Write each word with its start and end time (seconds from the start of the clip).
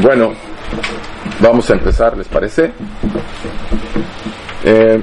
Bueno, 0.00 0.32
vamos 1.40 1.68
a 1.68 1.74
empezar, 1.74 2.16
¿les 2.16 2.26
parece? 2.26 2.72
Eh, 4.64 5.02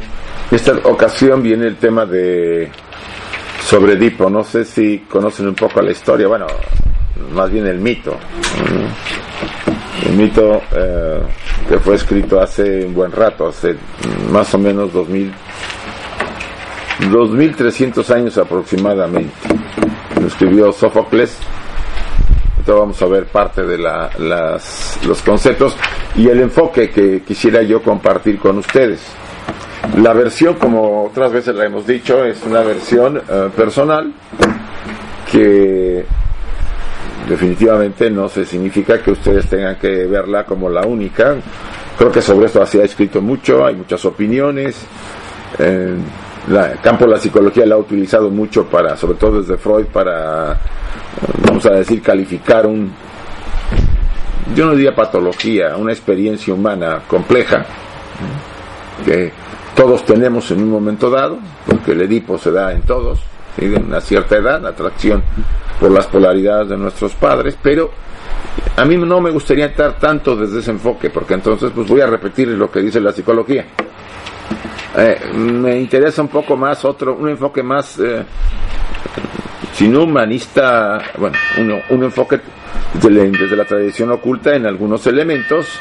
esta 0.50 0.72
ocasión 0.86 1.44
viene 1.44 1.68
el 1.68 1.76
tema 1.76 2.06
de 2.06 2.72
sobre 3.64 3.94
Edipo. 3.94 4.28
No 4.28 4.44
sé 4.44 4.66
si 4.66 5.00
conocen 5.00 5.50
un 5.50 5.54
poco 5.54 5.82
la 5.82 5.92
historia, 5.92 6.28
bueno, 6.28 6.48
más 7.32 7.52
bien 7.52 7.68
el 7.68 7.78
mito. 7.78 8.18
El 10.04 10.14
mito 10.14 10.64
eh, 10.76 11.20
que 11.70 11.78
fue 11.78 11.94
escrito 11.94 12.42
hace 12.42 12.84
un 12.86 12.96
buen 12.96 13.12
rato, 13.12 13.50
hace 13.50 13.76
más 14.32 14.52
o 14.56 14.58
menos 14.58 14.92
2000, 14.94 15.32
2300 17.12 18.10
años 18.10 18.38
aproximadamente. 18.40 19.32
Lo 20.20 20.26
escribió 20.26 20.72
Sófocles 20.72 21.38
vamos 22.76 23.02
a 23.02 23.06
ver 23.06 23.26
parte 23.26 23.64
de 23.64 23.78
las, 23.78 25.00
los 25.06 25.22
conceptos 25.22 25.76
y 26.16 26.28
el 26.28 26.42
enfoque 26.42 26.90
que 26.90 27.22
quisiera 27.22 27.62
yo 27.62 27.82
compartir 27.82 28.40
con 28.40 28.58
ustedes. 28.58 29.02
La 29.98 30.14
versión, 30.14 30.56
como 30.56 31.06
otras 31.06 31.32
veces 31.32 31.56
la 31.56 31.66
hemos 31.66 31.86
dicho, 31.86 32.26
es 32.26 32.44
una 32.44 32.62
versión 32.62 33.22
eh, 33.30 33.50
personal 33.56 34.12
que 35.32 36.06
definitivamente 37.30 38.10
no 38.10 38.30
se 38.30 38.46
significa 38.46 39.02
que 39.02 39.12
ustedes 39.12 39.48
tengan 39.48 39.76
que 39.78 40.06
verla 40.06 40.46
como 40.46 40.70
la 40.70 40.86
única. 40.86 41.36
Creo 41.98 42.12
que 42.12 42.22
sobre 42.22 42.48
esto 42.48 42.66
se 42.66 42.82
ha 42.82 42.86
escrito 42.86 43.22
mucho, 43.22 43.66
hay 43.66 43.76
muchas 43.76 44.04
opiniones. 44.06 44.86
El 46.48 46.80
campo 46.82 47.06
de 47.06 47.12
la 47.12 47.18
psicología 47.18 47.66
la 47.66 47.76
ha 47.76 47.78
utilizado 47.78 48.30
mucho 48.30 48.66
para, 48.66 48.96
sobre 48.96 49.18
todo 49.18 49.42
desde 49.42 49.58
Freud, 49.58 49.86
para 49.88 50.58
vamos 51.46 51.66
a 51.66 51.72
decir, 51.72 52.02
calificar 52.02 52.66
un, 52.66 52.92
yo 54.56 54.66
no 54.66 54.76
diría 54.76 54.96
patología, 54.96 55.76
una 55.76 55.92
experiencia 55.92 56.54
humana 56.54 57.02
compleja, 57.08 57.66
que 59.06 59.32
todos 59.76 60.06
tenemos 60.06 60.50
en 60.52 60.60
un 60.62 60.70
momento 60.70 61.10
dado, 61.10 61.38
porque 61.66 61.92
el 61.92 62.02
Edipo 62.02 62.38
se 62.38 62.52
da 62.52 62.72
en 62.72 62.82
todos, 62.82 63.22
de 63.58 63.76
una 63.76 64.00
cierta 64.02 64.38
edad, 64.38 64.66
atracción 64.66 65.24
por 65.80 65.92
las 65.92 66.06
polaridades 66.08 66.70
de 66.70 66.78
nuestros 66.78 67.14
padres, 67.16 67.58
pero 67.62 67.92
a 68.76 68.86
mí 68.86 68.98
no 68.98 69.20
me 69.20 69.32
gustaría 69.32 69.66
entrar 69.66 69.98
tanto 70.00 70.36
desde 70.36 70.60
ese 70.60 70.72
enfoque, 70.72 71.10
porque 71.10 71.34
entonces 71.34 71.72
pues 71.74 71.88
voy 71.88 72.02
a 72.02 72.08
repetir 72.08 72.48
lo 72.50 72.72
que 72.72 72.82
dice 72.82 73.00
la 73.00 73.12
psicología. 73.12 73.66
Eh, 75.00 75.20
me 75.32 75.80
interesa 75.80 76.24
un 76.24 76.28
poco 76.28 76.58
más 76.58 76.84
otro, 76.84 77.16
un 77.16 77.30
enfoque 77.30 77.62
más 77.62 78.00
eh, 78.00 78.24
sino 79.74 80.04
humanista, 80.06 81.00
bueno, 81.20 81.38
un, 81.90 82.04
enfoque 82.04 82.40
desde 82.96 83.56
la, 83.56 83.66
tradición 83.66 84.10
oculta 84.10 84.56
en 84.56 84.66
algunos 84.66 85.06
elementos 85.06 85.80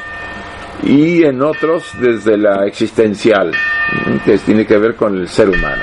y 0.83 1.25
en 1.25 1.41
otros 1.41 1.92
desde 1.98 2.36
la 2.36 2.67
existencial, 2.67 3.53
que 4.23 4.36
tiene 4.36 4.67
que 4.67 4.77
ver 4.77 4.95
con 4.95 5.17
el 5.17 5.28
ser 5.28 5.48
humano. 5.48 5.83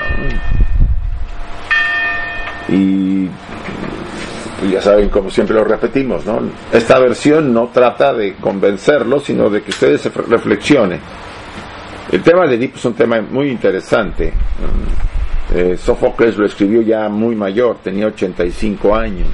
Y 2.68 3.28
ya 4.70 4.80
saben, 4.80 5.08
como 5.08 5.28
siempre 5.28 5.56
lo 5.56 5.64
repetimos, 5.64 6.24
¿no? 6.24 6.40
Esta 6.72 7.00
versión 7.00 7.52
no 7.52 7.70
trata 7.72 8.14
de 8.14 8.34
convencerlos, 8.34 9.24
sino 9.24 9.50
de 9.50 9.62
que 9.62 9.70
ustedes 9.70 10.02
se 10.02 10.10
reflexionen. 10.10 11.00
El 12.14 12.22
tema 12.22 12.46
de 12.46 12.54
Edipo 12.54 12.76
es 12.76 12.84
un 12.84 12.94
tema 12.94 13.20
muy 13.20 13.48
interesante. 13.48 14.32
Eh, 15.52 15.76
Sófocles 15.76 16.36
lo 16.36 16.46
escribió 16.46 16.80
ya 16.80 17.08
muy 17.08 17.34
mayor, 17.34 17.78
tenía 17.82 18.06
85 18.06 18.94
años, 18.94 19.26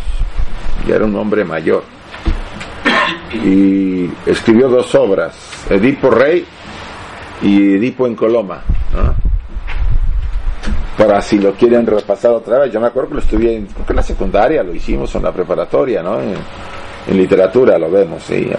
ya 0.89 0.95
era 0.95 1.05
un 1.05 1.15
hombre 1.15 1.45
mayor. 1.45 1.85
Y 3.45 4.09
escribió 4.25 4.71
dos 4.71 4.95
obras, 4.95 5.67
Edipo 5.69 6.11
Rey 6.11 6.43
y 7.43 7.75
Edipo 7.75 8.07
en 8.07 8.17
Coloma. 8.17 8.63
Para 10.97 11.21
si 11.21 11.39
lo 11.39 11.53
quieren 11.53 11.87
repasar 11.87 12.31
otra 12.31 12.61
vez, 12.61 12.73
yo 12.73 12.81
me 12.81 12.87
acuerdo 12.87 13.11
que 13.11 13.15
lo 13.17 13.21
estudié 13.21 13.57
en, 13.57 13.67
creo 13.67 13.85
que 13.85 13.93
en 13.93 13.97
la 13.97 14.03
secundaria, 14.03 14.63
lo 14.63 14.75
hicimos 14.75 15.15
en 15.15 15.23
la 15.23 15.33
preparatoria, 15.33 16.03
¿no? 16.03 16.19
En, 16.19 16.35
literatura 17.15 17.77
lo 17.77 17.91
vemos, 17.91 18.23
sí. 18.23 18.51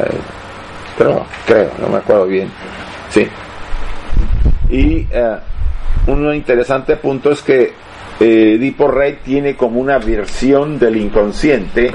Pero 0.95 1.25
creo, 1.47 1.71
no 1.79 1.87
me 1.87 1.97
acuerdo 1.97 2.27
bien. 2.27 2.51
Sí. 3.09 3.27
Y 4.71 5.05
eh, 5.11 5.37
un 6.07 6.33
interesante 6.33 6.95
punto 6.95 7.31
es 7.31 7.41
que 7.41 7.73
eh, 8.19 8.55
Edipo 8.55 8.87
Rey 8.87 9.19
tiene 9.23 9.55
como 9.55 9.81
una 9.81 9.97
versión 9.97 10.79
del 10.79 10.95
inconsciente 10.95 11.91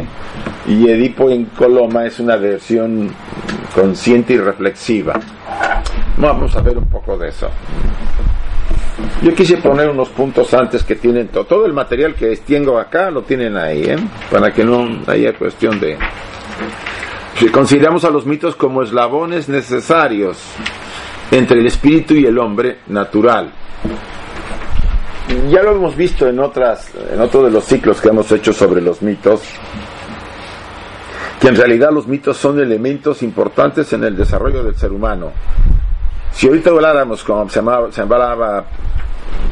y 0.68 0.88
Edipo 0.88 1.30
en 1.30 1.46
Coloma 1.46 2.04
es 2.04 2.20
una 2.20 2.36
versión 2.36 3.10
consciente 3.74 4.34
y 4.34 4.38
reflexiva. 4.38 5.14
Vamos 6.18 6.54
a 6.54 6.60
ver 6.60 6.76
un 6.76 6.86
poco 6.86 7.16
de 7.16 7.28
eso. 7.28 7.48
Yo 9.22 9.34
quise 9.34 9.56
poner 9.56 9.88
unos 9.88 10.10
puntos 10.10 10.52
antes 10.52 10.82
que 10.82 10.96
tienen 10.96 11.28
todo 11.28 11.64
el 11.64 11.72
material 11.72 12.14
que 12.14 12.36
tengo 12.36 12.78
acá 12.78 13.10
lo 13.10 13.22
tienen 13.22 13.56
ahí, 13.56 13.84
¿eh? 13.84 13.96
para 14.30 14.52
que 14.52 14.64
no 14.64 14.86
haya 15.06 15.32
cuestión 15.34 15.80
de... 15.80 15.96
Si 17.36 17.48
consideramos 17.48 18.04
a 18.04 18.10
los 18.10 18.26
mitos 18.26 18.56
como 18.56 18.82
eslabones 18.82 19.48
necesarios 19.48 20.38
entre 21.30 21.60
el 21.60 21.66
espíritu 21.66 22.14
y 22.14 22.26
el 22.26 22.38
hombre 22.38 22.78
natural, 22.88 23.52
ya 25.50 25.62
lo 25.62 25.72
hemos 25.72 25.96
visto 25.96 26.28
en 26.28 26.38
otras, 26.38 26.92
en 27.12 27.20
otro 27.20 27.42
de 27.42 27.50
los 27.50 27.64
ciclos 27.64 28.00
que 28.00 28.08
hemos 28.08 28.30
hecho 28.30 28.52
sobre 28.52 28.80
los 28.80 29.02
mitos, 29.02 29.42
que 31.40 31.48
en 31.48 31.56
realidad 31.56 31.90
los 31.90 32.06
mitos 32.06 32.36
son 32.36 32.60
elementos 32.60 33.22
importantes 33.22 33.92
en 33.92 34.04
el 34.04 34.16
desarrollo 34.16 34.62
del 34.62 34.76
ser 34.76 34.92
humano. 34.92 35.32
Si 36.32 36.46
ahorita 36.46 36.70
habláramos 36.70 37.24
como 37.24 37.48
se, 37.48 37.58
hablaba 37.58 38.64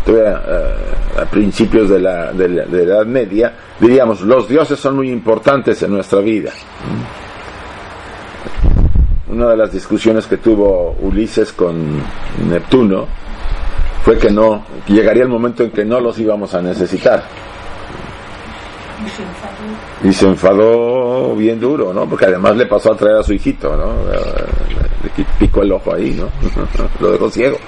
eh, 0.06 0.34
a 1.18 1.24
principios 1.24 1.88
de 1.88 1.98
la, 1.98 2.32
de 2.32 2.48
la 2.48 2.62
Edad 2.64 3.06
Media, 3.06 3.52
diríamos, 3.80 4.20
los 4.20 4.48
dioses 4.48 4.78
son 4.78 4.96
muy 4.96 5.10
importantes 5.10 5.82
en 5.82 5.92
nuestra 5.92 6.20
vida. 6.20 6.52
Una 9.34 9.48
de 9.48 9.56
las 9.56 9.72
discusiones 9.72 10.28
que 10.28 10.36
tuvo 10.36 10.94
Ulises 11.00 11.52
con 11.52 12.00
Neptuno, 12.48 13.08
fue 14.04 14.16
que 14.16 14.30
no, 14.30 14.64
llegaría 14.86 15.24
el 15.24 15.28
momento 15.28 15.64
en 15.64 15.72
que 15.72 15.84
no 15.84 15.98
los 15.98 16.16
íbamos 16.20 16.54
a 16.54 16.62
necesitar. 16.62 17.24
Y 20.04 20.12
se 20.12 20.26
enfadó 20.26 21.34
bien 21.34 21.58
duro, 21.58 21.92
¿no? 21.92 22.08
Porque 22.08 22.26
además 22.26 22.56
le 22.56 22.66
pasó 22.66 22.92
a 22.92 22.96
traer 22.96 23.16
a 23.16 23.22
su 23.24 23.32
hijito, 23.32 23.76
¿no? 23.76 23.92
Le 25.16 25.24
picó 25.36 25.62
el 25.62 25.72
ojo 25.72 25.92
ahí, 25.92 26.12
¿no? 26.12 26.28
Lo 27.00 27.10
dejó 27.10 27.28
ciego. 27.28 27.58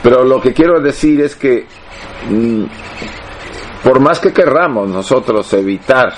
Pero 0.00 0.22
lo 0.22 0.40
que 0.40 0.54
quiero 0.54 0.80
decir 0.80 1.22
es 1.22 1.34
que 1.34 1.66
mm, 2.30 2.62
por 3.82 3.98
más 3.98 4.20
que 4.20 4.32
querramos 4.32 4.88
nosotros 4.88 5.52
evitar 5.54 6.14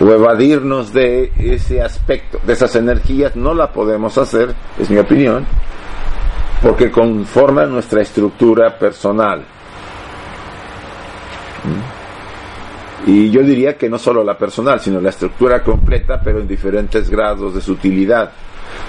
o 0.00 0.10
evadirnos 0.10 0.92
de 0.92 1.32
ese 1.38 1.82
aspecto, 1.82 2.38
de 2.44 2.52
esas 2.52 2.74
energías, 2.76 3.36
no 3.36 3.54
la 3.54 3.72
podemos 3.72 4.16
hacer, 4.18 4.54
es 4.78 4.90
mi 4.90 4.98
opinión, 4.98 5.44
porque 6.62 6.90
conforma 6.90 7.66
nuestra 7.66 8.02
estructura 8.02 8.78
personal. 8.78 9.44
Y 13.06 13.30
yo 13.30 13.42
diría 13.42 13.76
que 13.76 13.88
no 13.88 13.98
solo 13.98 14.22
la 14.22 14.38
personal, 14.38 14.80
sino 14.80 15.00
la 15.00 15.10
estructura 15.10 15.62
completa, 15.62 16.20
pero 16.22 16.38
en 16.38 16.46
diferentes 16.46 17.10
grados 17.10 17.54
de 17.54 17.60
sutilidad. 17.60 18.30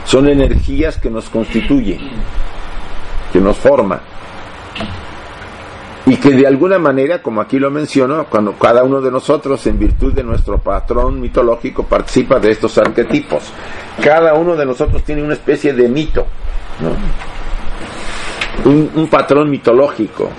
Son 0.06 0.28
energías 0.30 0.98
que 0.98 1.09
nos 1.09 1.30
constituyen, 1.30 2.00
que 3.32 3.40
nos 3.40 3.58
forman. 3.58 4.00
Y 6.06 6.18
que 6.18 6.31
de 6.31 6.46
alguna 6.46 6.78
manera, 6.80 7.22
como 7.22 7.40
aquí 7.40 7.59
lo 7.59 7.72
menciono, 7.72 8.25
cuando 8.25 8.53
cada 8.53 8.84
uno 8.84 9.00
de 9.00 9.09
nosotros, 9.09 9.66
en 9.68 9.80
virtud 9.80 10.14
de 10.14 10.24
nuestro 10.24 10.58
patrón 10.58 11.22
mitológico, 11.22 11.84
participa 11.84 12.40
de 12.40 12.52
estos 12.52 12.78
arquetipos. 12.78 13.52
Cada 14.03 14.34
uno 14.34 14.55
de 14.55 14.66
nosotros 14.66 15.03
tiene 15.03 15.23
una 15.23 15.34
especie 15.34 15.73
de 15.73 15.88
mito. 15.88 16.26
¿no? 16.82 16.90
un, 18.66 19.08
patrón 19.08 19.50
mitológico. 19.50 20.29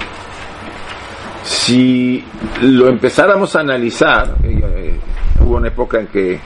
Si 1.42 2.24
lo 2.62 2.88
empezáramos 2.88 3.54
a 3.56 3.60
analizar, 3.60 4.36
eh, 4.42 4.98
hubo 5.40 5.56
una 5.56 5.68
época 5.68 6.00
en 6.00 6.06
que 6.06 6.40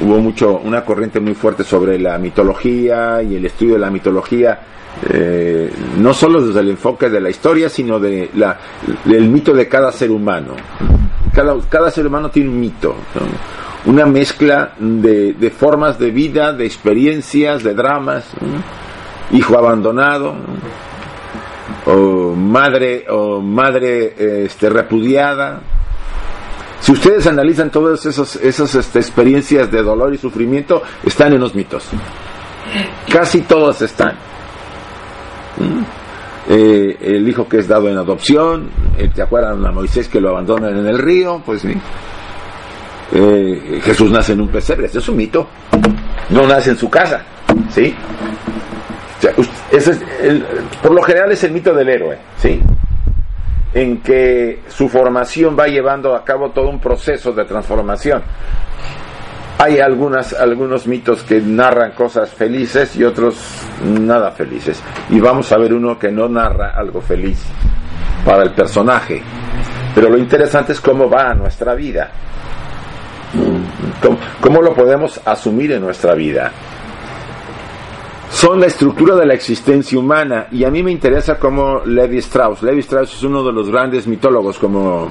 hubo 0.00 0.18
mucho, 0.18 0.58
una 0.58 0.84
corriente 0.84 1.20
muy 1.20 1.34
fuerte 1.34 1.64
sobre 1.64 1.98
la 1.98 2.18
mitología 2.18 3.22
y 3.22 3.36
el 3.36 3.44
estudio 3.46 3.74
de 3.74 3.80
la 3.80 3.90
mitología, 3.90 4.60
eh, 5.08 5.72
no 5.98 6.12
solo 6.12 6.44
desde 6.44 6.60
el 6.60 6.70
enfoque 6.70 7.08
de 7.08 7.20
la 7.20 7.30
historia, 7.30 7.68
sino 7.68 7.98
de 7.98 8.30
la, 8.34 8.58
del 9.04 9.28
mito 9.28 9.52
de 9.52 9.68
cada 9.68 9.92
ser 9.92 10.10
humano. 10.10 10.54
Cada, 11.32 11.56
cada 11.68 11.90
ser 11.90 12.06
humano 12.06 12.30
tiene 12.30 12.50
un 12.50 12.60
mito, 12.60 12.94
una 13.86 14.06
mezcla 14.06 14.72
de, 14.78 15.52
formas 15.56 15.98
de 15.98 16.10
vida, 16.10 16.52
de 16.52 16.66
experiencias, 16.66 17.62
de 17.62 17.74
dramas, 17.74 18.26
hijo 19.32 19.56
abandonado, 19.56 20.34
o 21.86 22.34
madre 22.36 23.06
o 23.08 23.40
madre 23.40 24.44
este, 24.44 24.68
repudiada, 24.68 25.60
Si 26.82 26.90
ustedes 26.90 27.28
analizan 27.28 27.70
todas 27.70 28.04
esas, 28.06 28.34
este, 28.74 28.98
experiencias 28.98 29.70
de 29.70 29.82
dolor 29.82 30.12
y 30.12 30.18
sufrimiento, 30.18 30.82
están 31.04 31.32
en 31.32 31.40
los 31.40 31.54
mitos. 31.54 31.88
Casi 33.08 33.42
todas 33.42 33.80
están. 33.82 34.14
¿Mm? 35.58 35.82
Eh, 36.48 36.98
el 37.00 37.28
hijo 37.28 37.48
que 37.48 37.58
es 37.58 37.68
dado 37.68 37.88
en 37.88 37.96
adopción, 37.96 38.68
eh, 38.98 39.08
¿te 39.14 39.22
acuerdan 39.22 39.64
a 39.64 39.70
Moisés 39.70 40.08
que 40.08 40.20
lo 40.20 40.30
abandonan 40.30 40.76
en 40.76 40.86
el 40.88 40.98
río? 40.98 41.40
Pues 41.46 41.62
sí. 41.62 41.72
Eh, 43.12 43.80
Jesús 43.84 44.10
nace 44.10 44.32
en 44.32 44.40
un 44.40 44.48
pesebre, 44.48 44.86
ese 44.86 44.98
es 44.98 45.08
un 45.08 45.16
mito. 45.16 45.46
No 46.30 46.48
nace 46.48 46.70
en 46.70 46.78
su 46.78 46.90
casa, 46.90 47.22
¿sí? 47.70 47.94
por 50.82 50.92
lo 50.92 51.02
general 51.02 51.30
es 51.30 51.44
el 51.44 51.52
mito 51.52 51.72
del 51.72 51.88
héroe, 51.88 52.18
¿sí? 52.38 52.60
En 53.74 54.02
que 54.02 54.60
su 54.68 54.88
formación 54.88 55.56
va 55.58 55.66
llevando 55.66 56.14
a 56.14 56.24
cabo 56.24 56.50
todo 56.50 56.68
un 56.68 56.80
proceso 56.80 57.32
de 57.32 57.44
transformación. 57.44 58.22
Hay 59.58 59.78
algunas, 59.78 60.32
algunos 60.32 60.86
mitos 60.86 61.22
que 61.22 61.40
narran 61.40 61.92
cosas 61.92 62.30
felices 62.30 62.96
y 62.96 63.04
otros 63.04 63.36
nada 63.84 64.32
felices. 64.32 64.82
Y 65.10 65.20
vamos 65.20 65.52
a 65.52 65.56
ver 65.56 65.72
uno 65.72 65.98
que 65.98 66.10
no 66.10 66.28
narra 66.28 66.72
algo 66.76 67.00
feliz 67.00 67.44
para 68.24 68.42
el 68.42 68.52
personaje. 68.52 69.22
Pero 69.94 70.08
lo 70.08 70.18
interesante 70.18 70.72
es 70.72 70.80
cómo 70.80 71.08
va 71.08 71.34
nuestra 71.34 71.74
vida. 71.74 72.10
¿Cómo, 74.40 74.60
lo 74.60 74.74
podemos 74.74 75.20
asumir 75.24 75.72
en 75.72 75.80
nuestra 75.80 76.14
vida? 76.14 76.50
Son 78.32 78.58
la 78.58 78.66
estructura 78.66 79.14
de 79.14 79.26
la 79.26 79.34
existencia 79.34 79.98
humana 79.98 80.46
y 80.50 80.64
a 80.64 80.70
mí 80.70 80.82
me 80.82 80.90
interesa 80.90 81.38
como 81.38 81.82
Levi 81.84 82.16
Strauss. 82.18 82.62
Levi 82.62 82.80
Strauss 82.80 83.14
es 83.14 83.22
uno 83.22 83.44
de 83.44 83.52
los 83.52 83.70
grandes 83.70 84.06
mitólogos 84.06 84.58
como 84.58 85.10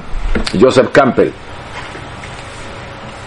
Joseph 0.60 0.90
Campbell. 0.92 1.30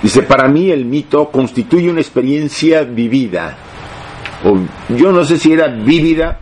Dice, 0.02 0.22
para 0.22 0.48
mí 0.48 0.70
el 0.70 0.84
mito 0.84 1.30
constituye 1.30 1.88
una 1.88 2.00
experiencia 2.00 2.82
vivida. 2.82 3.56
O, 4.44 4.58
yo 4.94 5.12
no 5.12 5.24
sé 5.24 5.38
si 5.38 5.52
era 5.52 5.68
vívida, 5.68 6.40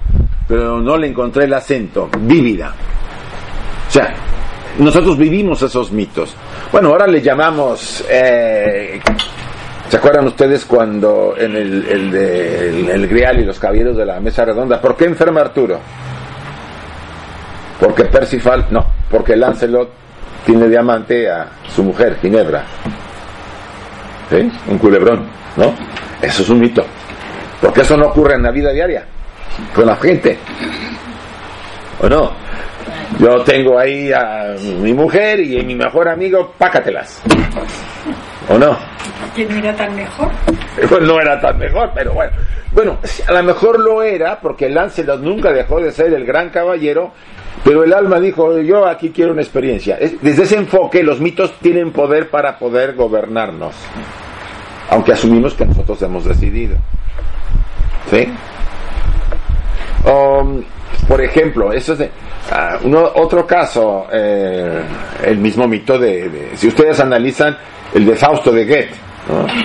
pero 0.49 0.81
no 0.81 0.96
le 0.96 1.08
encontré 1.08 1.44
el 1.44 1.52
acento. 1.52 2.08
Vívida. 2.20 2.75
O 3.87 3.90
sea, 3.90 4.14
nosotros 4.78 5.19
vivimos 5.19 5.60
esos 5.62 5.93
mitos. 5.93 6.34
Bueno, 6.72 6.88
ahora 6.88 7.06
le 7.06 7.20
llamamos... 7.20 8.02
Eh, 8.08 8.99
¿Se 9.93 9.99
acuerdan 9.99 10.27
ustedes 10.27 10.65
cuando 10.65 11.35
en 11.37 11.55
el, 11.55 11.87
el, 12.89 13.06
Grial 13.09 13.41
y 13.41 13.44
los 13.44 13.59
caballeros 13.59 13.94
de 13.94 14.06
la 14.06 14.21
mesa 14.21 14.43
redonda, 14.43 14.81
¿por 14.81 14.97
qué 14.97 15.05
enferma 15.05 15.43
Arturo? 15.43 15.79
Porque 17.79 18.06
Percival, 18.06 18.69
no, 18.71 18.87
porque 19.11 19.37
Lancelot 19.37 19.91
tiene 20.47 20.67
diamante 20.71 21.31
a 21.31 21.47
su 21.69 21.85
mujer, 21.85 22.17
Ginebra. 22.23 22.65
¿Sí? 24.31 24.50
Un 24.67 24.79
culebrón, 24.79 25.27
¿no? 25.59 25.75
Eso 26.23 26.41
es 26.41 26.49
un 26.49 26.61
mito. 26.61 26.87
Porque 27.61 27.83
eso 27.83 27.95
no 27.95 28.06
ocurre 28.06 28.37
en 28.37 28.45
la 28.45 28.50
vida 28.50 28.73
diaria, 28.73 29.05
con 29.75 29.85
la 29.85 29.97
gente. 29.97 30.38
¿O 32.00 32.09
no? 32.09 32.33
Yo 33.19 33.43
tengo 33.45 33.79
ahí 33.79 34.11
a 34.11 34.55
mi 34.59 34.95
mujer 34.95 35.41
y 35.41 35.62
mi 35.67 35.75
mejor 35.75 36.09
amigo, 36.09 36.55
pácatelas. 36.56 37.23
¿O 38.52 38.58
no? 38.58 38.76
Que 39.34 39.46
no 39.46 39.56
era 39.56 39.75
tan 39.75 39.94
mejor. 39.94 40.28
Pues 40.88 41.02
no 41.02 41.20
era 41.20 41.40
tan 41.40 41.58
mejor, 41.58 41.90
pero 41.94 42.12
bueno. 42.12 42.32
Bueno, 42.72 42.99
a 43.26 43.32
lo 43.32 43.43
mejor 43.43 43.78
lo 43.78 44.02
era 44.02 44.40
porque 44.40 44.69
Lancelot 44.69 45.20
nunca 45.20 45.52
dejó 45.52 45.81
de 45.81 45.93
ser 45.93 46.12
el 46.14 46.25
gran 46.25 46.49
caballero, 46.49 47.12
pero 47.62 47.84
el 47.84 47.93
alma 47.93 48.19
dijo, 48.19 48.58
yo 48.60 48.87
aquí 48.87 49.10
quiero 49.10 49.32
una 49.32 49.43
experiencia. 49.43 49.99
Desde 50.20 50.44
ese 50.44 50.56
enfoque 50.56 51.02
los 51.02 51.20
mitos 51.20 51.52
tienen 51.60 51.93
poder 51.93 52.31
para 52.31 52.58
poder 52.58 52.94
gobernarnos, 52.94 53.75
aunque 54.88 55.12
asumimos 55.12 55.54
que 55.54 55.66
nosotros 55.66 56.00
hemos 56.02 56.25
decidido. 56.25 56.76
¿Sí? 58.10 58.26
Um, 60.10 60.62
por 61.06 61.20
ejemplo, 61.20 61.72
eso 61.72 61.93
es 61.93 61.99
de, 61.99 62.10
Ah, 62.50 62.79
otro 63.15 63.47
caso, 63.47 64.06
eh, 64.12 64.83
el 65.25 65.39
mismo 65.39 65.67
mito 65.67 65.99
de, 65.99 66.50
si 66.55 66.69
ustedes 66.69 66.99
analizan 67.00 67.56
el 67.94 68.05
de 68.05 68.17
Fausto 68.17 68.50
de 68.53 68.65
Goethe, 68.65 68.94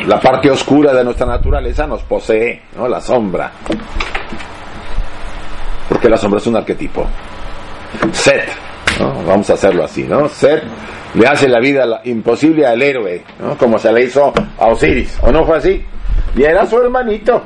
la 0.05 0.19
parte 0.19 0.51
oscura 0.51 0.93
de 0.93 1.03
nuestra 1.03 1.25
naturaleza 1.25 1.87
nos 1.87 2.03
posee, 2.03 2.61
¿no? 2.75 2.87
la 2.87 3.01
sombra, 3.01 3.51
porque 5.89 6.07
la 6.07 6.17
sombra 6.17 6.39
es 6.39 6.47
un 6.47 6.55
arquetipo. 6.55 7.05
Set, 8.11 8.47
vamos 9.25 9.49
a 9.49 9.53
hacerlo 9.53 9.83
así, 9.83 10.03
¿no? 10.03 10.29
Set 10.29 10.63
le 11.15 11.27
hace 11.27 11.47
la 11.47 11.59
vida 11.59 11.83
imposible 12.03 12.65
al 12.65 12.81
héroe, 12.81 13.23
como 13.57 13.79
se 13.79 13.91
le 13.91 14.03
hizo 14.03 14.31
a 14.59 14.67
Osiris, 14.67 15.17
¿o 15.21 15.31
no 15.31 15.43
fue 15.45 15.57
así? 15.57 15.83
Y 16.35 16.43
era 16.43 16.65
su 16.65 16.77
hermanito, 16.79 17.41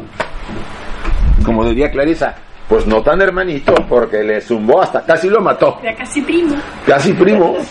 como 1.46 1.66
diría 1.66 1.90
Clarisa, 1.90 2.36
pues 2.72 2.88
no 2.88 3.04
tan 3.04 3.22
hermanito, 3.22 3.76
porque 3.90 4.24
le 4.24 4.40
zumbó 4.40 4.82
hasta 4.82 5.04
casi 5.04 5.30
lo 5.30 5.42
mató. 5.42 5.78
Era 5.84 5.94
casi 5.94 6.22
primo. 6.22 6.56
Casi 6.88 7.12
primo. 7.12 7.58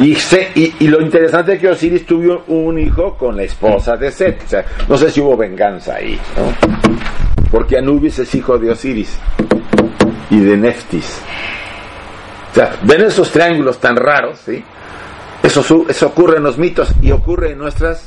Y, 0.00 0.16
y, 0.54 0.86
lo 0.86 1.00
interesante 1.00 1.54
es 1.54 1.60
que 1.60 1.68
Osiris 1.70 2.06
tuvo 2.06 2.44
un 2.46 2.78
hijo 2.78 3.16
con 3.16 3.36
la 3.36 3.42
esposa 3.42 3.96
de 3.96 4.12
Set. 4.12 4.42
O 4.44 4.48
sea, 4.48 4.64
no 4.86 4.96
sé 4.96 5.10
si 5.10 5.20
hubo 5.20 5.36
venganza 5.36 5.94
ahí, 5.94 6.20
¿no? 6.36 7.48
Porque 7.50 7.78
Anubis 7.78 8.20
es 8.20 8.32
hijo 8.34 8.58
de 8.58 8.70
Osiris 8.70 9.18
y 10.30 10.38
de 10.38 10.56
Neftis. 10.56 11.20
O 12.52 12.54
sea, 12.54 12.76
ven 12.82 13.00
esos 13.00 13.30
triángulos 13.32 13.80
tan 13.80 13.96
raros, 13.96 14.38
¿sí? 14.44 14.62
Eso, 15.42 15.86
eso 15.88 16.06
ocurre 16.06 16.36
en 16.36 16.44
los 16.44 16.58
mitos 16.58 16.92
y 17.02 17.10
ocurre 17.10 17.52
en 17.52 17.58
nuestras, 17.58 18.06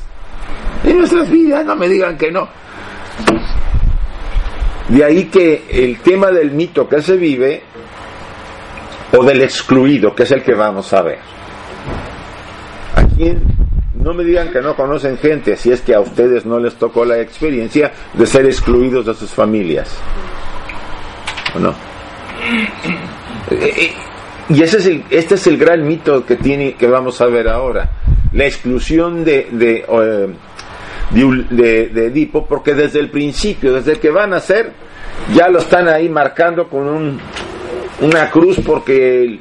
en 0.85 0.99
nuestras 0.99 1.29
vidas, 1.29 1.65
no 1.65 1.75
me 1.75 1.89
digan 1.89 2.17
que 2.17 2.31
no. 2.31 2.47
De 4.91 5.05
ahí 5.05 5.25
que 5.25 5.63
el 5.69 5.99
tema 5.99 6.31
del 6.31 6.51
mito 6.51 6.89
que 6.89 7.01
se 7.01 7.15
vive 7.15 7.61
o 9.17 9.23
del 9.23 9.41
excluido, 9.41 10.13
que 10.13 10.23
es 10.23 10.31
el 10.31 10.43
que 10.43 10.53
vamos 10.53 10.91
a 10.91 11.01
ver. 11.01 11.19
Aquí 12.95 13.33
no 13.95 14.13
me 14.13 14.25
digan 14.25 14.51
que 14.51 14.61
no 14.61 14.75
conocen 14.75 15.17
gente, 15.17 15.55
si 15.55 15.71
es 15.71 15.79
que 15.79 15.95
a 15.95 16.01
ustedes 16.01 16.45
no 16.45 16.59
les 16.59 16.75
tocó 16.75 17.05
la 17.05 17.21
experiencia 17.21 17.93
de 18.13 18.25
ser 18.25 18.45
excluidos 18.45 19.05
de 19.05 19.13
sus 19.13 19.29
familias. 19.29 19.97
¿O 21.55 21.59
no? 21.59 21.69
Eh, 23.49 23.73
eh, 23.77 23.91
y 24.49 24.61
ese 24.61 24.77
es 24.77 24.85
el, 24.87 25.05
este 25.09 25.35
es 25.35 25.47
el 25.47 25.57
gran 25.57 25.87
mito 25.87 26.25
que 26.25 26.35
tiene 26.35 26.73
que 26.73 26.87
vamos 26.87 27.21
a 27.21 27.27
ver 27.27 27.47
ahora. 27.47 27.89
La 28.33 28.45
exclusión 28.45 29.23
de, 29.23 29.47
de 29.51 29.85
de, 31.13 32.05
Edipo, 32.07 32.45
porque 32.45 32.73
desde 32.73 32.99
el 32.99 33.09
principio, 33.09 33.73
desde 33.73 33.99
que 33.99 34.09
van 34.09 34.33
a 34.33 34.39
ser, 34.39 34.71
ya 35.33 35.49
lo 35.49 35.59
están 35.59 35.87
ahí 35.87 36.09
marcando 36.09 36.67
con 36.67 36.87
un, 36.87 37.19
una 38.01 38.29
cruz 38.29 38.59
porque 38.65 39.39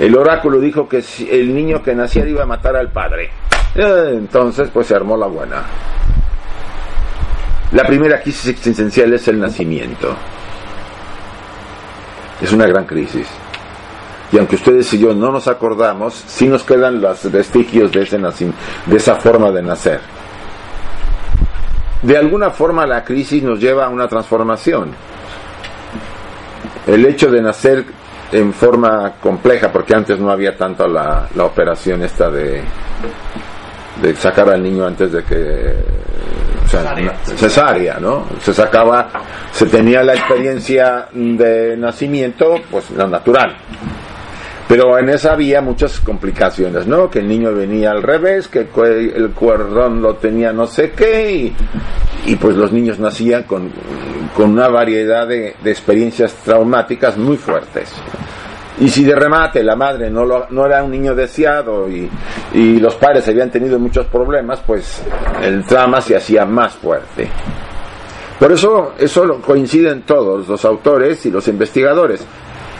el, 0.00 0.16
oráculo 0.16 0.60
dijo 0.60 0.88
que 0.88 1.02
el 1.30 1.54
niño 1.54 1.82
que 1.82 1.94
naciera 1.94 2.28
iba 2.28 2.42
a 2.42 2.46
matar 2.46 2.76
al 2.76 2.90
padre. 2.90 3.30
Eh, 3.74 4.14
entonces, 4.14 4.68
pues 4.72 4.86
se 4.86 4.94
armó 4.94 5.16
la 5.16 5.26
buena. 5.26 5.62
La 7.72 7.84
primera 7.84 8.20
crisis 8.20 8.48
existencial 8.48 9.12
es 9.12 9.28
el 9.28 9.40
nacimiento. 9.40 10.14
Es 12.40 12.52
una 12.52 12.66
gran 12.66 12.84
crisis. 12.84 13.26
Y 14.32 14.38
aunque 14.38 14.56
ustedes 14.56 14.92
y 14.92 14.98
yo 14.98 15.14
no 15.14 15.30
nos 15.30 15.46
acordamos, 15.46 16.14
sí 16.14 16.48
nos 16.48 16.64
quedan 16.64 17.00
los 17.00 17.30
vestigios 17.30 17.92
de, 17.92 18.02
ese 18.02 18.18
de 18.18 18.96
esa 18.96 19.14
forma 19.16 19.52
de 19.52 19.62
nacer 19.62 20.15
de 22.02 22.16
alguna 22.16 22.50
forma 22.50 22.86
la 22.86 23.04
crisis 23.04 23.42
nos 23.42 23.60
lleva 23.60 23.86
a 23.86 23.88
una 23.88 24.08
transformación. 24.08 24.90
El 26.86 27.04
hecho 27.06 27.30
de 27.30 27.42
nacer 27.42 27.84
en 28.32 28.52
forma 28.52 29.14
compleja, 29.20 29.72
porque 29.72 29.94
antes 29.94 30.18
no 30.18 30.30
había 30.30 30.56
tanto 30.56 30.86
la, 30.86 31.28
operación 31.38 32.02
esta 32.02 32.30
de, 32.30 32.62
de 34.02 34.16
sacar 34.16 34.50
al 34.50 34.62
niño 34.62 34.86
antes 34.86 35.12
de 35.12 35.24
que 35.24 35.74
cesárea, 37.36 37.98
¿no? 38.00 38.26
Se 38.40 38.52
sacaba, 38.52 39.08
se 39.52 39.66
tenía 39.66 40.02
la 40.02 40.14
experiencia 40.14 41.08
de 41.12 41.76
nacimiento, 41.76 42.56
pues 42.70 42.90
lo 42.90 43.06
natural. 43.06 43.56
Pero 44.68 44.98
en 44.98 45.08
esa 45.08 45.32
había 45.32 45.60
muchas 45.60 46.00
complicaciones, 46.00 46.86
¿no? 46.88 47.08
Que 47.08 47.20
el 47.20 47.28
niño 47.28 47.54
venía 47.54 47.92
al 47.92 48.02
revés, 48.02 48.48
que 48.48 48.60
el 48.60 49.30
cuerdón 49.30 50.02
lo 50.02 50.16
tenía 50.16 50.52
no 50.52 50.66
sé 50.66 50.90
qué, 50.90 51.52
y, 52.26 52.36
pues 52.36 52.56
los 52.56 52.72
niños 52.72 52.98
nacían 52.98 53.44
con, 53.44 53.70
una 54.36 54.68
variedad 54.68 55.28
de, 55.28 55.54
experiencias 55.64 56.34
traumáticas 56.44 57.16
muy 57.16 57.36
fuertes. 57.36 57.92
Y 58.80 58.88
si 58.88 59.04
de 59.04 59.14
remate 59.14 59.62
la 59.62 59.76
madre 59.76 60.10
no, 60.10 60.26
no 60.50 60.66
era 60.66 60.82
un 60.82 60.90
niño 60.90 61.14
deseado 61.14 61.88
y, 61.88 62.10
y 62.52 62.78
los 62.78 62.96
padres 62.96 63.26
habían 63.28 63.50
tenido 63.50 63.78
muchos 63.78 64.06
problemas, 64.06 64.60
pues 64.66 65.02
el 65.42 65.64
trauma 65.64 66.00
se 66.00 66.16
hacía 66.16 66.44
más 66.44 66.74
fuerte. 66.74 67.28
Por 68.38 68.52
eso 68.52 68.92
eso 68.98 69.40
coinciden 69.40 70.02
todos 70.02 70.46
los 70.46 70.64
autores 70.64 71.24
y 71.24 71.30
los 71.30 71.48
investigadores. 71.48 72.26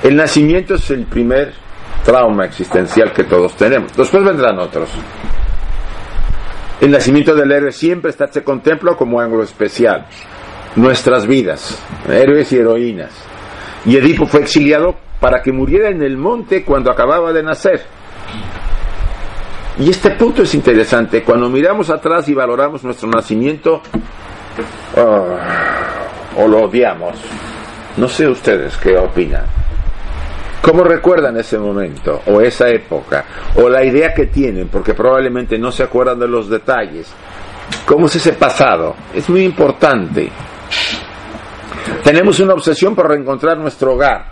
El 0.02 0.16
nacimiento 0.16 0.74
es 0.74 0.90
el 0.90 1.06
primer 1.06 1.65
trauma 2.06 2.44
existencial 2.44 3.12
que 3.12 3.24
todos 3.24 3.54
tenemos. 3.56 3.94
Después 3.94 4.24
vendrán 4.24 4.58
otros. 4.60 4.88
El 6.80 6.92
nacimiento 6.92 7.34
del 7.34 7.50
héroe 7.50 7.72
siempre 7.72 8.10
está, 8.10 8.28
se 8.28 8.44
contempla 8.44 8.94
como 8.94 9.20
algo 9.20 9.42
especial. 9.42 10.06
Nuestras 10.76 11.26
vidas, 11.26 11.82
héroes 12.08 12.52
y 12.52 12.58
heroínas. 12.58 13.10
Y 13.84 13.96
Edipo 13.96 14.26
fue 14.26 14.40
exiliado 14.40 14.94
para 15.20 15.42
que 15.42 15.52
muriera 15.52 15.88
en 15.90 16.02
el 16.02 16.16
monte 16.16 16.64
cuando 16.64 16.92
acababa 16.92 17.32
de 17.32 17.42
nacer. 17.42 17.82
Y 19.78 19.90
este 19.90 20.12
punto 20.12 20.42
es 20.42 20.54
interesante. 20.54 21.24
Cuando 21.24 21.48
miramos 21.48 21.90
atrás 21.90 22.28
y 22.28 22.34
valoramos 22.34 22.84
nuestro 22.84 23.08
nacimiento, 23.08 23.82
oh, 24.96 25.36
o 26.36 26.48
lo 26.48 26.62
odiamos. 26.62 27.16
No 27.96 28.08
sé 28.08 28.28
ustedes 28.28 28.76
qué 28.76 28.96
opinan. 28.96 29.65
¿Cómo 30.62 30.82
recuerdan 30.82 31.36
ese 31.36 31.58
momento 31.58 32.22
o 32.26 32.40
esa 32.40 32.68
época 32.68 33.24
o 33.54 33.68
la 33.68 33.84
idea 33.84 34.12
que 34.12 34.26
tienen? 34.26 34.68
Porque 34.68 34.94
probablemente 34.94 35.58
no 35.58 35.70
se 35.70 35.84
acuerdan 35.84 36.18
de 36.18 36.28
los 36.28 36.48
detalles. 36.48 37.12
¿Cómo 37.84 38.06
es 38.06 38.16
ese 38.16 38.32
pasado? 38.32 38.94
Es 39.14 39.28
muy 39.28 39.44
importante. 39.44 40.30
Tenemos 42.02 42.40
una 42.40 42.54
obsesión 42.54 42.94
por 42.94 43.08
reencontrar 43.08 43.58
nuestro 43.58 43.94
hogar. 43.94 44.26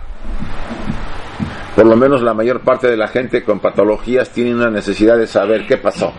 Por 1.75 1.85
lo 1.85 1.95
menos 1.95 2.21
la 2.21 2.33
mayor 2.33 2.61
parte 2.61 2.87
de 2.87 2.95
la 2.95 3.09
gente 3.09 3.43
con 3.43 3.59
patologías 3.59 4.29
tiene 4.29 4.55
una 4.55 4.69
necesidad 4.69 5.17
de 5.17 5.27
saber 5.27 5.65
qué 5.67 5.77
pasó. 5.77 6.13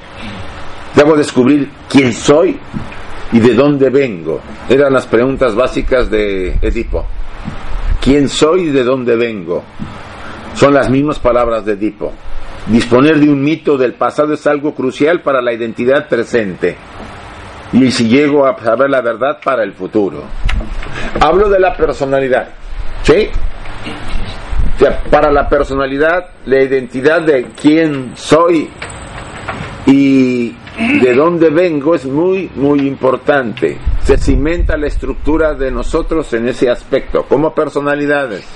Debo 0.94 1.16
descubrir 1.16 1.70
quién 1.88 2.12
soy 2.12 2.58
y 3.32 3.40
de 3.40 3.54
dónde 3.54 3.90
vengo. 3.90 4.40
Eran 4.68 4.92
las 4.92 5.06
preguntas 5.06 5.54
básicas 5.54 6.10
de 6.10 6.58
Edipo. 6.60 7.06
¿Quién 8.06 8.28
soy 8.28 8.68
y 8.68 8.70
de 8.70 8.84
dónde 8.84 9.16
vengo? 9.16 9.64
Son 10.54 10.72
las 10.72 10.88
mismas 10.88 11.18
palabras 11.18 11.64
de 11.64 11.72
Edipo. 11.72 12.12
Disponer 12.68 13.18
de 13.18 13.28
un 13.28 13.42
mito 13.42 13.76
del 13.76 13.94
pasado 13.94 14.34
es 14.34 14.46
algo 14.46 14.76
crucial 14.76 15.22
para 15.22 15.42
la 15.42 15.52
identidad 15.52 16.08
presente. 16.08 16.76
Y 17.72 17.90
si 17.90 18.06
llego 18.06 18.46
a 18.46 18.56
saber 18.62 18.90
la 18.90 19.00
verdad 19.00 19.40
para 19.44 19.64
el 19.64 19.72
futuro. 19.72 20.22
Hablo 21.20 21.48
de 21.48 21.58
la 21.58 21.76
personalidad. 21.76 22.50
¿Sí? 23.02 23.28
para 25.10 25.32
la 25.32 25.48
personalidad, 25.48 26.26
la 26.44 26.62
identidad 26.62 27.22
de 27.22 27.46
quién 27.60 28.12
soy 28.14 28.68
y 29.84 30.54
de 31.00 31.12
dónde 31.12 31.50
vengo 31.50 31.96
es 31.96 32.04
muy, 32.04 32.52
muy 32.54 32.86
importante. 32.86 33.78
Se 34.06 34.16
cimenta 34.18 34.76
la 34.76 34.86
estructura 34.86 35.54
de 35.54 35.68
nosotros 35.68 36.32
en 36.32 36.46
ese 36.46 36.70
aspecto, 36.70 37.24
como 37.24 37.52
personalidades. 37.52 38.46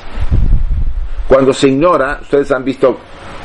Cuando 1.26 1.52
se 1.52 1.66
ignora, 1.66 2.20
ustedes 2.22 2.52
han 2.52 2.64
visto 2.64 2.96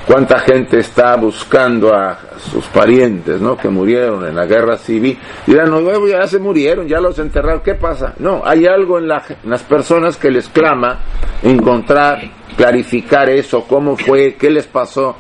cuánta 0.05 0.37
gente 0.37 0.77
está 0.81 1.15
buscando 1.15 1.95
a 1.95 2.19
sus 2.37 2.63
parientes, 2.67 3.41
¿no? 3.41 3.57
Que 3.57 3.69
murieron 3.69 4.23
en 4.23 4.35
la 4.35 4.45
guerra 4.45 4.77
civil. 4.77 5.17
Dirán, 5.47 5.71
no, 5.71 6.07
ya 6.07 6.27
se 6.27 6.37
murieron, 6.37 6.87
ya 6.87 6.99
los 6.99 7.17
enterraron, 7.17 7.61
¿qué 7.61 7.73
pasa? 7.73 8.13
No, 8.19 8.43
hay 8.45 8.67
algo 8.67 8.99
en, 8.99 9.07
las 9.07 9.63
personas 9.67 10.15
que 10.17 10.29
les 10.29 10.47
clama 10.49 10.99
encontrar, 11.41 12.19
clarificar 12.55 13.29
eso, 13.29 13.63
cómo 13.63 13.97
fue, 13.97 14.35
qué 14.35 14.51
les 14.51 14.67
pasó. 14.67 15.15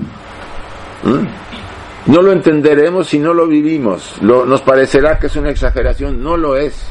No 2.07 2.21
lo 2.21 2.31
entenderemos 2.31 3.07
si 3.07 3.19
no 3.19 3.33
lo 3.33 3.47
vivimos. 3.47 4.21
nos 4.21 4.61
parecerá 4.61 5.17
que 5.17 5.27
es 5.27 5.35
una 5.35 5.49
exageración, 5.49 6.21
no 6.21 6.37
lo 6.37 6.55
es. 6.55 6.87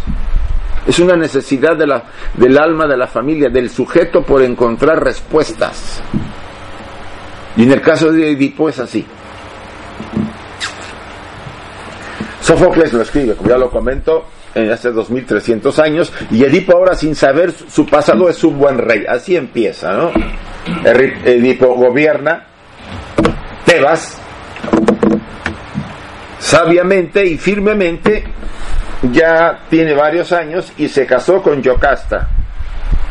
Es 0.87 0.99
una 0.99 1.17
necesidad 1.17 1.77
de 1.77 1.87
la, 1.87 2.05
del 2.35 2.59
alma 2.59 2.87
de 2.87 2.97
la 2.97 3.07
familia, 3.07 3.49
del 3.49 3.71
sujeto 3.71 4.23
por 4.23 4.43
encontrar 4.43 5.03
respuestas. 5.03 6.03
Y 7.57 7.63
en 7.63 7.73
el 7.73 7.81
caso 7.81 8.11
de 8.13 8.33
Edipo 8.33 8.69
es 8.69 8.79
así. 8.81 9.07
Sófocles 12.41 12.93
lo 12.93 13.03
escribe, 13.03 13.35
como 13.35 13.49
ya 13.49 13.57
lo 13.57 13.71
comento, 13.71 14.27
en 14.55 14.71
hace 14.71 14.91
2300 14.91 15.79
años, 15.79 16.13
y 16.31 16.45
Edipo 16.45 16.77
ahora 16.77 16.95
sin 16.95 17.15
saber 17.15 17.53
su 17.53 17.87
pasado 17.87 18.29
es 18.29 18.43
un 18.45 18.59
buen 18.59 18.77
rey. 18.77 19.05
Así 19.09 19.37
empieza, 19.37 19.95
¿no? 19.95 20.13
Edipo 20.85 21.75
gobierna 21.75 22.47
Tebas 23.65 24.24
sabiamente 26.45 27.25
y 27.25 27.39
firmemente, 27.39 28.25
ya 29.13 29.61
tiene 29.69 29.95
varios 29.95 30.33
años 30.33 30.73
y 30.77 30.89
se 30.89 31.07
casó 31.07 31.43
con 31.43 31.63
Yocasta, 31.63 32.29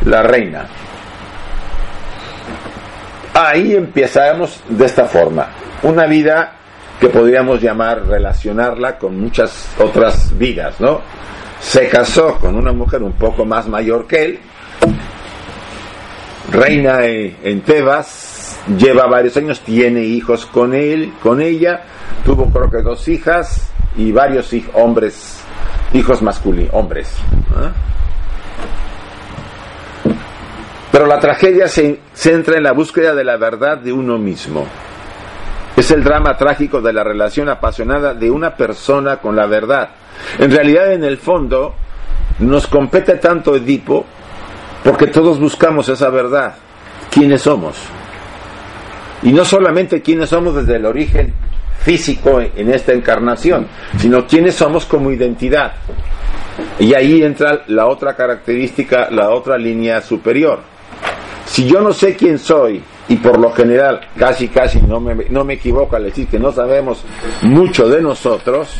la 0.04 0.22
reina 0.22 0.66
ahí 3.34 3.74
empezamos 3.74 4.62
de 4.68 4.86
esta 4.86 5.04
forma. 5.04 5.48
Una 5.82 6.06
vida 6.06 6.52
que 7.00 7.08
podríamos 7.08 7.60
llamar, 7.60 8.06
relacionarla 8.06 8.96
con 8.96 9.18
muchas 9.18 9.68
otras 9.78 10.36
vidas, 10.38 10.80
¿no? 10.80 11.02
Se 11.60 11.88
casó 11.88 12.36
con 12.38 12.54
una 12.54 12.72
mujer 12.72 13.02
un 13.02 13.12
poco 13.12 13.44
más 13.44 13.66
mayor 13.66 14.06
que 14.06 14.24
él, 14.24 14.38
reina 16.50 17.04
en 17.04 17.60
Tebas, 17.62 18.60
lleva 18.78 19.06
varios 19.06 19.36
años, 19.36 19.60
tiene 19.60 20.00
hijos 20.02 20.46
con 20.46 20.74
él, 20.74 21.12
con 21.22 21.40
ella, 21.40 21.82
tuvo 22.24 22.50
creo 22.50 22.70
que 22.70 22.82
dos 22.82 23.06
hijas 23.08 23.70
y 23.96 24.10
varios 24.12 24.50
hombres, 24.72 25.42
hijos 25.92 26.22
masculinos, 26.22 26.72
hombres. 26.72 27.14
Pero 30.90 31.06
la 31.06 31.18
tragedia 31.18 31.68
se 31.68 32.00
centra 32.12 32.56
en 32.56 32.62
la 32.62 32.72
búsqueda 32.72 33.14
de 33.14 33.24
la 33.24 33.36
verdad 33.36 33.78
de 33.78 33.92
uno 33.92 34.18
mismo. 34.18 34.66
Es 35.76 35.90
el 35.90 36.04
drama 36.04 36.36
trágico 36.36 36.80
de 36.80 36.92
la 36.92 37.02
relación 37.02 37.48
apasionada 37.48 38.14
de 38.14 38.30
una 38.30 38.54
persona 38.54 39.16
con 39.16 39.34
la 39.34 39.46
verdad. 39.46 39.90
En 40.38 40.52
realidad, 40.52 40.92
en 40.92 41.02
el 41.02 41.18
fondo, 41.18 41.74
nos 42.38 42.68
compete 42.68 43.16
tanto 43.16 43.56
Edipo 43.56 44.04
porque 44.84 45.08
todos 45.08 45.40
buscamos 45.40 45.88
esa 45.88 46.10
verdad. 46.10 46.54
¿Quiénes 47.10 47.42
somos? 47.42 47.76
Y 49.22 49.32
no 49.32 49.44
solamente 49.44 50.00
quiénes 50.00 50.30
somos 50.30 50.54
desde 50.54 50.76
el 50.76 50.86
origen 50.86 51.34
físico 51.84 52.40
en 52.40 52.72
esta 52.72 52.92
encarnación, 52.92 53.68
sino 53.98 54.26
quiénes 54.26 54.54
somos 54.54 54.86
como 54.86 55.10
identidad. 55.10 55.74
Y 56.78 56.94
ahí 56.94 57.22
entra 57.22 57.64
la 57.68 57.86
otra 57.86 58.16
característica, 58.16 59.08
la 59.10 59.30
otra 59.30 59.58
línea 59.58 60.00
superior 60.00 60.74
si 61.46 61.66
yo 61.66 61.80
no 61.80 61.92
sé 61.92 62.16
quién 62.16 62.38
soy, 62.38 62.82
y 63.08 63.16
por 63.16 63.38
lo 63.38 63.52
general 63.52 64.00
casi 64.18 64.48
casi 64.48 64.80
no 64.80 64.98
me, 64.98 65.14
no 65.28 65.44
me 65.44 65.54
equivoco 65.54 65.94
al 65.96 66.04
decir 66.04 66.26
que 66.26 66.38
no 66.38 66.50
sabemos 66.52 67.04
mucho 67.42 67.86
de 67.88 68.00
nosotros, 68.00 68.74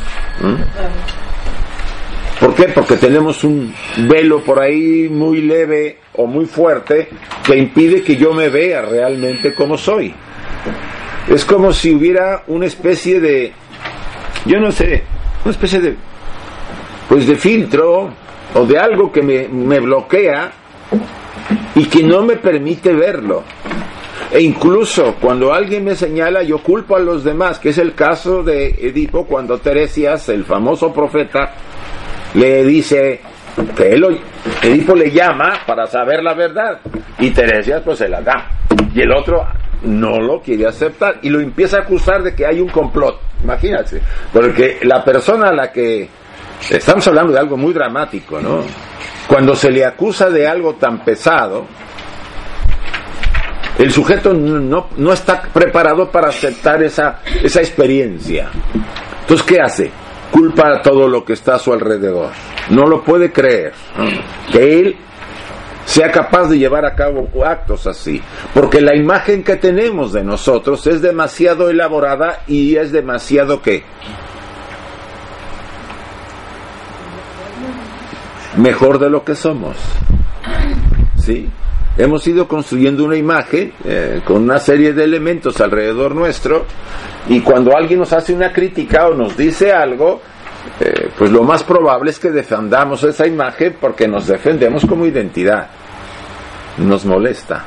¿por 2.41 2.55
qué? 2.55 2.65
Porque 2.69 2.97
tenemos 2.97 3.45
un 3.45 3.75
velo 4.09 4.43
por 4.43 4.61
ahí 4.61 5.09
muy 5.11 5.43
leve 5.43 5.99
o 6.15 6.27
muy 6.27 6.47
fuerte 6.47 7.09
que 7.45 7.57
impide 7.57 8.03
que 8.03 8.17
yo 8.17 8.33
me 8.33 8.49
vea 8.49 8.83
realmente 8.83 9.53
como 9.55 9.77
soy. 9.77 10.15
Es 11.29 11.45
como 11.45 11.73
si 11.73 11.95
hubiera 11.95 12.43
una 12.49 12.67
especie 12.67 13.21
de, 13.21 13.53
yo 14.45 14.61
no 14.61 14.71
sé, 14.73 15.05
una 15.45 15.53
especie 15.53 15.81
de, 15.81 15.97
pues 17.09 17.27
de 17.27 17.37
filtro 17.37 18.11
o 18.55 18.67
de 18.67 18.79
algo 18.79 19.11
que 19.11 19.23
me, 19.23 19.49
me 19.49 19.81
bloquea 19.81 20.53
y 21.75 21.85
que 21.87 22.03
no 22.03 22.23
me 22.23 22.37
permite 22.37 22.93
verlo. 22.93 23.43
E 24.31 24.41
incluso 24.41 25.15
cuando 25.21 25.53
alguien 25.53 25.85
me 25.85 25.95
señala, 25.95 26.43
yo 26.43 26.59
culpo 26.59 26.97
a 26.97 27.01
los 27.01 27.25
demás, 27.25 27.59
que 27.59 27.71
es 27.71 27.79
el 27.79 27.95
caso 27.95 28.43
de 28.43 28.69
Edipo 28.69 29.27
cuando 29.27 29.59
Teresias, 29.59 30.29
el 30.29 30.45
famoso 30.45 30.93
profeta, 30.93 31.53
le 32.35 32.65
dice 32.65 33.21
que 33.77 33.95
Edipo 34.63 34.95
le 34.95 35.11
llama 35.11 35.61
para 35.67 35.87
saber 35.87 36.23
la 36.23 36.35
verdad 36.35 36.81
y 37.19 37.31
Teresias 37.31 37.83
pues 37.83 37.99
se 37.99 38.09
la 38.09 38.21
da. 38.21 38.51
Y 38.93 39.01
el 39.01 39.13
otro 39.13 39.47
no 39.85 40.21
lo 40.21 40.41
quiere 40.41 40.67
aceptar 40.67 41.19
y 41.23 41.31
lo 41.31 41.41
empieza 41.41 41.79
a 41.79 41.81
acusar 41.81 42.23
de 42.23 42.35
que 42.35 42.47
hay 42.47 42.61
un 42.61 42.69
complot. 42.69 43.21
Imagínate, 43.43 44.01
porque 44.33 44.79
la 44.83 45.05
persona 45.05 45.49
a 45.49 45.53
la 45.53 45.71
que 45.71 46.09
estamos 46.71 47.07
hablando 47.07 47.33
de 47.33 47.39
algo 47.39 47.57
muy 47.57 47.73
dramático, 47.73 48.41
¿no? 48.41 48.63
Cuando 49.29 49.55
se 49.55 49.71
le 49.71 49.85
acusa 49.85 50.31
de 50.31 50.47
algo 50.47 50.75
tan 50.75 51.05
pesado, 51.05 51.67
el 53.79 53.91
sujeto 53.91 54.33
no, 54.33 54.89
no 54.97 55.13
está 55.13 55.43
preparado 55.43 56.11
para 56.11 56.29
aceptar 56.29 56.83
esa, 56.83 57.21
esa 57.43 57.61
experiencia. 57.61 58.49
Entonces, 59.23 59.47
¿qué 59.47 59.61
hace? 59.61 59.91
Culpa 60.31 60.69
a 60.69 60.83
todo 60.83 61.09
lo 61.09 61.25
que 61.25 61.33
está 61.33 61.57
a 61.57 61.59
su 61.59 61.73
alrededor. 61.73 62.31
No 62.71 62.83
lo 62.83 63.03
puede 63.03 63.33
creer. 63.33 63.73
Que 64.51 64.81
él 64.81 64.97
sea 65.85 66.11
capaz 66.11 66.49
de 66.49 66.59
llevar 66.59 66.85
a 66.85 66.95
cabo 66.95 67.29
actos 67.45 67.87
así. 67.87 68.23
Porque 68.53 68.81
la 68.81 68.95
imagen 68.95 69.43
que 69.43 69.57
tenemos 69.57 70.13
de 70.13 70.25
nosotros 70.25 70.87
es 70.87 71.03
demasiado 71.03 71.69
elaborada 71.71 72.41
y 72.47 72.77
es 72.77 72.93
demasiado 72.93 73.63
que 73.63 73.85
mejor 78.57 78.99
de 78.99 79.11
lo 79.11 79.25
que 79.25 79.35
somos. 79.35 79.77
¿Sí? 81.17 81.49
hemos 81.97 82.27
ido 82.27 82.49
construyendo 82.49 83.05
una 83.05 83.17
imagen 83.17 83.73
eh, 83.85 84.21
con 84.25 84.43
una 84.43 84.59
serie 84.59 84.93
de 84.93 85.05
elementos 85.05 85.61
alrededor 85.61 86.15
nuestro 86.15 86.65
y 87.29 87.41
cuando 87.41 87.77
alguien 87.77 88.01
nos 88.01 88.13
hace 88.13 88.35
una 88.35 88.53
crítica 88.53 89.09
o 89.09 89.15
nos 89.15 89.37
dice 89.37 89.73
algo, 89.73 90.21
eh, 90.81 91.11
pues 91.17 91.31
lo 91.31 91.43
más 91.43 91.63
probable 91.63 92.11
es 92.11 92.19
que 92.19 92.31
defendamos 92.31 93.03
esa 93.05 93.27
imagen 93.27 93.77
porque 93.81 94.09
nos 94.09 94.27
defendemos 94.27 94.85
como 94.87 95.07
identidad. 95.07 95.69
Nos 96.79 97.05
molesta. 97.05 97.65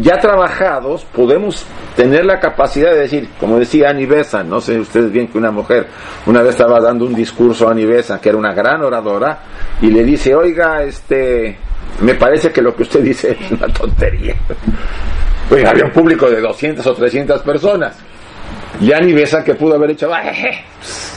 Ya 0.00 0.18
trabajados 0.18 1.04
podemos 1.04 1.64
tener 1.96 2.24
la 2.26 2.38
capacidad 2.38 2.92
de 2.92 3.00
decir, 3.00 3.28
como 3.40 3.58
decía 3.58 3.90
Annie 3.90 4.06
Besant, 4.06 4.48
no 4.48 4.60
sé 4.60 4.78
ustedes 4.78 5.10
bien 5.10 5.28
que 5.28 5.38
una 5.38 5.50
mujer 5.50 5.86
una 6.26 6.42
vez 6.42 6.50
estaba 6.50 6.80
dando 6.80 7.06
un 7.06 7.14
discurso 7.14 7.68
a 7.68 7.70
Annie 7.70 7.86
Besant, 7.86 8.20
que 8.20 8.28
era 8.28 8.36
una 8.36 8.52
gran 8.52 8.82
oradora, 8.82 9.38
y 9.80 9.90
le 9.90 10.04
dice, 10.04 10.34
oiga, 10.34 10.82
este, 10.82 11.56
me 12.02 12.14
parece 12.14 12.52
que 12.52 12.60
lo 12.60 12.74
que 12.76 12.82
usted 12.82 13.00
dice 13.00 13.36
es 13.40 13.50
una 13.50 13.68
tontería. 13.72 14.34
Pues 15.48 15.64
había 15.64 15.84
un 15.84 15.92
público 15.92 16.28
de 16.28 16.40
200 16.40 16.84
o 16.84 16.92
300 16.92 17.40
personas. 17.42 17.96
Y 18.80 18.92
Annie 18.92 19.14
Besant 19.14 19.44
que 19.44 19.54
pudo 19.54 19.74
haber 19.74 19.90
hecho, 19.90 20.10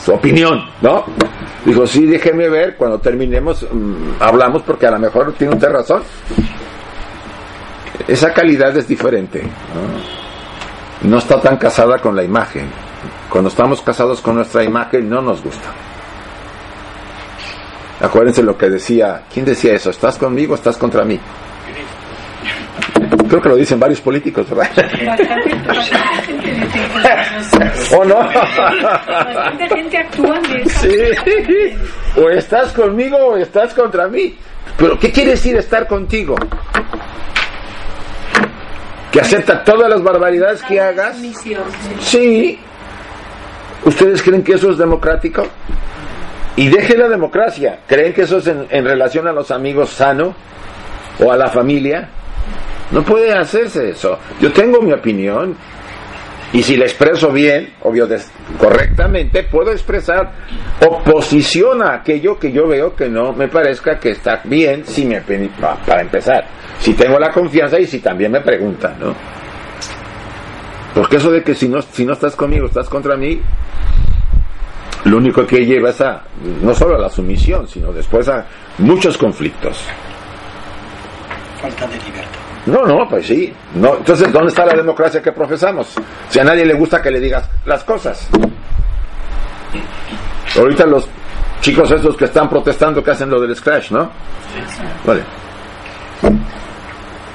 su 0.03 0.13
opinión, 0.13 0.65
¿no? 0.81 1.03
Dijo, 1.65 1.85
sí, 1.85 2.05
déjeme 2.05 2.47
ver, 2.49 2.75
cuando 2.77 2.99
terminemos 2.99 3.65
mm, 3.69 4.21
hablamos 4.21 4.61
porque 4.63 4.87
a 4.87 4.91
lo 4.91 4.99
mejor 4.99 5.33
tiene 5.33 5.53
usted 5.53 5.69
razón. 5.69 6.03
Esa 8.07 8.33
calidad 8.33 8.75
es 8.77 8.87
diferente. 8.87 9.41
¿no? 9.41 10.19
no 11.01 11.17
está 11.17 11.39
tan 11.41 11.57
casada 11.57 11.99
con 11.99 12.15
la 12.15 12.23
imagen. 12.23 12.67
Cuando 13.29 13.49
estamos 13.49 13.81
casados 13.81 14.21
con 14.21 14.35
nuestra 14.35 14.63
imagen 14.63 15.09
no 15.09 15.21
nos 15.21 15.43
gusta. 15.43 15.69
Acuérdense 18.01 18.41
lo 18.43 18.57
que 18.57 18.69
decía, 18.69 19.23
¿quién 19.31 19.45
decía 19.45 19.73
eso? 19.73 19.89
¿Estás 19.89 20.17
conmigo 20.17 20.53
o 20.53 20.55
estás 20.55 20.77
contra 20.77 21.03
mí? 21.03 21.19
Creo 23.29 23.41
que 23.41 23.49
lo 23.49 23.55
dicen 23.55 23.79
varios 23.79 24.01
políticos, 24.01 24.49
¿verdad? 24.49 24.69
Bastante, 25.05 25.55
bastante 25.67 26.23
gente 26.23 26.51
dice 26.51 27.95
¿O 27.95 28.03
no? 28.03 28.15
Bastante 28.15 29.69
gente 29.69 29.97
actúa 29.97 30.39
de 30.39 30.61
esa 30.63 30.79
Sí. 30.79 31.75
O 32.17 32.29
estás 32.29 32.73
conmigo 32.73 33.17
o 33.17 33.37
estás 33.37 33.73
contra 33.75 34.07
mí. 34.07 34.35
Pero 34.77 34.97
¿qué 34.97 35.11
quiere 35.11 35.31
decir 35.31 35.55
estar 35.57 35.87
contigo? 35.87 36.35
Que 39.11 39.21
acepta 39.21 39.63
todas 39.63 39.89
las 39.89 40.01
barbaridades 40.01 40.63
que 40.63 40.79
hagas. 40.79 41.17
Sí. 41.99 42.59
¿Ustedes 43.85 44.23
creen 44.23 44.43
que 44.43 44.53
eso 44.53 44.71
es 44.71 44.77
democrático? 44.77 45.45
Y 46.55 46.67
deje 46.67 46.97
la 46.97 47.07
democracia. 47.07 47.79
¿Creen 47.87 48.13
que 48.13 48.23
eso 48.23 48.39
es 48.39 48.47
en, 48.47 48.65
en 48.69 48.85
relación 48.85 49.27
a 49.27 49.31
los 49.31 49.51
amigos 49.51 49.91
sano? 49.91 50.33
¿O 51.19 51.31
a 51.31 51.37
la 51.37 51.49
familia? 51.49 52.09
No 52.91 53.03
puede 53.03 53.33
hacerse 53.33 53.89
eso. 53.89 54.17
Yo 54.41 54.51
tengo 54.51 54.81
mi 54.81 54.93
opinión. 54.93 55.55
Y 56.51 56.63
si 56.63 56.75
la 56.77 56.85
expreso 56.85 57.31
bien, 57.31 57.75
obvio, 57.83 58.07
correctamente, 58.57 59.43
puedo 59.43 59.71
expresar 59.71 60.31
oposición 60.83 61.83
a 61.83 61.93
aquello 61.93 62.39
que 62.39 62.51
yo 62.51 62.67
veo 62.67 62.95
que 62.95 63.07
no 63.07 63.33
me 63.33 63.47
parezca 63.47 63.99
que 63.99 64.11
está 64.11 64.41
bien, 64.45 64.83
si 64.83 65.05
me, 65.05 65.21
para 65.21 66.01
empezar. 66.01 66.47
Si 66.79 66.95
tengo 66.95 67.19
la 67.19 67.29
confianza 67.29 67.79
y 67.79 67.85
si 67.85 67.99
también 67.99 68.31
me 68.31 68.41
preguntan, 68.41 68.95
¿no? 68.99 69.13
Porque 70.95 71.17
eso 71.17 71.29
de 71.29 71.43
que 71.43 71.53
si 71.53 71.69
no, 71.69 71.83
si 71.83 72.03
no 72.03 72.13
estás 72.13 72.35
conmigo, 72.35 72.65
estás 72.65 72.89
contra 72.89 73.15
mí, 73.15 73.39
lo 75.05 75.17
único 75.17 75.45
que 75.45 75.65
lleva 75.65 75.91
es 75.91 76.01
a, 76.01 76.23
no 76.63 76.73
solo 76.73 76.95
a 76.95 76.99
la 76.99 77.09
sumisión, 77.09 77.67
sino 77.67 77.93
después 77.93 78.27
a 78.27 78.45
muchos 78.79 79.19
conflictos. 79.19 79.83
Falta 81.61 81.85
de 81.85 81.97
libertad. 81.97 82.38
No, 82.69 82.85
no, 82.85 83.07
pues 83.07 83.25
sí. 83.25 83.51
No, 83.75 83.97
entonces, 83.97 84.31
¿dónde 84.31 84.49
está 84.49 84.65
la 84.65 84.75
democracia 84.75 85.21
que 85.21 85.31
profesamos? 85.31 85.95
Si 86.29 86.39
a 86.39 86.43
nadie 86.43 86.65
le 86.65 86.75
gusta 86.75 87.01
que 87.01 87.09
le 87.09 87.19
digas 87.19 87.49
las 87.65 87.83
cosas. 87.83 88.27
Ahorita 90.55 90.85
los 90.85 91.07
chicos 91.61 91.91
estos 91.91 92.15
que 92.15 92.25
están 92.25 92.47
protestando 92.47 93.03
que 93.03 93.11
hacen 93.11 93.29
lo 93.29 93.41
del 93.41 93.55
scratch, 93.55 93.91
¿no? 93.91 94.11
Vale. 95.05 95.23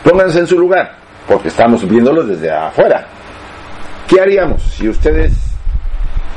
Pónganse 0.04 0.40
en 0.40 0.46
su 0.46 0.58
lugar, 0.58 0.96
porque 1.26 1.48
estamos 1.48 1.88
viéndolo 1.88 2.22
desde 2.22 2.50
afuera. 2.52 3.06
¿Qué 4.06 4.20
haríamos 4.20 4.62
si 4.62 4.88
ustedes 4.88 5.32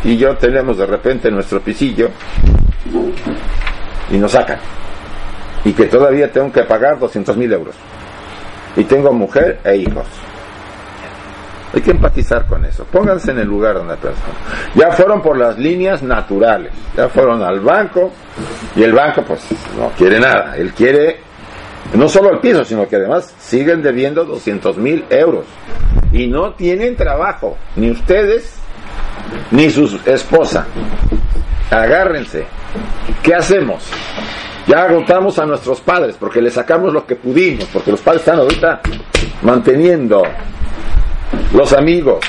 y 0.04 0.18
yo 0.18 0.36
tenemos 0.38 0.78
de 0.78 0.86
repente 0.86 1.30
nuestro 1.30 1.60
pisillo 1.60 2.10
y 4.10 4.18
nos 4.18 4.32
sacan? 4.32 4.60
Y 5.66 5.74
que 5.74 5.86
todavía 5.86 6.32
tengo 6.32 6.52
que 6.52 6.64
pagar 6.64 6.98
200 6.98 7.36
mil 7.38 7.52
euros 7.52 7.76
y 8.78 8.84
tengo 8.84 9.12
mujer 9.12 9.60
e 9.64 9.76
hijos. 9.76 10.06
Hay 11.74 11.82
que 11.82 11.92
empatizar 11.92 12.46
con 12.48 12.64
eso. 12.64 12.86
Pónganse 12.86 13.32
en 13.32 13.40
el 13.40 13.48
lugar 13.48 13.76
de 13.76 13.82
una 13.82 13.96
persona. 13.96 14.34
Ya 14.76 14.92
fueron 14.92 15.22
por 15.22 15.38
las 15.38 15.58
líneas 15.58 16.02
naturales. 16.02 16.72
Ya 16.96 17.10
fueron 17.10 17.44
al 17.44 17.60
banco 17.60 18.12
y 18.76 18.84
el 18.84 18.94
banco 18.94 19.24
pues 19.24 19.42
no 19.78 19.90
quiere 19.98 20.20
nada. 20.20 20.56
Él 20.56 20.72
quiere 20.74 21.18
no 21.94 22.08
solo 22.08 22.32
el 22.32 22.40
piso, 22.40 22.64
sino 22.64 22.88
que 22.88 22.96
además 22.96 23.34
siguen 23.40 23.82
debiendo 23.82 24.24
200 24.24 24.78
mil 24.78 25.06
euros. 25.10 25.46
Y 26.14 26.28
no 26.28 26.54
tienen 26.54 26.96
trabajo. 26.96 27.58
Ni 27.76 27.92
ustedes 27.92 28.56
ni 29.52 29.70
su 29.70 30.00
esposa. 30.06 30.66
Agárrense. 31.70 32.46
¿Qué 33.22 33.36
hacemos? 33.36 33.84
Ya 34.68 34.84
agotamos 34.84 35.40
a 35.40 35.46
nuestros 35.46 35.80
padres 35.80 36.18
porque 36.20 36.42
les 36.42 36.54
sacamos 36.54 36.94
lo 36.94 37.06
que 37.06 37.16
pudimos, 37.16 37.66
porque 37.66 37.92
los 37.92 38.02
padres 38.02 38.22
están 38.22 38.40
ahorita 38.40 38.82
manteniendo 39.42 40.24
los 41.54 41.72
amigos. 41.74 42.20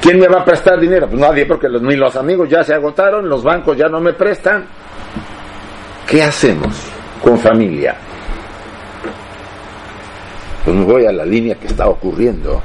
¿Quién 0.00 0.18
me 0.18 0.28
va 0.28 0.40
a 0.40 0.44
prestar 0.44 0.78
dinero? 0.78 1.08
Pues 1.08 1.20
nadie, 1.20 1.44
porque 1.46 1.68
ni 1.68 1.96
los 1.96 2.14
amigos 2.16 2.48
ya 2.48 2.62
se 2.62 2.74
agotaron, 2.74 3.28
los 3.28 3.42
bancos 3.42 3.76
ya 3.76 3.88
no 3.88 4.00
me 4.00 4.12
prestan. 4.12 4.64
¿Qué 6.06 6.22
hacemos 6.22 6.76
con 7.22 7.38
familia? 7.38 7.96
Pues 10.64 10.76
me 10.76 10.84
voy 10.84 11.06
a 11.06 11.12
la 11.12 11.24
línea 11.24 11.56
que 11.56 11.66
está 11.66 11.88
ocurriendo. 11.88 12.62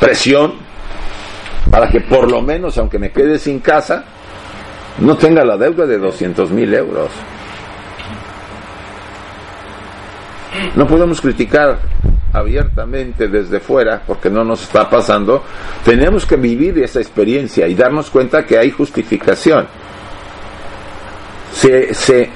Presión 0.00 0.54
para 1.70 1.88
que 1.88 2.00
por 2.00 2.30
lo 2.30 2.40
menos, 2.40 2.76
aunque 2.78 2.98
me 2.98 3.10
quede 3.10 3.38
sin 3.38 3.60
casa, 3.60 4.04
no 5.00 5.16
tenga 5.16 5.44
la 5.44 5.56
deuda 5.56 5.86
de 5.86 5.98
200 5.98 6.50
mil 6.50 6.72
euros. 6.74 7.10
No 10.76 10.86
podemos 10.86 11.20
criticar 11.20 11.78
abiertamente 12.32 13.28
desde 13.28 13.60
fuera 13.60 14.02
porque 14.06 14.30
no 14.30 14.44
nos 14.44 14.62
está 14.62 14.88
pasando. 14.88 15.42
Tenemos 15.84 16.26
que 16.26 16.36
vivir 16.36 16.78
esa 16.78 17.00
experiencia 17.00 17.66
y 17.66 17.74
darnos 17.74 18.10
cuenta 18.10 18.44
que 18.44 18.58
hay 18.58 18.70
justificación. 18.70 19.66
Se, 21.52 21.92
se, 21.94 22.30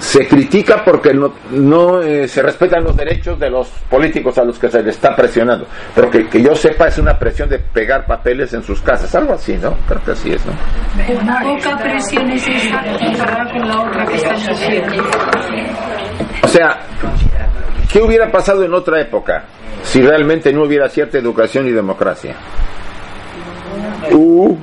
se 0.00 0.26
critica 0.26 0.82
porque 0.84 1.12
no, 1.12 1.34
no 1.50 2.02
eh, 2.02 2.26
se 2.26 2.42
respetan 2.42 2.82
los 2.82 2.96
derechos 2.96 3.38
de 3.38 3.50
los 3.50 3.68
políticos 3.90 4.36
a 4.38 4.44
los 4.44 4.58
que 4.58 4.68
se 4.68 4.82
les 4.82 4.96
está 4.96 5.14
presionando. 5.14 5.66
Pero 5.94 6.10
que, 6.10 6.26
que 6.28 6.42
yo 6.42 6.54
sepa 6.54 6.88
es 6.88 6.98
una 6.98 7.18
presión 7.18 7.48
de 7.48 7.58
pegar 7.58 8.06
papeles 8.06 8.52
en 8.54 8.62
sus 8.62 8.80
casas, 8.80 9.14
algo 9.14 9.34
así, 9.34 9.56
¿no? 9.56 9.74
Creo 9.86 10.02
que 10.02 10.10
así 10.12 10.32
es, 10.32 10.44
¿no? 10.46 10.52
Poca 11.42 11.76
presión 11.76 12.30
es 12.30 12.48
esa 12.48 12.82
con 13.52 13.68
la 13.68 13.82
otra 13.82 14.06
que 14.06 14.16
están 14.16 14.38
sufriendo. 14.40 15.04
O 16.42 16.48
sea, 16.48 16.78
¿qué 17.96 18.02
hubiera 18.02 18.30
pasado 18.30 18.62
en 18.62 18.74
otra 18.74 19.00
época 19.00 19.44
si 19.82 20.02
realmente 20.02 20.52
no 20.52 20.64
hubiera 20.64 20.86
cierta 20.90 21.16
educación 21.16 21.66
y 21.66 21.70
democracia? 21.70 22.36
Uh, 24.12 24.54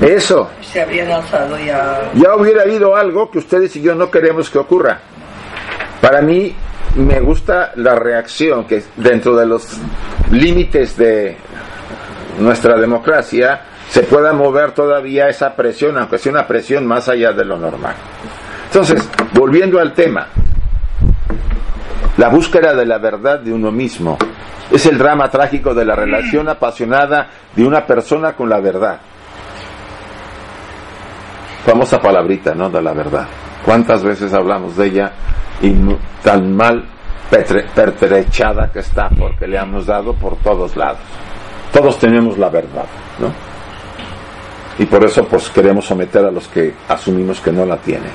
eso. 0.00 0.48
Se 0.62 0.80
habrían 0.80 1.10
alzado 1.10 1.58
ya. 1.58 2.10
Ya 2.14 2.34
hubiera 2.34 2.62
habido 2.62 2.96
algo 2.96 3.30
que 3.30 3.36
ustedes 3.36 3.76
y 3.76 3.82
yo 3.82 3.94
no 3.94 4.10
queremos 4.10 4.48
que 4.48 4.56
ocurra. 4.56 4.98
Para 6.00 6.22
mí 6.22 6.54
me 6.96 7.20
gusta 7.20 7.72
la 7.76 7.94
reacción 7.96 8.64
que 8.64 8.82
dentro 8.96 9.36
de 9.36 9.44
los 9.44 9.68
límites 10.30 10.96
de 10.96 11.36
nuestra 12.38 12.78
democracia 12.78 13.60
se 13.90 14.04
pueda 14.04 14.32
mover 14.32 14.72
todavía 14.72 15.28
esa 15.28 15.54
presión, 15.54 15.98
aunque 15.98 16.16
sea 16.16 16.32
una 16.32 16.46
presión 16.46 16.86
más 16.86 17.10
allá 17.10 17.32
de 17.32 17.44
lo 17.44 17.58
normal. 17.58 17.94
Entonces, 18.68 19.06
volviendo 19.34 19.78
al 19.78 19.92
tema, 19.92 20.28
la 22.18 22.28
búsqueda 22.28 22.74
de 22.74 22.84
la 22.84 22.98
verdad 22.98 23.38
de 23.38 23.52
uno 23.52 23.70
mismo 23.70 24.18
es 24.70 24.84
el 24.86 24.98
drama 24.98 25.30
trágico 25.30 25.72
de 25.72 25.84
la 25.84 25.94
relación 25.94 26.48
apasionada 26.48 27.28
de 27.54 27.64
una 27.64 27.86
persona 27.86 28.32
con 28.32 28.48
la 28.48 28.60
verdad. 28.60 28.98
Famosa 31.64 32.00
palabrita, 32.00 32.54
¿no? 32.54 32.68
De 32.70 32.82
la 32.82 32.92
verdad. 32.92 33.26
¿Cuántas 33.64 34.02
veces 34.02 34.34
hablamos 34.34 34.76
de 34.76 34.86
ella 34.86 35.12
y 35.62 35.72
tan 36.22 36.56
mal 36.56 36.84
pertrechada 37.30 38.70
que 38.72 38.80
está 38.80 39.08
porque 39.10 39.46
le 39.46 39.56
hemos 39.56 39.86
dado 39.86 40.12
por 40.12 40.36
todos 40.38 40.76
lados? 40.76 40.98
Todos 41.72 41.98
tenemos 41.98 42.36
la 42.36 42.48
verdad, 42.48 42.86
¿no? 43.20 43.32
Y 44.82 44.86
por 44.86 45.04
eso 45.04 45.24
pues 45.24 45.50
queremos 45.50 45.86
someter 45.86 46.24
a 46.24 46.32
los 46.32 46.48
que 46.48 46.74
asumimos 46.88 47.40
que 47.40 47.52
no 47.52 47.64
la 47.64 47.76
tienen. 47.76 48.10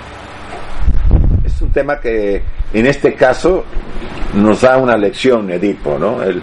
Es 1.45 1.61
un 1.61 1.71
tema 1.71 1.99
que 1.99 2.43
en 2.73 2.85
este 2.85 3.13
caso 3.13 3.63
nos 4.35 4.61
da 4.61 4.77
una 4.77 4.97
lección, 4.97 5.49
Edipo, 5.49 5.97
¿no? 5.99 6.21
Él, 6.23 6.41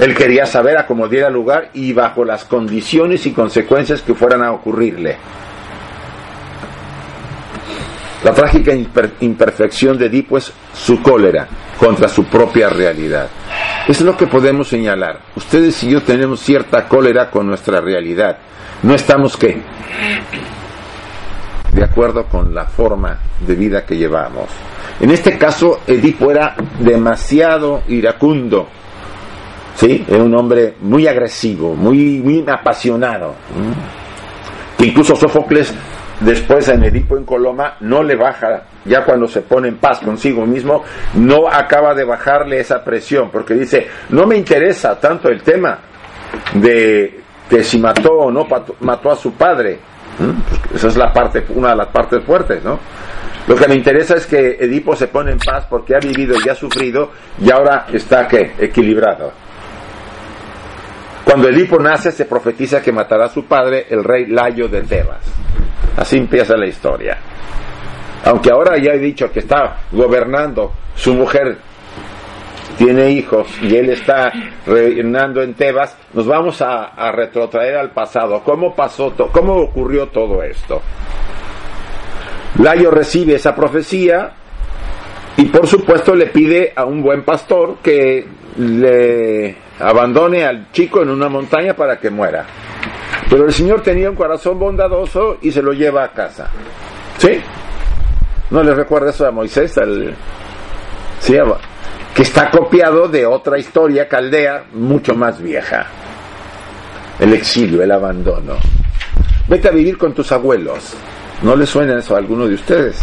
él 0.00 0.14
quería 0.14 0.46
saber 0.46 0.76
a 0.78 0.86
cómo 0.86 1.08
diera 1.08 1.30
lugar 1.30 1.70
y 1.74 1.92
bajo 1.92 2.24
las 2.24 2.44
condiciones 2.44 3.26
y 3.26 3.32
consecuencias 3.32 4.02
que 4.02 4.14
fueran 4.14 4.42
a 4.42 4.52
ocurrirle. 4.52 5.16
La 8.24 8.32
trágica 8.32 8.72
imper- 8.72 9.12
imperfección 9.20 9.98
de 9.98 10.06
Edipo 10.06 10.38
es 10.38 10.50
su 10.72 11.02
cólera 11.02 11.46
contra 11.78 12.08
su 12.08 12.24
propia 12.24 12.70
realidad. 12.70 13.28
Es 13.86 14.00
lo 14.00 14.16
que 14.16 14.26
podemos 14.26 14.68
señalar. 14.68 15.18
Ustedes 15.36 15.82
y 15.84 15.90
yo 15.90 16.02
tenemos 16.02 16.40
cierta 16.40 16.88
cólera 16.88 17.28
con 17.30 17.46
nuestra 17.46 17.82
realidad. 17.82 18.38
No 18.82 18.94
estamos 18.94 19.36
qué? 19.36 19.60
De 21.72 21.84
acuerdo 21.84 22.24
con 22.26 22.54
la 22.54 22.64
forma 22.64 23.18
de 23.46 23.54
vida 23.54 23.84
que 23.84 23.96
llevamos. 23.98 24.48
En 25.00 25.10
este 25.10 25.36
caso, 25.36 25.80
Edipo 25.86 26.30
era 26.30 26.54
demasiado 26.78 27.82
iracundo. 27.88 28.68
¿Sí? 29.76 30.04
Era 30.08 30.22
un 30.22 30.34
hombre 30.36 30.74
muy 30.80 31.08
agresivo, 31.08 31.74
muy, 31.74 32.20
muy 32.20 32.44
apasionado. 32.46 33.34
Que 34.78 34.86
incluso 34.86 35.16
Sófocles 35.16 35.74
después 36.20 36.68
en 36.68 36.84
Edipo 36.84 37.16
en 37.16 37.24
Coloma 37.24 37.76
no 37.80 38.02
le 38.02 38.14
baja, 38.14 38.62
ya 38.84 39.04
cuando 39.04 39.26
se 39.26 39.42
pone 39.42 39.68
en 39.68 39.78
paz 39.78 40.00
consigo 40.00 40.46
mismo, 40.46 40.84
no 41.14 41.48
acaba 41.48 41.94
de 41.94 42.04
bajarle 42.04 42.60
esa 42.60 42.84
presión, 42.84 43.30
porque 43.30 43.54
dice, 43.54 43.88
no 44.10 44.26
me 44.26 44.36
interesa 44.36 44.98
tanto 45.00 45.28
el 45.28 45.42
tema 45.42 45.78
de 46.54 47.20
que 47.48 47.62
si 47.64 47.78
mató 47.78 48.12
o 48.12 48.30
no 48.30 48.46
mató 48.80 49.10
a 49.10 49.16
su 49.16 49.32
padre. 49.32 49.78
¿Mm? 50.18 50.76
Esa 50.76 50.88
es 50.88 50.96
la 50.96 51.12
parte, 51.12 51.44
una 51.48 51.70
de 51.70 51.76
las 51.76 51.88
partes 51.88 52.22
fuertes, 52.24 52.62
¿no? 52.62 52.78
Lo 53.46 53.56
que 53.56 53.68
me 53.68 53.74
interesa 53.74 54.14
es 54.14 54.26
que 54.26 54.56
Edipo 54.60 54.96
se 54.96 55.08
pone 55.08 55.32
en 55.32 55.38
paz 55.38 55.66
porque 55.68 55.94
ha 55.94 55.98
vivido 55.98 56.34
y 56.44 56.48
ha 56.48 56.54
sufrido 56.54 57.10
y 57.38 57.50
ahora 57.50 57.86
está 57.92 58.26
¿qué? 58.26 58.52
equilibrado. 58.58 59.32
Cuando 61.24 61.48
Edipo 61.48 61.78
nace 61.78 62.10
se 62.12 62.24
profetiza 62.24 62.80
que 62.80 62.92
matará 62.92 63.26
a 63.26 63.28
su 63.28 63.44
padre, 63.44 63.86
el 63.90 64.02
rey 64.04 64.26
Layo 64.26 64.68
de 64.68 64.82
Tebas. 64.82 65.20
Así 65.96 66.16
empieza 66.16 66.56
la 66.56 66.66
historia. 66.66 67.18
Aunque 68.24 68.50
ahora 68.50 68.78
ya 68.78 68.92
he 68.92 68.98
dicho 68.98 69.30
que 69.30 69.40
está 69.40 69.76
gobernando, 69.92 70.72
su 70.94 71.12
mujer 71.14 71.58
tiene 72.78 73.10
hijos 73.10 73.46
y 73.62 73.76
él 73.76 73.90
está 73.90 74.32
reinando 74.66 75.42
en 75.42 75.54
Tebas, 75.54 75.96
nos 76.14 76.26
vamos 76.26 76.62
a, 76.62 76.92
retrotraer 77.12 77.76
al 77.76 77.90
pasado. 77.90 78.42
¿Cómo 78.42 78.74
pasó, 78.74 79.10
to- 79.10 79.28
cómo 79.28 79.54
ocurrió 79.54 80.08
todo 80.08 80.42
esto? 80.42 80.80
Layo 82.60 82.90
recibe 82.90 83.34
esa 83.34 83.54
profecía 83.54 84.32
y 85.36 85.46
por 85.46 85.66
supuesto 85.66 86.14
le 86.14 86.26
pide 86.26 86.72
a 86.76 86.84
un 86.84 87.02
buen 87.02 87.24
pastor 87.24 87.78
que 87.82 88.26
le 88.58 89.56
abandone 89.80 90.44
al 90.44 90.70
chico 90.70 91.02
en 91.02 91.10
una 91.10 91.28
montaña 91.28 91.74
para 91.74 91.98
que 91.98 92.10
muera. 92.10 92.46
Pero 93.28 93.46
el 93.46 93.52
Señor 93.52 93.82
tenía 93.82 94.10
un 94.10 94.16
corazón 94.16 94.58
bondadoso 94.58 95.38
y 95.42 95.50
se 95.50 95.62
lo 95.62 95.72
lleva 95.72 96.04
a 96.04 96.12
casa. 96.12 96.50
¿Sí? 97.18 97.40
¿No 98.50 98.62
le 98.62 98.74
recuerda 98.74 99.10
eso 99.10 99.26
a 99.26 99.32
Moisés? 99.32 99.76
Al... 99.78 100.14
Sí, 101.18 101.36
que 102.14 102.22
está 102.22 102.50
copiado 102.50 103.08
de 103.08 103.26
otra 103.26 103.58
historia 103.58 104.06
caldea 104.06 104.66
mucho 104.72 105.14
más 105.14 105.42
vieja. 105.42 105.86
El 107.18 107.32
exilio, 107.32 107.82
el 107.82 107.90
abandono. 107.90 108.54
Vete 109.48 109.68
a 109.68 109.72
vivir 109.72 109.98
con 109.98 110.14
tus 110.14 110.30
abuelos. 110.30 110.94
¿No 111.44 111.54
le 111.54 111.66
suena 111.66 111.98
eso 111.98 112.14
a 112.14 112.18
alguno 112.18 112.48
de 112.48 112.54
ustedes? 112.54 112.98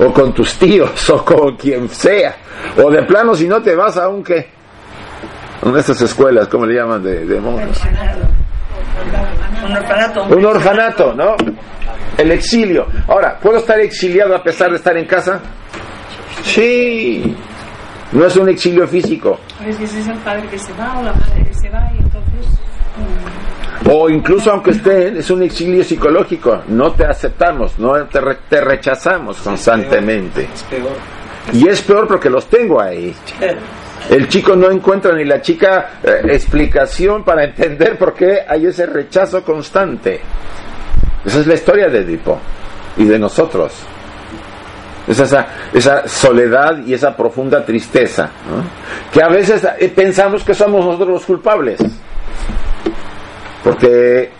O 0.00 0.12
con 0.12 0.34
tus 0.34 0.58
tíos, 0.58 1.08
o 1.10 1.24
con 1.24 1.56
quien 1.56 1.88
sea. 1.88 2.34
O 2.76 2.90
de 2.90 3.02
plano, 3.04 3.34
si 3.34 3.46
no 3.46 3.62
te 3.62 3.76
vas 3.76 3.96
a 3.96 4.08
un 4.08 4.24
qué. 4.24 4.48
Una 5.62 5.74
de 5.74 5.80
esas 5.80 6.02
escuelas, 6.02 6.48
¿cómo 6.48 6.66
le 6.66 6.74
llaman? 6.74 7.02
De, 7.02 7.24
de 7.24 7.40
monjas. 7.40 7.80
Un 9.64 9.76
orfanato. 9.76 10.24
Un 10.24 10.44
orfanato, 10.44 11.14
¿no? 11.14 11.36
El 12.18 12.32
exilio. 12.32 12.86
Ahora, 13.06 13.38
¿puedo 13.38 13.58
estar 13.58 13.78
exiliado 13.78 14.34
a 14.34 14.42
pesar 14.42 14.70
de 14.70 14.76
estar 14.76 14.96
en 14.96 15.06
casa? 15.06 15.40
Sí. 16.42 17.36
No 18.10 18.26
es 18.26 18.36
un 18.36 18.48
exilio 18.48 18.88
físico. 18.88 19.38
A 19.60 19.64
veces 19.64 19.94
es 19.94 20.08
el 20.08 20.18
padre 20.18 20.48
que 20.48 20.58
se 20.58 20.72
va 20.72 20.98
o 20.98 21.02
la 21.04 21.12
madre 21.12 21.44
que 21.44 21.54
se 21.54 21.70
va 21.70 21.88
y 21.94 21.98
entonces... 21.98 22.46
O 23.92 24.08
incluso 24.08 24.52
aunque 24.52 24.70
estén, 24.70 25.16
es 25.16 25.30
un 25.30 25.42
exilio 25.42 25.82
psicológico. 25.84 26.62
No 26.68 26.92
te 26.92 27.04
aceptamos, 27.04 27.78
no 27.78 27.94
te, 28.04 28.20
re- 28.20 28.38
te 28.48 28.60
rechazamos 28.60 29.38
constantemente. 29.38 30.48
Es 30.54 30.62
peor. 30.64 30.92
Y 31.52 31.68
es 31.68 31.82
peor 31.82 32.06
porque 32.06 32.30
los 32.30 32.46
tengo 32.46 32.80
ahí. 32.80 33.14
El 34.08 34.28
chico 34.28 34.54
no 34.56 34.70
encuentra 34.70 35.12
ni 35.14 35.24
la 35.24 35.40
chica 35.42 35.90
eh, 36.02 36.20
explicación 36.30 37.24
para 37.24 37.44
entender 37.44 37.98
por 37.98 38.14
qué 38.14 38.40
hay 38.46 38.66
ese 38.66 38.86
rechazo 38.86 39.42
constante. 39.42 40.20
Esa 41.24 41.40
es 41.40 41.46
la 41.46 41.54
historia 41.54 41.88
de 41.88 41.98
Edipo 42.00 42.38
y 42.96 43.04
de 43.04 43.18
nosotros. 43.18 43.72
Es 45.08 45.18
esa, 45.18 45.46
esa 45.72 46.06
soledad 46.06 46.78
y 46.86 46.94
esa 46.94 47.16
profunda 47.16 47.64
tristeza. 47.64 48.30
¿no? 48.48 48.62
Que 49.12 49.22
a 49.22 49.28
veces 49.28 49.66
eh, 49.78 49.88
pensamos 49.94 50.44
que 50.44 50.54
somos 50.54 50.84
nosotros 50.84 51.08
los 51.08 51.24
culpables. 51.24 51.80
Porque 53.62 54.30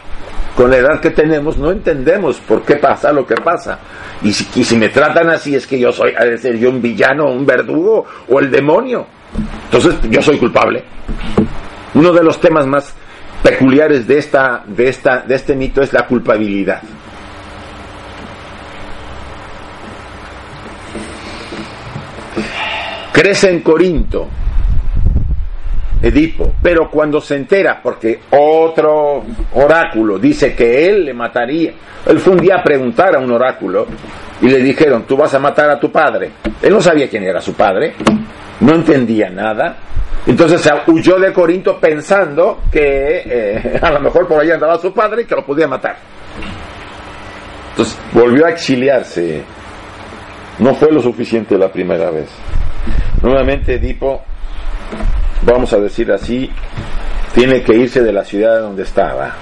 con 0.56 0.70
la 0.70 0.78
edad 0.78 1.00
que 1.00 1.10
tenemos 1.10 1.56
no 1.56 1.70
entendemos 1.70 2.38
por 2.40 2.62
qué 2.62 2.76
pasa 2.76 3.12
lo 3.12 3.26
que 3.26 3.36
pasa. 3.36 3.78
Y 4.22 4.32
si, 4.32 4.76
me 4.76 4.88
tratan 4.90 5.30
así 5.30 5.54
es 5.54 5.66
que 5.66 5.78
yo 5.78 5.92
soy, 5.92 6.12
ha 6.18 6.24
de 6.24 6.36
ser 6.36 6.58
yo 6.58 6.70
un 6.70 6.82
villano, 6.82 7.30
un 7.30 7.46
verdugo 7.46 8.04
o 8.28 8.40
el 8.40 8.50
demonio. 8.50 9.06
Entonces 9.64 9.94
yo 10.10 10.20
soy 10.20 10.38
culpable. 10.38 10.84
Uno 11.94 12.12
de 12.12 12.22
los 12.22 12.40
temas 12.40 12.66
más 12.66 12.94
peculiares 13.42 14.06
de 14.06 14.18
esta, 14.18 14.62
de 14.66 14.88
esta, 14.88 15.22
de 15.22 15.34
este 15.34 15.54
mito 15.54 15.82
es 15.82 15.92
la 15.92 16.06
culpabilidad. 16.06 16.82
Crece 23.12 23.50
en 23.50 23.60
Corinto, 23.60 24.28
Edipo, 26.02 26.54
pero 26.62 26.88
cuando 26.90 27.20
se 27.20 27.36
entera, 27.36 27.80
porque 27.82 28.20
otro 28.30 29.22
oráculo 29.54 30.18
dice 30.18 30.54
que 30.54 30.86
él 30.88 31.04
le 31.04 31.14
mataría, 31.14 31.72
él 32.06 32.18
fue 32.18 32.32
un 32.32 32.40
día 32.40 32.56
a 32.56 32.62
preguntar 32.62 33.14
a 33.14 33.18
un 33.18 33.30
oráculo 33.30 33.86
y 34.40 34.48
le 34.48 34.58
dijeron, 34.58 35.04
tú 35.06 35.16
vas 35.16 35.34
a 35.34 35.38
matar 35.38 35.68
a 35.68 35.78
tu 35.78 35.92
padre. 35.92 36.30
Él 36.62 36.72
no 36.72 36.80
sabía 36.80 37.08
quién 37.08 37.24
era 37.24 37.40
su 37.40 37.52
padre, 37.52 37.94
no 38.60 38.74
entendía 38.74 39.28
nada, 39.28 39.76
entonces 40.26 40.70
huyó 40.86 41.18
de 41.18 41.32
Corinto 41.32 41.78
pensando 41.78 42.60
que 42.70 43.22
eh, 43.24 43.78
a 43.82 43.90
lo 43.90 44.00
mejor 44.00 44.26
por 44.26 44.40
allá 44.40 44.54
andaba 44.54 44.78
su 44.78 44.92
padre 44.92 45.22
y 45.22 45.24
que 45.24 45.34
lo 45.34 45.44
podía 45.44 45.66
matar. 45.66 45.96
Entonces 47.70 47.98
volvió 48.12 48.46
a 48.46 48.50
exiliarse. 48.50 49.42
No 50.58 50.74
fue 50.74 50.92
lo 50.92 51.00
suficiente 51.00 51.56
la 51.56 51.72
primera 51.72 52.10
vez. 52.10 52.28
Nuevamente 53.22 53.74
Edipo, 53.74 54.22
vamos 55.42 55.72
a 55.72 55.78
decir 55.78 56.10
así, 56.12 56.50
tiene 57.34 57.62
que 57.62 57.74
irse 57.74 58.02
de 58.02 58.12
la 58.12 58.24
ciudad 58.24 58.60
donde 58.60 58.82
estaba. 58.82 59.32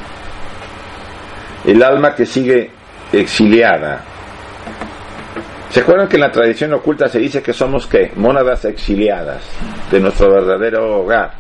El 1.65 1.83
alma 1.83 2.15
que 2.15 2.27
sigue 2.27 2.71
exiliada. 3.13 4.03
¿Se 5.71 5.81
acuerdan 5.81 6.09
que 6.09 6.17
en 6.17 6.23
la 6.23 6.33
tradición 6.33 6.73
oculta 6.73 7.09
se 7.09 7.19
dice 7.19 7.43
que 7.43 7.53
somos 7.53 7.87
qué? 7.87 8.13
Mónadas 8.17 8.65
exiliadas 8.65 9.43
de 9.91 10.01
nuestro 10.01 10.31
verdadero 10.33 11.01
hogar? 11.01 11.33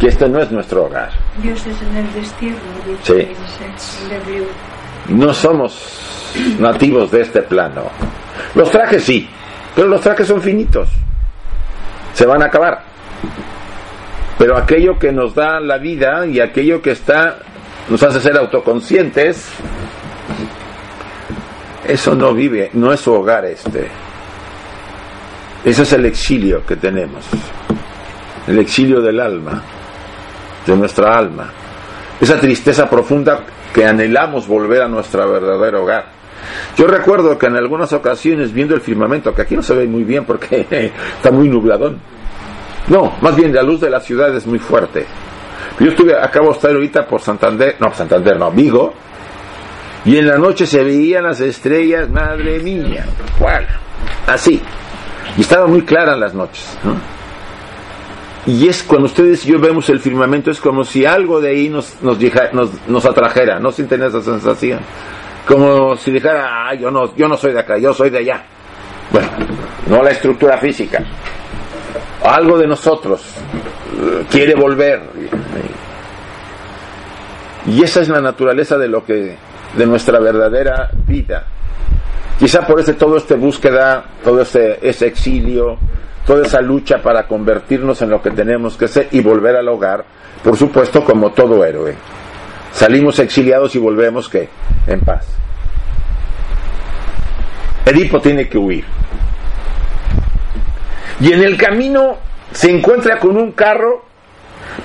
Que 0.00 0.08
este 0.08 0.28
no 0.28 0.40
es 0.40 0.50
nuestro 0.50 0.86
hogar. 0.86 1.10
Dios 1.40 1.64
es 1.66 1.80
en 1.82 1.96
el 1.96 2.12
destierro, 2.12 2.58
Sí. 3.02 3.28
No 5.08 5.32
somos 5.32 6.32
nativos 6.58 7.10
de 7.10 7.22
este 7.22 7.42
plano. 7.42 7.82
Los 8.54 8.70
trajes 8.70 9.04
sí, 9.04 9.28
pero 9.74 9.86
los 9.86 10.00
trajes 10.00 10.26
son 10.26 10.40
finitos. 10.40 10.88
Se 12.14 12.26
van 12.26 12.42
a 12.42 12.46
acabar. 12.46 12.93
Pero 14.38 14.56
aquello 14.56 14.98
que 14.98 15.12
nos 15.12 15.34
da 15.34 15.60
la 15.60 15.78
vida 15.78 16.26
y 16.26 16.40
aquello 16.40 16.82
que 16.82 16.92
está 16.92 17.38
nos 17.88 18.02
hace 18.02 18.20
ser 18.20 18.36
autoconscientes, 18.36 19.48
eso 21.86 22.14
no 22.14 22.32
vive, 22.32 22.70
no 22.72 22.92
es 22.92 23.00
su 23.00 23.12
hogar 23.12 23.44
este. 23.44 23.88
Ese 25.64 25.82
es 25.82 25.92
el 25.92 26.06
exilio 26.06 26.64
que 26.66 26.76
tenemos. 26.76 27.24
El 28.46 28.58
exilio 28.58 29.00
del 29.00 29.20
alma, 29.20 29.62
de 30.66 30.76
nuestra 30.76 31.16
alma. 31.16 31.50
Esa 32.20 32.38
tristeza 32.38 32.88
profunda 32.88 33.40
que 33.72 33.84
anhelamos 33.84 34.46
volver 34.46 34.82
a 34.82 34.88
nuestro 34.88 35.30
verdadero 35.30 35.82
hogar. 35.82 36.06
Yo 36.76 36.86
recuerdo 36.86 37.38
que 37.38 37.46
en 37.46 37.56
algunas 37.56 37.92
ocasiones 37.92 38.52
viendo 38.52 38.74
el 38.74 38.80
firmamento, 38.80 39.34
que 39.34 39.42
aquí 39.42 39.56
no 39.56 39.62
se 39.62 39.74
ve 39.74 39.86
muy 39.86 40.04
bien 40.04 40.24
porque 40.24 40.66
está 41.16 41.30
muy 41.30 41.48
nubladón. 41.48 41.98
No, 42.88 43.14
más 43.20 43.36
bien 43.36 43.54
la 43.54 43.62
luz 43.62 43.80
de 43.80 43.90
la 43.90 44.00
ciudad 44.00 44.34
es 44.34 44.46
muy 44.46 44.58
fuerte. 44.58 45.06
Yo 45.80 45.88
estuve, 45.88 46.14
acabo 46.16 46.48
de 46.48 46.54
estar 46.54 46.70
ahorita 46.70 47.06
por 47.06 47.20
Santander, 47.20 47.76
no, 47.80 47.92
Santander, 47.92 48.38
no, 48.38 48.50
Vigo, 48.50 48.92
y 50.04 50.18
en 50.18 50.26
la 50.26 50.36
noche 50.36 50.66
se 50.66 50.84
veían 50.84 51.24
las 51.24 51.40
estrellas, 51.40 52.10
madre 52.10 52.60
mía, 52.60 53.06
¿cuál? 53.38 53.66
Así. 54.26 54.60
Y 55.36 55.40
estaban 55.40 55.70
muy 55.70 55.82
claras 55.82 56.18
las 56.18 56.34
noches. 56.34 56.78
¿no? 56.84 56.94
Y 58.46 58.68
es 58.68 58.82
cuando 58.82 59.06
ustedes 59.06 59.46
y 59.46 59.52
yo 59.52 59.58
vemos 59.58 59.88
el 59.88 60.00
firmamento, 60.00 60.50
es 60.50 60.60
como 60.60 60.84
si 60.84 61.06
algo 61.06 61.40
de 61.40 61.50
ahí 61.50 61.70
nos, 61.70 62.02
nos, 62.02 62.18
nos, 62.52 62.88
nos 62.88 63.06
atrajera, 63.06 63.58
no 63.58 63.72
sin 63.72 63.88
tener 63.88 64.08
esa 64.08 64.20
sensación. 64.20 64.80
Como 65.46 65.96
si 65.96 66.10
dijera, 66.10 66.68
ah, 66.68 66.74
yo 66.74 66.90
no, 66.90 67.14
yo 67.16 67.26
no 67.26 67.36
soy 67.38 67.52
de 67.52 67.60
acá, 67.60 67.78
yo 67.78 67.94
soy 67.94 68.10
de 68.10 68.18
allá. 68.18 68.44
Bueno, 69.10 69.28
no 69.88 70.02
la 70.02 70.10
estructura 70.10 70.58
física. 70.58 71.02
Algo 72.24 72.58
de 72.58 72.66
nosotros 72.66 73.22
eh, 74.00 74.24
quiere 74.30 74.54
volver. 74.54 75.02
Y 77.66 77.82
esa 77.82 78.00
es 78.00 78.08
la 78.08 78.20
naturaleza 78.20 78.76
de 78.78 78.88
lo 78.88 79.04
que, 79.04 79.36
de 79.76 79.86
nuestra 79.86 80.18
verdadera 80.18 80.90
vida. 81.06 81.44
Quizá 82.38 82.66
por 82.66 82.80
eso 82.80 82.94
todo 82.94 83.16
este 83.16 83.34
búsqueda, 83.34 84.04
todo 84.24 84.40
ese, 84.42 84.78
ese 84.82 85.06
exilio, 85.06 85.78
toda 86.26 86.46
esa 86.46 86.60
lucha 86.60 87.02
para 87.02 87.26
convertirnos 87.26 88.00
en 88.02 88.10
lo 88.10 88.20
que 88.20 88.30
tenemos 88.30 88.76
que 88.76 88.88
ser 88.88 89.08
y 89.12 89.20
volver 89.20 89.56
al 89.56 89.68
hogar, 89.68 90.04
por 90.42 90.56
supuesto 90.56 91.04
como 91.04 91.30
todo 91.32 91.64
héroe. 91.64 91.94
Salimos 92.72 93.18
exiliados 93.18 93.74
y 93.76 93.78
volvemos 93.78 94.28
que 94.28 94.48
en 94.86 95.00
paz. 95.00 95.26
Edipo 97.86 98.20
tiene 98.20 98.48
que 98.48 98.58
huir. 98.58 98.84
Y 101.20 101.32
en 101.32 101.42
el 101.42 101.56
camino 101.56 102.16
se 102.52 102.70
encuentra 102.70 103.18
con 103.18 103.36
un 103.36 103.52
carro, 103.52 104.04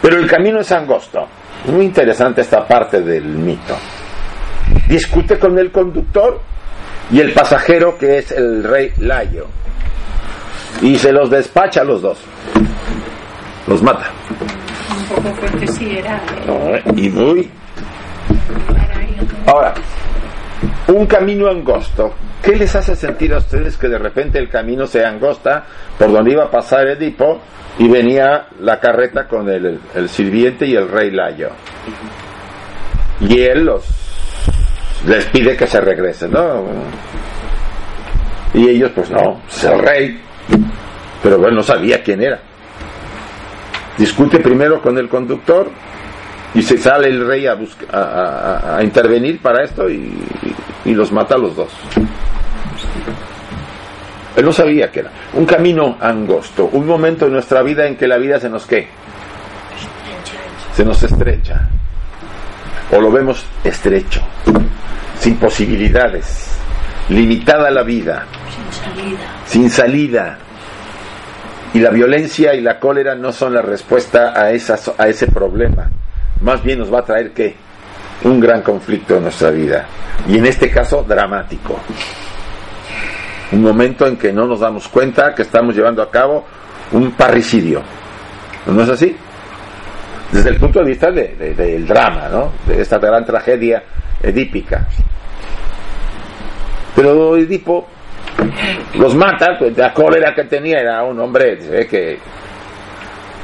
pero 0.02 0.18
el 0.18 0.28
camino 0.28 0.60
es 0.60 0.72
angosto. 0.72 1.28
Muy 1.66 1.86
interesante 1.86 2.42
esta 2.42 2.66
parte 2.66 3.02
del 3.02 3.26
mito. 3.26 3.76
Discute 4.88 5.38
con 5.38 5.58
el 5.60 5.72
conductor 5.72 6.42
y 7.12 7.20
el 7.20 7.34
pasajero 7.34 7.98
que 7.98 8.20
es 8.20 8.32
el 8.32 8.64
rey 8.64 8.92
Layo. 9.00 9.48
Y 10.82 10.98
se 10.98 11.12
los 11.12 11.30
despacha 11.30 11.82
a 11.82 11.84
los 11.84 12.02
dos. 12.02 12.20
Los 13.68 13.82
mata. 13.82 14.12
Un 15.10 15.16
poco 15.16 15.36
fuerte 15.36 15.68
sí 15.68 15.98
era. 15.98 16.22
¿eh? 16.48 16.84
Y 16.96 17.10
muy. 17.10 17.50
Ahora, 19.46 19.74
un 20.88 21.06
camino 21.06 21.50
angosto. 21.50 22.14
¿Qué 22.42 22.56
les 22.56 22.76
hace 22.76 22.96
sentir 22.96 23.34
a 23.34 23.38
ustedes 23.38 23.78
que 23.78 23.88
de 23.88 23.98
repente 23.98 24.40
el 24.40 24.50
camino 24.50 24.88
se 24.88 25.06
angosta 25.06 25.66
por 25.98 26.12
donde 26.12 26.32
iba 26.32 26.46
a 26.46 26.52
pasar 26.52 26.88
Edipo 26.88 27.42
y 27.78 27.88
venía 27.88 28.48
la 28.60 28.80
carreta 28.80 29.28
con 29.28 29.50
el, 29.50 29.80
el 29.96 30.10
sirviente 30.10 30.66
y 30.66 30.76
el 30.76 30.90
rey 30.90 31.12
Layo? 31.12 31.50
Y 33.22 33.42
él 33.42 33.66
los 33.66 33.84
les 35.06 35.26
pide 35.26 35.56
que 35.56 35.68
se 35.68 35.80
regresen, 35.80 36.32
¿no? 36.32 36.66
Y 38.54 38.68
ellos, 38.68 38.92
pues 38.94 39.10
no, 39.10 39.42
es 39.48 39.64
el 39.64 39.80
rey. 39.80 40.22
Pero 41.22 41.48
él 41.48 41.56
no 41.56 41.64
sabía 41.64 42.02
quién 42.04 42.22
era. 42.22 42.40
Discute 43.98 44.40
primero 44.40 44.82
con 44.82 44.98
el 44.98 45.10
conductor 45.10 45.70
y 46.54 46.62
se 46.64 46.78
sale 46.78 47.10
el 47.10 47.26
rey 47.26 47.46
a, 47.46 47.54
busca, 47.54 47.86
a, 48.78 48.84
intervenir 48.84 49.40
para 49.42 49.64
esto 49.64 49.90
y, 49.90 50.12
los 50.86 51.12
mata 51.12 51.36
a 51.36 51.38
los 51.38 51.56
dos. 51.56 51.72
Él 54.36 54.44
no 54.44 54.52
sabía 54.52 54.92
que 54.92 55.02
era. 55.02 55.12
Un 55.34 55.46
camino 55.46 55.98
angosto, 56.02 56.70
un 56.72 56.88
momento 56.88 57.28
en 57.28 57.34
nuestra 57.34 57.62
vida 57.62 57.86
en 57.86 57.96
que 57.96 58.08
la 58.08 58.18
vida 58.18 58.40
se 58.40 58.50
nos 58.50 58.66
qué? 58.66 58.88
Se 60.74 60.84
nos 60.84 61.04
estrecha. 61.04 61.70
O 62.92 63.00
lo 63.00 63.12
vemos 63.12 63.46
estrecho, 63.64 64.22
sin 65.20 65.38
posibilidades, 65.38 66.58
limitada 67.10 67.70
la 67.70 67.84
vida, 67.84 68.26
Sin 68.50 68.74
salida. 68.74 69.20
sin 69.46 69.70
salida. 69.70 70.38
Y 71.76 71.80
la 71.82 71.92
violencia 71.92 72.56
y 72.56 72.62
la 72.62 72.80
cólera 72.80 73.14
no 73.14 73.32
son 73.32 73.54
la 73.54 73.62
respuesta 73.62 74.34
a, 74.36 74.52
esa, 74.52 74.80
a 74.98 75.08
ese 75.08 75.28
problema. 75.28 75.88
Más 76.42 76.64
bien 76.64 76.80
nos 76.80 76.94
va 76.94 77.00
a 77.00 77.04
traer 77.04 77.32
qué? 77.32 77.56
Un 78.24 78.40
gran 78.40 78.62
conflicto 78.62 79.18
en 79.18 79.24
nuestra 79.24 79.50
vida. 79.52 79.86
Y 80.28 80.38
en 80.38 80.46
este 80.46 80.70
caso, 80.70 81.04
dramático. 81.08 81.80
Un 83.52 83.62
momento 83.62 84.06
en 84.06 84.18
que 84.18 84.32
no 84.32 84.46
nos 84.46 84.60
damos 84.60 84.88
cuenta 84.88 85.34
que 85.34 85.42
estamos 85.42 85.76
llevando 85.76 86.02
a 86.02 86.12
cabo 86.12 86.46
un 86.92 87.12
parricidio. 87.12 87.82
¿No 88.68 88.82
es 88.84 88.90
así? 88.90 89.16
Desde 90.32 90.50
el 90.50 90.58
punto 90.58 90.80
de 90.80 90.86
vista 90.86 91.12
de, 91.12 91.36
de, 91.36 91.54
del 91.54 91.88
drama, 91.88 92.30
¿no? 92.30 92.52
De 92.68 92.82
esta 92.82 93.00
gran 93.00 93.26
tragedia 93.26 93.84
edípica. 94.22 94.86
Pero 96.96 97.36
Edipo 97.38 97.88
los 98.98 99.16
mata, 99.16 99.58
pues 99.58 99.78
la 99.78 99.94
cólera 99.94 100.34
que 100.34 100.44
tenía 100.46 100.80
era 100.80 101.04
un 101.04 101.20
hombre 101.20 101.56
ve 101.56 101.88
que 101.88 102.20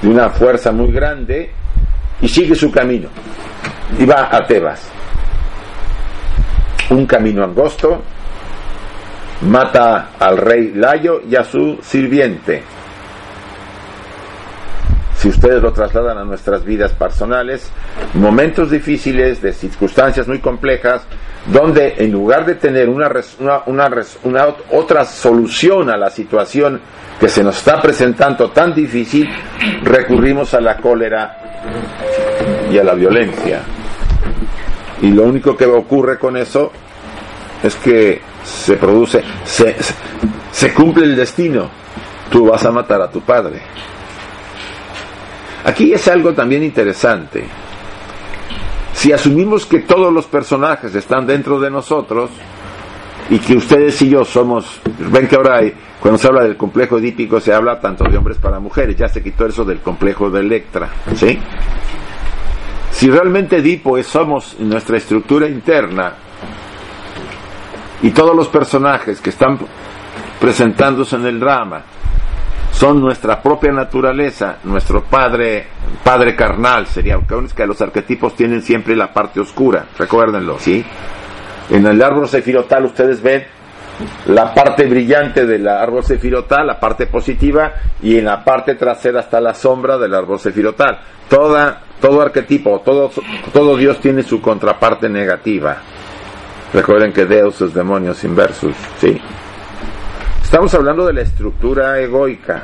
de 0.01 0.08
una 0.08 0.29
fuerza 0.29 0.71
muy 0.71 0.91
grande 0.91 1.51
y 2.21 2.28
sigue 2.28 2.56
su 2.56 2.71
camino 2.71 3.10
y 3.99 4.06
va 4.06 4.30
a 4.32 4.45
Tebas. 4.45 4.89
Un 6.89 7.06
camino 7.06 7.43
angosto, 7.43 8.01
mata 9.41 10.12
al 10.19 10.38
rey 10.38 10.71
Layo 10.73 11.21
y 11.28 11.36
a 11.36 11.43
su 11.43 11.80
sirviente. 11.82 12.63
Si 15.17 15.30
ustedes 15.30 15.62
lo 15.62 15.73
trasladan 15.73 16.19
a 16.19 16.23
nuestras 16.23 16.63
vidas 16.63 16.91
personales, 16.93 17.71
momentos 18.13 18.69
difíciles, 18.69 19.41
de 19.41 19.54
circunstancias 19.54 20.28
muy 20.28 20.39
complejas, 20.39 21.04
donde 21.47 21.95
en 21.97 22.12
lugar 22.12 22.45
de 22.45 22.56
tener 22.56 22.89
una, 22.89 23.10
una, 23.39 23.63
una, 23.65 23.89
una, 24.23 24.47
otra 24.71 25.06
solución 25.06 25.89
a 25.89 25.97
la 25.97 26.10
situación 26.10 26.80
que 27.19 27.28
se 27.28 27.43
nos 27.43 27.58
está 27.58 27.82
presentando 27.82 28.51
tan 28.51 28.73
difícil, 28.73 29.28
recurrimos 29.84 30.54
a 30.54 30.62
la 30.62 30.78
cólera 30.78 31.44
y 32.71 32.78
a 32.78 32.84
la 32.84 32.93
violencia. 32.93 33.63
Y 35.01 35.12
lo 35.12 35.23
único 35.23 35.56
que 35.56 35.65
ocurre 35.65 36.17
con 36.17 36.38
eso 36.38 36.71
es 37.63 37.75
que 37.75 38.21
se 38.43 38.75
produce, 38.75 39.23
se, 39.43 39.75
se 40.51 40.73
cumple 40.73 41.06
el 41.06 41.15
destino. 41.15 41.69
Tú 42.30 42.47
vas 42.47 42.65
a 42.65 42.71
matar 42.71 43.01
a 43.01 43.10
tu 43.10 43.21
padre. 43.21 43.62
Aquí 45.63 45.93
es 45.93 46.08
algo 46.08 46.34
también 46.34 46.63
interesante. 46.63 47.45
Si 48.93 49.12
asumimos 49.12 49.65
que 49.65 49.80
todos 49.80 50.13
los 50.13 50.25
personajes 50.25 50.93
están 50.95 51.28
dentro 51.28 51.60
de 51.60 51.69
nosotros 51.69 52.30
y 53.29 53.39
que 53.39 53.55
ustedes 53.55 54.01
y 54.01 54.09
yo 54.09 54.23
somos, 54.23 54.79
ven 55.11 55.27
que 55.27 55.35
ahora 55.35 55.59
hay, 55.59 55.73
cuando 55.99 56.17
se 56.17 56.27
habla 56.27 56.43
del 56.43 56.57
complejo 56.57 56.97
edípico 56.97 57.39
se 57.39 57.53
habla 57.53 57.79
tanto 57.79 58.03
de 58.09 58.17
hombres 58.17 58.38
para 58.38 58.59
mujeres, 58.59 58.95
ya 58.95 59.07
se 59.07 59.23
quitó 59.23 59.45
eso 59.45 59.65
del 59.65 59.79
complejo 59.79 60.29
de 60.29 60.41
Electra, 60.41 60.89
¿sí? 61.15 61.39
Si 62.91 63.09
realmente 63.09 63.57
Edipo 63.57 63.97
es, 63.97 64.07
somos 64.07 64.59
nuestra 64.59 64.97
estructura 64.97 65.47
interna 65.47 66.13
y 68.01 68.11
todos 68.11 68.35
los 68.35 68.47
personajes 68.47 69.19
que 69.19 69.31
están 69.31 69.57
presentándose 70.39 71.15
en 71.15 71.25
el 71.25 71.39
drama 71.39 71.81
son 72.71 72.99
nuestra 73.01 73.41
propia 73.41 73.71
naturaleza, 73.71 74.57
nuestro 74.65 75.03
padre, 75.03 75.67
padre 76.03 76.35
carnal 76.35 76.85
sería, 76.88 77.17
que 77.55 77.65
los 77.65 77.81
arquetipos 77.81 78.35
tienen 78.35 78.61
siempre 78.61 78.95
la 78.95 79.13
parte 79.13 79.39
oscura, 79.39 79.85
recuérdenlo, 79.97 80.59
¿sí? 80.59 80.85
En 81.69 81.86
el 81.86 82.01
árbol 82.01 82.28
sefirotal 82.28 82.86
ustedes 82.86 83.21
ven 83.21 83.43
la 84.28 84.54
parte 84.54 84.86
brillante 84.86 85.45
del 85.45 85.67
árbol 85.67 86.04
sefirotal, 86.04 86.67
la 86.67 86.80
parte 86.80 87.08
positiva, 87.08 87.73
y 88.01 88.17
en 88.17 88.25
la 88.25 88.43
parte 88.43 88.75
trasera 88.75 89.21
está 89.21 89.39
la 89.39 89.54
sombra 89.54 89.97
del 89.97 90.13
árbol 90.13 90.39
sefirotal. 90.39 90.99
Toda, 91.30 91.82
todo 91.99 92.21
arquetipo, 92.21 92.82
todo, 92.82 93.12
todo 93.54 93.78
Dios 93.78 93.99
tiene 93.99 94.21
su 94.23 94.41
contraparte 94.41 95.10
negativa. 95.10 95.78
Recuerden 96.73 97.13
que 97.13 97.25
Deus 97.25 97.62
es 97.62 97.73
demonios 97.73 98.23
inversus, 98.23 98.75
¿sí? 98.99 99.19
Estamos 100.43 100.73
hablando 100.73 101.06
de 101.06 101.13
la 101.13 101.21
estructura 101.21 101.99
egoica. 101.99 102.63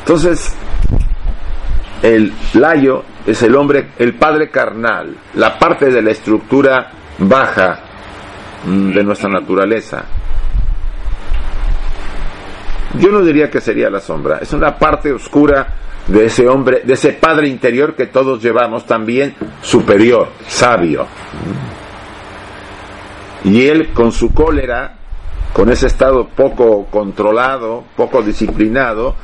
Entonces, 0.00 0.54
el 2.04 2.34
layo 2.52 3.02
es 3.26 3.42
el 3.42 3.56
hombre, 3.56 3.92
el 3.98 4.14
padre 4.14 4.50
carnal, 4.50 5.16
la 5.36 5.58
parte 5.58 5.90
de 5.90 6.02
la 6.02 6.10
estructura 6.10 6.92
baja 7.16 7.80
de 8.66 9.02
nuestra 9.02 9.30
naturaleza. 9.30 10.04
Yo 12.98 13.10
no 13.10 13.22
diría 13.22 13.50
que 13.50 13.62
sería 13.62 13.88
la 13.88 14.00
sombra, 14.00 14.38
es 14.42 14.52
una 14.52 14.76
parte 14.76 15.12
oscura 15.12 15.66
de 16.06 16.26
ese 16.26 16.46
hombre, 16.46 16.82
de 16.84 16.92
ese 16.92 17.14
padre 17.14 17.48
interior 17.48 17.94
que 17.94 18.08
todos 18.08 18.42
llevamos 18.42 18.84
también 18.84 19.34
superior, 19.62 20.28
sabio. 20.46 21.06
Y 23.44 23.66
él 23.66 23.94
con 23.94 24.12
su 24.12 24.34
cólera 24.34 24.98
con 25.54 25.70
ese 25.70 25.86
estado 25.86 26.28
poco 26.28 26.84
controlado, 26.90 27.84
poco 27.96 28.22
disciplinado, 28.22 29.14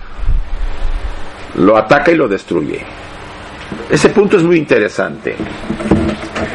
lo 1.56 1.76
ataca 1.76 2.10
y 2.10 2.16
lo 2.16 2.28
destruye. 2.28 2.80
Ese 3.90 4.08
punto 4.10 4.36
es 4.36 4.42
muy 4.42 4.56
interesante. 4.56 5.34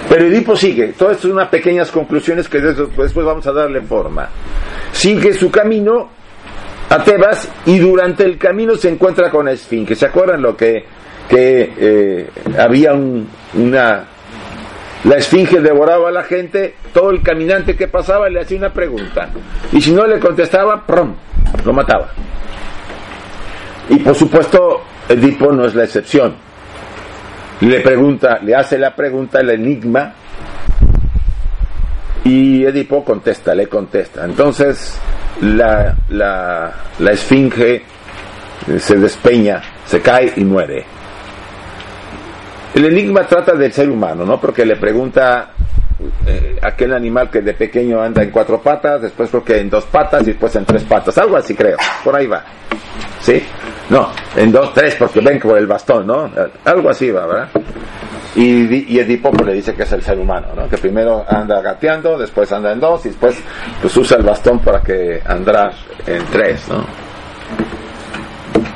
Pero 0.10 0.26
Edipo 0.26 0.56
sigue, 0.56 0.94
todo 0.98 1.12
esto 1.12 1.28
es 1.28 1.34
unas 1.34 1.50
pequeñas 1.50 1.92
conclusiones 1.92 2.48
que 2.48 2.60
después 2.60 3.14
vamos 3.14 3.46
a 3.48 3.52
darle 3.52 3.82
forma. 3.82 4.30
Sigue 4.92 5.34
su 5.34 5.52
camino 5.52 6.10
a 6.90 7.04
Tebas 7.04 7.50
y 7.66 7.80
durante 7.80 8.24
el 8.24 8.38
camino 8.38 8.76
se 8.76 8.90
encuentra 8.90 9.30
con 9.30 9.48
Esfinge. 9.48 9.96
¿Se 9.96 10.06
acuerdan 10.06 10.42
lo 10.42 10.56
que, 10.56 10.86
que 11.28 11.74
eh, 11.78 12.30
había 12.58 12.94
una... 12.94 14.06
La 15.04 15.18
esfinge 15.18 15.62
devoraba 15.62 16.10
a 16.10 16.12
la 16.12 16.24
gente, 16.24 16.78
todo 16.92 17.12
el 17.12 17.22
caminante 17.22 17.76
que 17.76 17.88
pasaba 17.88 18.28
le 18.28 18.42
hacía 18.42 18.58
una 18.58 18.74
pregunta. 18.74 19.30
Y 19.72 19.80
si 19.80 19.92
no 19.92 20.08
le 20.08 20.20
contestaba, 20.20 20.84
lo 21.64 21.74
mataba. 21.74 22.10
Y 23.90 24.00
por 24.00 24.16
supuesto, 24.16 24.82
Edipo 25.08 25.52
no 25.52 25.66
es 25.66 25.76
la 25.76 25.84
excepción. 25.84 26.36
Le 27.62 27.80
pregunta, 27.82 28.40
le 28.42 28.56
hace 28.56 28.78
la 28.78 28.96
pregunta, 28.96 29.40
el 29.40 29.50
enigma, 29.52 30.14
y 32.24 32.66
Edipo 32.66 33.04
contesta, 33.06 33.54
le 33.56 33.68
contesta. 33.68 34.26
Entonces 34.26 35.00
la, 35.42 35.96
la, 36.10 36.74
la 37.00 37.12
esfinge 37.12 37.84
se 38.78 38.98
despeña, 38.98 39.62
se 39.86 40.02
cae 40.02 40.34
y 40.36 40.44
muere. 40.44 40.84
El 42.74 42.86
enigma 42.86 43.26
trata 43.26 43.54
del 43.54 43.72
ser 43.72 43.90
humano, 43.90 44.26
¿no? 44.26 44.40
Porque 44.42 44.66
le 44.66 44.76
pregunta 44.76 45.55
eh, 46.28 46.58
aquel 46.62 46.94
animal 46.94 47.30
que 47.30 47.42
de 47.42 47.54
pequeño 47.54 48.02
anda 48.02 48.22
en 48.24 48.32
cuatro 48.32 48.62
patas, 48.62 49.02
después 49.02 49.30
creo 49.30 49.44
que 49.44 49.60
en 49.60 49.70
dos 49.70 49.86
patas 49.86 50.24
y 50.24 50.28
después 50.28 50.56
en 50.56 50.66
tres 50.66 50.84
patas, 50.84 51.18
algo 51.18 51.38
así 51.38 51.56
creo, 51.56 51.78
por 52.04 52.16
ahí 52.16 52.28
va. 52.28 52.44
¿Sí? 53.22 53.42
No, 53.90 54.10
en 54.36 54.52
dos, 54.52 54.74
tres, 54.74 54.96
porque 54.96 55.22
ven 55.22 55.40
por 55.40 55.58
el 55.58 55.68
bastón, 55.68 56.08
¿no? 56.08 56.30
Algo 56.66 56.90
así 56.90 57.12
va, 57.12 57.26
¿verdad? 57.26 57.50
Y, 58.36 59.00
Edipo 59.00 59.32
le 59.46 59.54
dice 59.54 59.74
que 59.74 59.84
es 59.84 59.92
el 59.94 60.02
ser 60.02 60.20
humano, 60.20 60.48
¿no? 60.56 60.68
Que 60.68 60.78
primero 60.78 61.26
anda 61.28 61.62
gateando, 61.62 62.18
después 62.18 62.52
anda 62.52 62.74
en 62.74 62.80
dos 62.80 63.06
y 63.06 63.10
después 63.10 63.38
pues 63.82 63.96
usa 63.96 64.18
el 64.18 64.24
bastón 64.24 64.60
para 64.60 64.82
que 64.82 65.22
andar 65.26 65.72
en 66.06 66.26
tres, 66.26 66.68
¿no? 66.68 66.86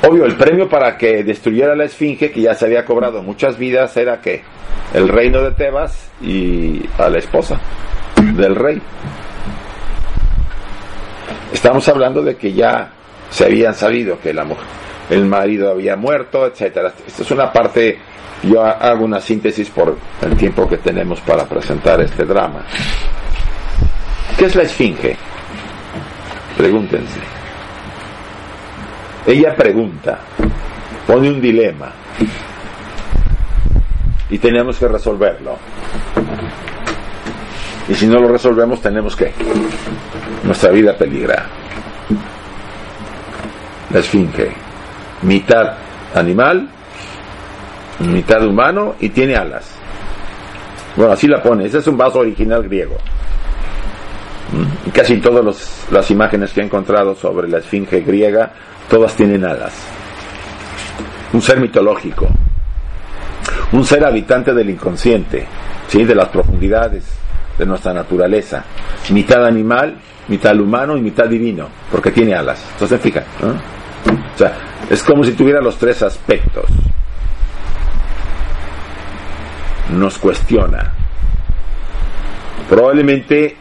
Obvio, 0.07 0.25
el 0.25 0.35
premio 0.35 0.67
para 0.67 0.97
que 0.97 1.23
destruyera 1.23 1.75
la 1.75 1.85
esfinge, 1.85 2.31
que 2.31 2.41
ya 2.41 2.53
se 2.53 2.65
había 2.65 2.85
cobrado 2.85 3.21
muchas 3.21 3.57
vidas, 3.57 3.95
era 3.97 4.19
que 4.21 4.41
el 4.93 5.07
reino 5.07 5.41
de 5.41 5.51
Tebas 5.51 6.09
y 6.21 6.81
a 6.97 7.09
la 7.09 7.19
esposa 7.19 7.59
del 8.35 8.55
rey. 8.55 8.81
Estamos 11.53 11.87
hablando 11.87 12.21
de 12.21 12.35
que 12.35 12.53
ya 12.53 12.91
se 13.29 13.45
habían 13.45 13.73
sabido 13.73 14.19
que 14.19 14.33
la 14.33 14.43
mujer, 14.43 14.65
el 15.09 15.25
marido 15.25 15.71
había 15.71 15.95
muerto, 15.95 16.45
etcétera. 16.45 16.93
Esta 17.05 17.23
es 17.23 17.31
una 17.31 17.51
parte, 17.51 17.97
yo 18.43 18.63
hago 18.63 19.05
una 19.05 19.19
síntesis 19.19 19.69
por 19.69 19.97
el 20.21 20.37
tiempo 20.37 20.67
que 20.67 20.77
tenemos 20.77 21.19
para 21.21 21.45
presentar 21.45 22.01
este 22.01 22.25
drama. 22.25 22.65
¿Qué 24.37 24.45
es 24.45 24.55
la 24.55 24.63
esfinge? 24.63 25.15
Pregúntense. 26.57 27.38
Ella 29.25 29.55
pregunta, 29.55 30.19
pone 31.05 31.29
un 31.29 31.41
dilema 31.41 31.91
y 34.29 34.37
tenemos 34.37 34.77
que 34.77 34.87
resolverlo. 34.87 35.57
Y 37.87 37.95
si 37.95 38.07
no 38.07 38.19
lo 38.19 38.27
resolvemos 38.29 38.81
tenemos 38.81 39.15
que 39.15 39.31
nuestra 40.43 40.71
vida 40.71 40.95
peligra. 40.95 41.45
La 43.91 43.99
esfinge, 43.99 44.51
mitad 45.23 45.73
animal, 46.13 46.69
mitad 47.99 48.45
humano 48.45 48.95
y 48.99 49.09
tiene 49.09 49.35
alas. 49.35 49.75
Bueno, 50.95 51.13
así 51.13 51.27
la 51.27 51.41
pone. 51.41 51.65
Ese 51.65 51.79
es 51.79 51.87
un 51.87 51.97
vaso 51.97 52.19
original 52.19 52.63
griego. 52.63 52.97
Y 54.85 54.91
casi 54.91 55.17
todas 55.17 55.87
las 55.91 56.11
imágenes 56.11 56.51
que 56.53 56.61
he 56.61 56.63
encontrado 56.63 57.15
sobre 57.15 57.47
la 57.47 57.59
esfinge 57.59 58.01
griega 58.01 58.51
todas 58.89 59.15
tienen 59.15 59.45
alas. 59.45 59.73
Un 61.31 61.41
ser 61.41 61.59
mitológico, 61.59 62.27
un 63.71 63.85
ser 63.85 64.03
habitante 64.03 64.53
del 64.53 64.69
inconsciente, 64.71 65.45
¿sí? 65.87 66.03
de 66.03 66.15
las 66.15 66.29
profundidades 66.29 67.05
de 67.57 67.65
nuestra 67.65 67.93
naturaleza, 67.93 68.63
mitad 69.11 69.45
animal, 69.45 69.95
mitad 70.27 70.57
humano 70.57 70.97
y 70.97 71.01
mitad 71.01 71.27
divino, 71.27 71.67
porque 71.91 72.11
tiene 72.11 72.33
alas. 72.33 72.65
Entonces, 72.73 72.99
fija, 73.01 73.23
O 73.43 74.37
sea, 74.37 74.53
es 74.89 75.03
como 75.03 75.23
si 75.23 75.33
tuviera 75.33 75.61
los 75.61 75.77
tres 75.77 76.01
aspectos. 76.01 76.65
Nos 79.91 80.17
cuestiona. 80.17 80.93
Probablemente 82.69 83.57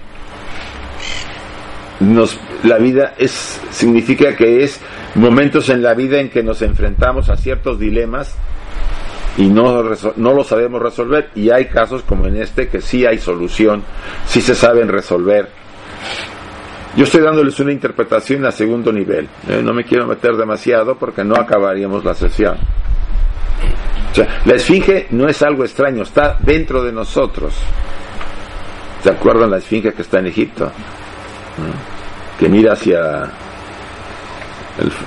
nos, 2.00 2.38
la 2.62 2.78
vida 2.78 3.14
es, 3.18 3.60
significa 3.70 4.36
que 4.36 4.62
es 4.62 4.80
momentos 5.14 5.68
en 5.68 5.82
la 5.82 5.94
vida 5.94 6.20
en 6.20 6.30
que 6.30 6.42
nos 6.42 6.62
enfrentamos 6.62 7.28
a 7.30 7.36
ciertos 7.36 7.78
dilemas 7.78 8.36
y 9.36 9.46
no, 9.46 9.82
no 10.16 10.34
lo 10.34 10.44
sabemos 10.44 10.82
resolver 10.82 11.30
y 11.34 11.50
hay 11.50 11.66
casos 11.66 12.02
como 12.02 12.26
en 12.26 12.36
este 12.36 12.68
que 12.68 12.80
sí 12.80 13.06
hay 13.06 13.18
solución, 13.18 13.82
sí 14.26 14.40
se 14.40 14.54
saben 14.54 14.88
resolver. 14.88 15.48
Yo 16.96 17.04
estoy 17.04 17.20
dándoles 17.20 17.58
una 17.60 17.72
interpretación 17.72 18.44
a 18.46 18.50
segundo 18.50 18.92
nivel, 18.92 19.28
¿eh? 19.48 19.60
no 19.62 19.72
me 19.72 19.84
quiero 19.84 20.06
meter 20.06 20.36
demasiado 20.36 20.96
porque 20.96 21.22
no 21.24 21.36
acabaríamos 21.36 22.04
la 22.04 22.14
sesión. 22.14 22.56
O 24.10 24.14
sea, 24.14 24.40
la 24.44 24.54
esfinge 24.54 25.06
no 25.10 25.28
es 25.28 25.42
algo 25.42 25.64
extraño, 25.64 26.02
está 26.02 26.36
dentro 26.40 26.82
de 26.82 26.92
nosotros. 26.92 27.54
¿Se 29.02 29.10
acuerdan 29.10 29.50
la 29.50 29.58
esfinge 29.58 29.92
que 29.92 30.02
está 30.02 30.18
en 30.18 30.26
Egipto? 30.26 30.66
¿Mm? 30.66 32.40
Que 32.40 32.48
mira 32.48 32.72
hacia 32.72 33.30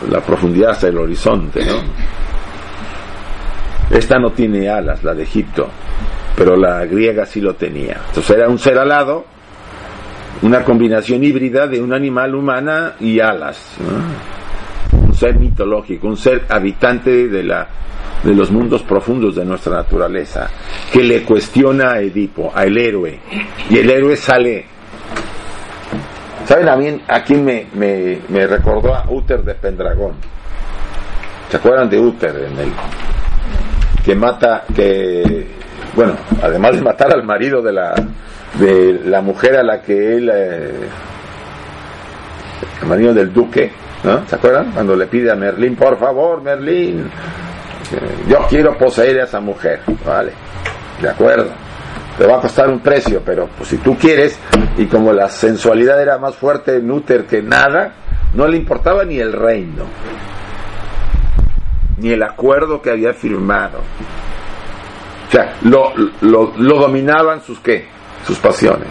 la 0.09 0.21
profundidad 0.21 0.71
hasta 0.71 0.87
el 0.87 0.97
horizonte. 0.97 1.61
Esta 3.89 4.17
no 4.19 4.31
tiene 4.31 4.69
alas, 4.69 5.03
la 5.03 5.13
de 5.13 5.23
Egipto, 5.23 5.69
pero 6.35 6.55
la 6.55 6.85
griega 6.85 7.25
sí 7.25 7.41
lo 7.41 7.55
tenía. 7.55 8.01
Entonces 8.07 8.37
era 8.37 8.47
un 8.47 8.57
ser 8.57 8.77
alado, 8.77 9.25
una 10.43 10.63
combinación 10.63 11.23
híbrida 11.23 11.67
de 11.67 11.81
un 11.81 11.93
animal 11.93 12.33
humana 12.35 12.93
y 12.99 13.19
alas. 13.19 13.75
Un 14.93 15.13
ser 15.13 15.37
mitológico, 15.37 16.07
un 16.07 16.17
ser 16.17 16.45
habitante 16.49 17.27
de, 17.27 17.43
la, 17.43 17.67
de 18.23 18.33
los 18.33 18.49
mundos 18.49 18.81
profundos 18.83 19.35
de 19.35 19.43
nuestra 19.43 19.75
naturaleza, 19.75 20.49
que 20.91 21.03
le 21.03 21.23
cuestiona 21.23 21.91
a 21.91 21.99
Edipo, 21.99 22.51
al 22.55 22.77
héroe. 22.77 23.19
Y 23.69 23.77
el 23.77 23.89
héroe 23.89 24.15
sale 24.15 24.65
¿Saben 26.51 26.67
a, 26.67 26.75
mí, 26.75 27.01
a 27.07 27.23
quién 27.23 27.45
me, 27.45 27.65
me, 27.73 28.45
recordó 28.45 28.93
a 28.93 29.05
Uther 29.07 29.41
de 29.41 29.53
Pendragón? 29.55 30.15
¿Se 31.49 31.55
acuerdan 31.55 31.89
de 31.89 31.97
Uther 31.97 32.35
en 32.35 32.59
el 32.59 32.73
que 34.03 34.13
mata, 34.15 34.65
que 34.75 35.47
bueno, 35.95 36.13
además 36.43 36.75
de 36.75 36.81
matar 36.81 37.13
al 37.13 37.23
marido 37.23 37.61
de 37.61 37.71
la 37.71 37.93
de 38.55 38.99
la 39.05 39.21
mujer 39.21 39.55
a 39.55 39.63
la 39.63 39.81
que 39.81 40.17
él 40.17 40.29
eh, 40.29 40.89
el 42.81 42.87
marido 42.89 43.13
del 43.13 43.31
duque, 43.31 43.71
¿no? 44.03 44.27
¿Se 44.27 44.35
acuerdan? 44.35 44.73
Cuando 44.73 44.93
le 44.97 45.07
pide 45.07 45.31
a 45.31 45.35
Merlín, 45.35 45.77
por 45.77 45.97
favor, 45.97 46.41
Merlín, 46.41 47.09
yo 48.27 48.39
quiero 48.49 48.77
poseer 48.77 49.21
a 49.21 49.23
esa 49.23 49.39
mujer, 49.39 49.79
vale, 50.05 50.33
de 51.01 51.09
acuerdo 51.09 51.70
te 52.17 52.27
va 52.27 52.37
a 52.37 52.41
costar 52.41 52.69
un 52.69 52.79
precio, 52.79 53.21
pero 53.25 53.47
pues 53.57 53.69
si 53.69 53.77
tú 53.77 53.97
quieres, 53.97 54.37
y 54.77 54.85
como 54.85 55.13
la 55.13 55.29
sensualidad 55.29 56.01
era 56.01 56.17
más 56.17 56.35
fuerte 56.35 56.75
en 56.75 56.91
Uther 56.91 57.25
que 57.25 57.41
nada, 57.41 57.93
no 58.33 58.47
le 58.47 58.57
importaba 58.57 59.03
ni 59.03 59.19
el 59.19 59.33
reino, 59.33 59.85
ni 61.97 62.11
el 62.11 62.23
acuerdo 62.23 62.81
que 62.81 62.91
había 62.91 63.13
firmado. 63.13 63.79
O 65.27 65.31
sea, 65.31 65.55
lo, 65.63 65.93
lo, 66.21 66.51
dominaban 66.77 67.41
sus 67.41 67.59
qué, 67.59 67.87
sus 68.25 68.37
pasiones. 68.39 68.89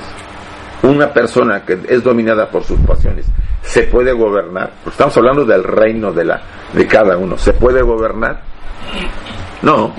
Una 0.82 1.12
persona 1.12 1.62
que 1.66 1.78
es 1.86 2.02
dominada 2.02 2.48
por 2.48 2.64
sus 2.64 2.80
pasiones, 2.80 3.26
¿se 3.62 3.82
puede 3.82 4.12
gobernar? 4.12 4.70
Porque 4.82 4.94
estamos 4.94 5.16
hablando 5.18 5.44
del 5.44 5.62
reino 5.62 6.12
de, 6.12 6.24
la, 6.24 6.40
de 6.72 6.86
cada 6.86 7.18
uno. 7.18 7.36
¿Se 7.36 7.52
puede 7.52 7.82
gobernar? 7.82 8.40
No, 9.60 9.92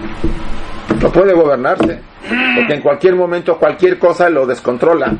no 1.00 1.12
puede 1.12 1.34
gobernarse. 1.34 2.11
Porque 2.56 2.74
en 2.74 2.82
cualquier 2.82 3.16
momento 3.16 3.58
cualquier 3.58 3.98
cosa 3.98 4.30
lo 4.30 4.46
descontrola. 4.46 5.14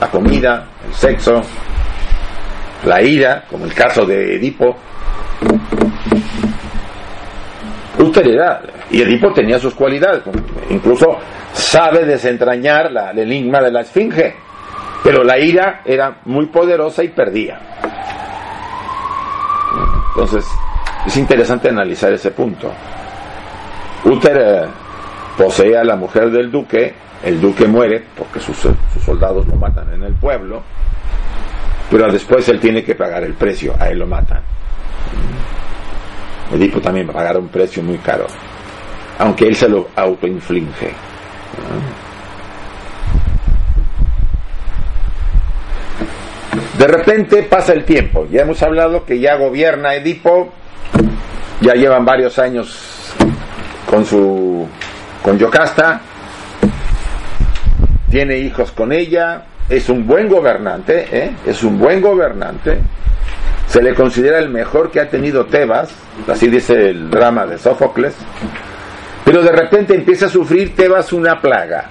La 0.00 0.10
comida, 0.10 0.66
el 0.86 0.92
sexo, 0.92 1.40
la 2.84 3.02
ira, 3.02 3.44
como 3.48 3.64
el 3.64 3.74
caso 3.74 4.04
de 4.04 4.36
Edipo. 4.36 4.76
y 8.90 9.02
Edipo 9.02 9.32
tenía 9.32 9.58
sus 9.58 9.74
cualidades, 9.74 10.22
incluso 10.70 11.16
sabe 11.52 12.04
desentrañar 12.04 12.90
la, 12.92 13.10
el 13.10 13.20
enigma 13.20 13.60
de 13.60 13.72
la 13.72 13.80
esfinge, 13.80 14.36
pero 15.02 15.24
la 15.24 15.38
ira 15.38 15.82
era 15.84 16.18
muy 16.26 16.46
poderosa 16.46 17.02
y 17.02 17.08
perdía. 17.08 17.58
Entonces, 20.10 20.46
es 21.06 21.16
interesante 21.16 21.68
analizar 21.68 22.12
ese 22.12 22.30
punto. 22.30 22.72
Uther 24.04 24.36
eh, 24.36 24.66
posee 25.36 25.76
a 25.76 25.84
la 25.84 25.96
mujer 25.96 26.30
del 26.30 26.50
duque, 26.50 26.94
el 27.24 27.40
duque 27.40 27.66
muere 27.66 28.04
porque 28.16 28.40
sus, 28.40 28.56
soldados 29.04 29.46
lo 29.46 29.56
matan 29.56 29.92
en 29.92 30.02
el 30.02 30.14
pueblo, 30.14 30.62
pero 31.90 32.10
después 32.10 32.48
él 32.48 32.60
tiene 32.60 32.84
que 32.84 32.94
pagar 32.94 33.22
el 33.22 33.34
precio, 33.34 33.74
a 33.78 33.88
él 33.88 33.98
lo 33.98 34.06
matan. 34.06 34.42
Edipo 36.52 36.80
también 36.80 37.08
va 37.08 37.12
a 37.12 37.14
pagar 37.14 37.38
un 37.38 37.48
precio 37.48 37.82
muy 37.82 37.98
caro, 37.98 38.26
aunque 39.18 39.46
él 39.46 39.56
se 39.56 39.68
lo 39.68 39.88
autoinflige. 39.96 40.92
De 46.78 46.86
repente 46.86 47.42
pasa 47.44 47.72
el 47.72 47.84
tiempo, 47.84 48.26
ya 48.30 48.42
hemos 48.42 48.62
hablado 48.62 49.04
que 49.04 49.18
ya 49.18 49.36
gobierna 49.36 49.94
Edipo, 49.94 50.52
ya 51.60 51.74
llevan 51.74 52.04
varios 52.04 52.38
años 52.38 53.14
con 53.88 54.04
su 54.04 54.68
con 55.24 55.38
Yocasta, 55.38 56.02
tiene 58.10 58.36
hijos 58.36 58.72
con 58.72 58.92
ella, 58.92 59.44
es 59.70 59.88
un 59.88 60.06
buen 60.06 60.28
gobernante, 60.28 61.08
¿eh? 61.10 61.34
es 61.46 61.64
un 61.64 61.78
buen 61.78 62.02
gobernante, 62.02 62.78
se 63.66 63.80
le 63.80 63.94
considera 63.94 64.38
el 64.38 64.50
mejor 64.50 64.90
que 64.90 65.00
ha 65.00 65.08
tenido 65.08 65.46
Tebas, 65.46 65.94
así 66.28 66.50
dice 66.50 66.90
el 66.90 67.08
drama 67.08 67.46
de 67.46 67.56
Sófocles, 67.56 68.14
pero 69.24 69.42
de 69.42 69.50
repente 69.50 69.94
empieza 69.94 70.26
a 70.26 70.28
sufrir 70.28 70.76
Tebas 70.76 71.10
una 71.14 71.40
plaga. 71.40 71.86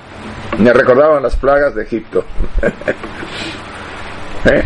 Me 0.60 0.72
recordaban 0.72 1.24
las 1.24 1.36
plagas 1.36 1.74
de 1.74 1.82
Egipto. 1.82 2.24
¿Eh? 4.46 4.64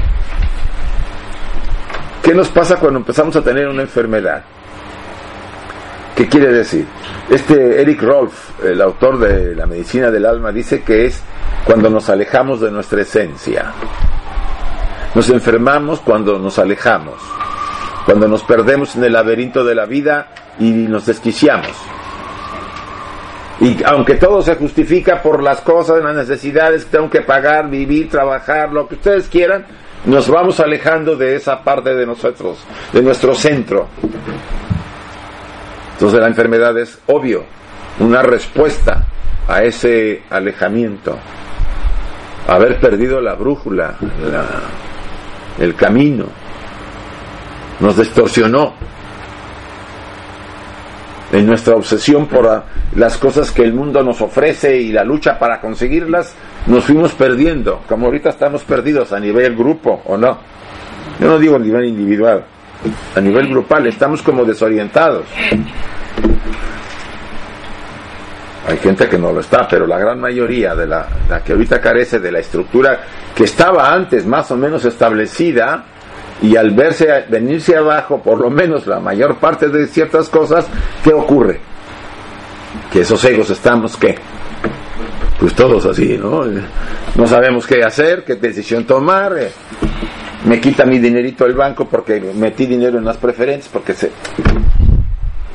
¿Qué 2.21 2.33
nos 2.33 2.49
pasa 2.49 2.75
cuando 2.75 2.99
empezamos 2.99 3.33
a 3.37 3.41
tener 3.41 3.69
una 3.69 3.83
enfermedad? 3.83 4.43
¿Qué 6.17 6.27
quiere 6.27 6.51
decir? 6.51 6.83
Este 7.29 7.79
Eric 7.79 8.01
Rolf, 8.01 8.63
el 8.65 8.81
autor 8.81 9.19
de 9.19 9.53
La 9.53 9.67
medicina 9.67 10.09
del 10.09 10.25
alma, 10.25 10.51
dice 10.51 10.81
que 10.81 11.05
es 11.05 11.21
cuando 11.63 11.91
nos 11.91 12.09
alejamos 12.09 12.59
de 12.59 12.71
nuestra 12.71 13.03
esencia. 13.03 13.71
Nos 15.13 15.29
enfermamos 15.29 15.99
cuando 15.99 16.39
nos 16.39 16.57
alejamos, 16.57 17.21
cuando 18.03 18.27
nos 18.27 18.41
perdemos 18.41 18.95
en 18.95 19.03
el 19.03 19.13
laberinto 19.13 19.63
de 19.63 19.75
la 19.75 19.85
vida 19.85 20.29
y 20.59 20.71
nos 20.71 21.05
desquiciamos. 21.05 21.69
Y 23.59 23.77
aunque 23.83 24.15
todo 24.15 24.41
se 24.41 24.55
justifica 24.55 25.21
por 25.21 25.43
las 25.43 25.61
cosas, 25.61 26.03
las 26.03 26.15
necesidades 26.15 26.85
que 26.85 26.97
tengo 26.97 27.11
que 27.11 27.21
pagar, 27.21 27.69
vivir, 27.69 28.09
trabajar, 28.09 28.73
lo 28.73 28.87
que 28.87 28.95
ustedes 28.95 29.27
quieran, 29.27 29.67
nos 30.05 30.27
vamos 30.27 30.59
alejando 30.59 31.15
de 31.15 31.35
esa 31.35 31.63
parte 31.63 31.93
de 31.93 32.07
nosotros, 32.07 32.57
de 32.91 33.03
nuestro 33.03 33.35
centro. 33.35 33.87
Entonces 35.97 36.19
la 36.19 36.27
enfermedad 36.27 36.77
es 36.77 36.99
obvio, 37.07 37.43
una 37.99 38.21
respuesta 38.21 39.03
a 39.47 39.63
ese 39.63 40.21
alejamiento, 40.29 41.17
haber 42.47 42.79
perdido 42.79 43.19
la 43.19 43.33
brújula, 43.33 43.95
el 45.57 45.73
camino, 45.73 46.25
nos 47.79 47.97
distorsionó 47.97 48.75
en 51.31 51.47
nuestra 51.47 51.75
obsesión 51.75 52.27
por 52.27 52.63
las 52.95 53.17
cosas 53.17 53.51
que 53.51 53.63
el 53.63 53.73
mundo 53.73 54.03
nos 54.03 54.21
ofrece 54.21 54.77
y 54.79 54.91
la 54.91 55.03
lucha 55.03 55.39
para 55.39 55.59
conseguirlas, 55.59 56.35
nos 56.67 56.83
fuimos 56.83 57.13
perdiendo, 57.13 57.81
como 57.89 58.05
ahorita 58.05 58.29
estamos 58.29 58.63
perdidos 58.63 59.13
a 59.13 59.19
nivel 59.19 59.55
grupo, 59.55 60.03
¿o 60.05 60.15
no? 60.15 60.37
Yo 61.19 61.27
no 61.27 61.39
digo 61.39 61.55
a 61.55 61.59
nivel 61.59 61.85
individual, 61.85 62.45
a 63.15 63.21
nivel 63.21 63.49
grupal, 63.49 63.87
estamos 63.87 64.21
como 64.21 64.45
desorientados. 64.45 65.25
Hay 68.67 68.77
gente 68.77 69.07
que 69.07 69.17
no 69.17 69.31
lo 69.31 69.39
está, 69.39 69.65
pero 69.67 69.87
la 69.87 69.97
gran 69.97 70.19
mayoría 70.19 70.75
de 70.75 70.85
la, 70.87 71.07
que 71.45 71.53
ahorita 71.53 71.79
carece 71.79 72.19
de 72.19 72.31
la 72.31 72.39
estructura 72.39 72.99
que 73.33 73.45
estaba 73.45 73.93
antes 73.93 74.25
más 74.25 74.51
o 74.51 74.57
menos 74.57 74.83
establecida, 74.83 75.85
y 76.41 76.55
al 76.55 76.71
verse 76.71 77.25
venirse 77.29 77.75
abajo 77.75 78.21
por 78.21 78.39
lo 78.39 78.49
menos 78.49 78.85
la 78.85 78.99
mayor 78.99 79.37
parte 79.37 79.69
de 79.69 79.87
ciertas 79.87 80.29
cosas 80.29 80.67
¿qué 81.03 81.11
ocurre? 81.11 81.59
que 82.91 83.01
esos 83.01 83.23
egos 83.25 83.49
estamos 83.49 83.97
¿qué? 83.97 84.15
pues 85.39 85.55
todos 85.55 85.83
así 85.87 86.15
¿no? 86.15 86.43
no 87.15 87.25
sabemos 87.25 87.65
qué 87.65 87.83
hacer 87.83 88.23
qué 88.23 88.35
decisión 88.35 88.85
tomar 88.85 89.35
eh, 89.35 89.51
me 90.45 90.59
quita 90.59 90.85
mi 90.85 90.99
dinerito 90.99 91.45
el 91.45 91.53
banco 91.53 91.87
porque 91.87 92.19
metí 92.19 92.65
dinero 92.65 92.97
en 92.97 93.05
las 93.05 93.17
preferentes 93.17 93.67
porque 93.67 93.93
se 93.93 94.11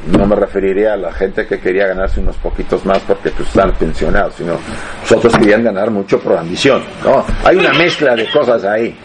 no 0.07 0.26
me 0.26 0.35
referiría 0.35 0.95
a 0.95 0.97
la 0.97 1.12
gente 1.12 1.47
que 1.47 1.61
quería 1.61 1.87
ganarse 1.87 2.20
unos 2.20 2.37
poquitos 2.37 2.85
más 2.85 2.99
porque 3.01 3.30
pues, 3.30 3.49
están 3.49 3.72
pensionados, 3.74 4.35
sino 4.35 4.59
nosotros 5.01 5.37
querían 5.37 5.62
ganar 5.62 5.91
mucho 5.91 6.18
por 6.18 6.37
ambición. 6.37 6.83
¿no? 7.05 7.24
Hay 7.45 7.57
una 7.57 7.72
mezcla 7.72 8.16
de 8.16 8.28
cosas 8.30 8.64
ahí, 8.64 8.97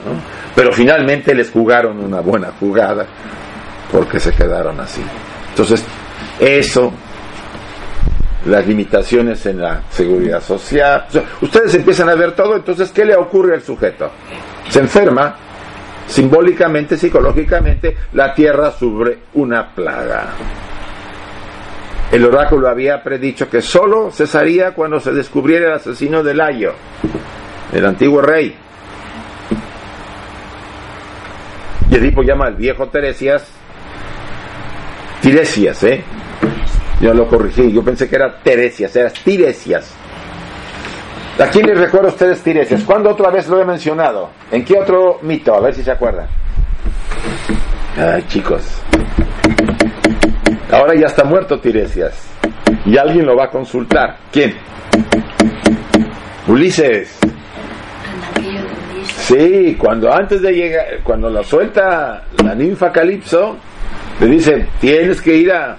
pero 0.55 0.71
finalmente 0.71 1.35
les 1.35 1.51
jugaron 1.51 2.03
una 2.03 2.21
buena 2.21 2.51
jugada 2.59 3.05
porque 3.91 4.19
se 4.19 4.31
quedaron 4.31 4.79
así. 4.79 5.03
Entonces, 5.49 5.85
eso, 6.39 6.91
las 8.45 8.65
limitaciones 8.65 9.45
en 9.45 9.61
la 9.61 9.81
seguridad 9.89 10.41
social, 10.41 11.05
ustedes 11.41 11.75
empiezan 11.75 12.09
a 12.09 12.15
ver 12.15 12.33
todo, 12.33 12.55
entonces, 12.55 12.91
¿qué 12.91 13.05
le 13.05 13.15
ocurre 13.15 13.55
al 13.55 13.61
sujeto? 13.61 14.09
Se 14.69 14.79
enferma, 14.79 15.35
simbólicamente, 16.07 16.97
psicológicamente, 16.97 17.95
la 18.13 18.33
tierra 18.33 18.71
sufre 18.71 19.19
una 19.33 19.73
plaga. 19.73 20.33
El 22.11 22.25
oráculo 22.25 22.69
había 22.69 23.03
predicho 23.03 23.49
que 23.49 23.61
solo 23.61 24.11
cesaría 24.11 24.71
cuando 24.71 24.99
se 24.99 25.11
descubriera 25.11 25.67
el 25.67 25.73
asesino 25.73 26.23
de 26.23 26.33
Layo, 26.33 26.73
el 27.73 27.85
antiguo 27.85 28.21
rey. 28.21 28.55
Y 31.89 31.95
Edipo 31.95 32.23
llama 32.23 32.45
al 32.45 32.55
viejo 32.55 32.87
Teresias 32.87 33.57
Tiresias, 35.21 35.83
¿eh? 35.83 36.03
Yo 37.01 37.13
lo 37.13 37.27
corrigí, 37.27 37.71
yo 37.71 37.83
pensé 37.83 38.07
que 38.07 38.15
era 38.15 38.39
Teresias, 38.41 38.95
era 38.95 39.09
Tiresias. 39.09 39.93
¿A 41.39 41.45
quién 41.51 41.67
les 41.67 41.77
recuerdo 41.77 42.07
a 42.07 42.11
ustedes 42.11 42.41
Tiresias? 42.41 42.83
¿Cuándo 42.83 43.11
otra 43.11 43.29
vez 43.29 43.47
lo 43.47 43.61
he 43.61 43.65
mencionado? 43.65 44.31
¿En 44.51 44.65
qué 44.65 44.75
otro 44.75 45.19
mito? 45.21 45.53
A 45.53 45.59
ver 45.59 45.75
si 45.75 45.83
se 45.83 45.91
acuerdan. 45.91 46.27
Ay, 47.95 48.23
chicos. 48.27 48.81
Ahora 50.71 50.95
ya 50.95 51.05
está 51.05 51.23
muerto 51.23 51.59
Tiresias. 51.59 52.27
Y 52.87 52.97
alguien 52.97 53.27
lo 53.27 53.35
va 53.35 53.45
a 53.45 53.49
consultar. 53.51 54.17
¿Quién? 54.31 54.55
Ulises. 56.47 57.19
Sí, 59.03 59.75
cuando 59.79 60.11
antes 60.11 60.41
de 60.41 60.51
llegar, 60.53 60.85
cuando 61.03 61.29
lo 61.29 61.43
suelta 61.43 62.23
la 62.43 62.55
ninfa 62.55 62.91
Calipso, 62.91 63.57
le 64.21 64.27
dice, 64.27 64.67
tienes 64.79 65.21
que 65.21 65.35
ir 65.35 65.51
a, 65.51 65.77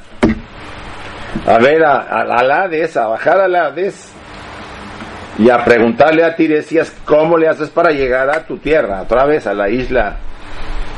a 1.46 1.58
ver 1.58 1.82
a, 1.82 2.02
a, 2.02 2.62
Hades, 2.62 2.96
a 2.96 3.08
bajar 3.08 3.40
a 3.40 3.66
Hades 3.66 4.12
y 5.38 5.50
a 5.50 5.64
preguntarle 5.64 6.24
a 6.24 6.34
Tiresias 6.34 6.92
cómo 7.04 7.38
le 7.38 7.48
haces 7.48 7.70
para 7.70 7.92
llegar 7.92 8.28
a 8.28 8.44
tu 8.44 8.58
tierra, 8.58 9.02
otra 9.02 9.24
vez 9.24 9.46
a 9.46 9.54
la 9.54 9.68
isla 9.68 10.16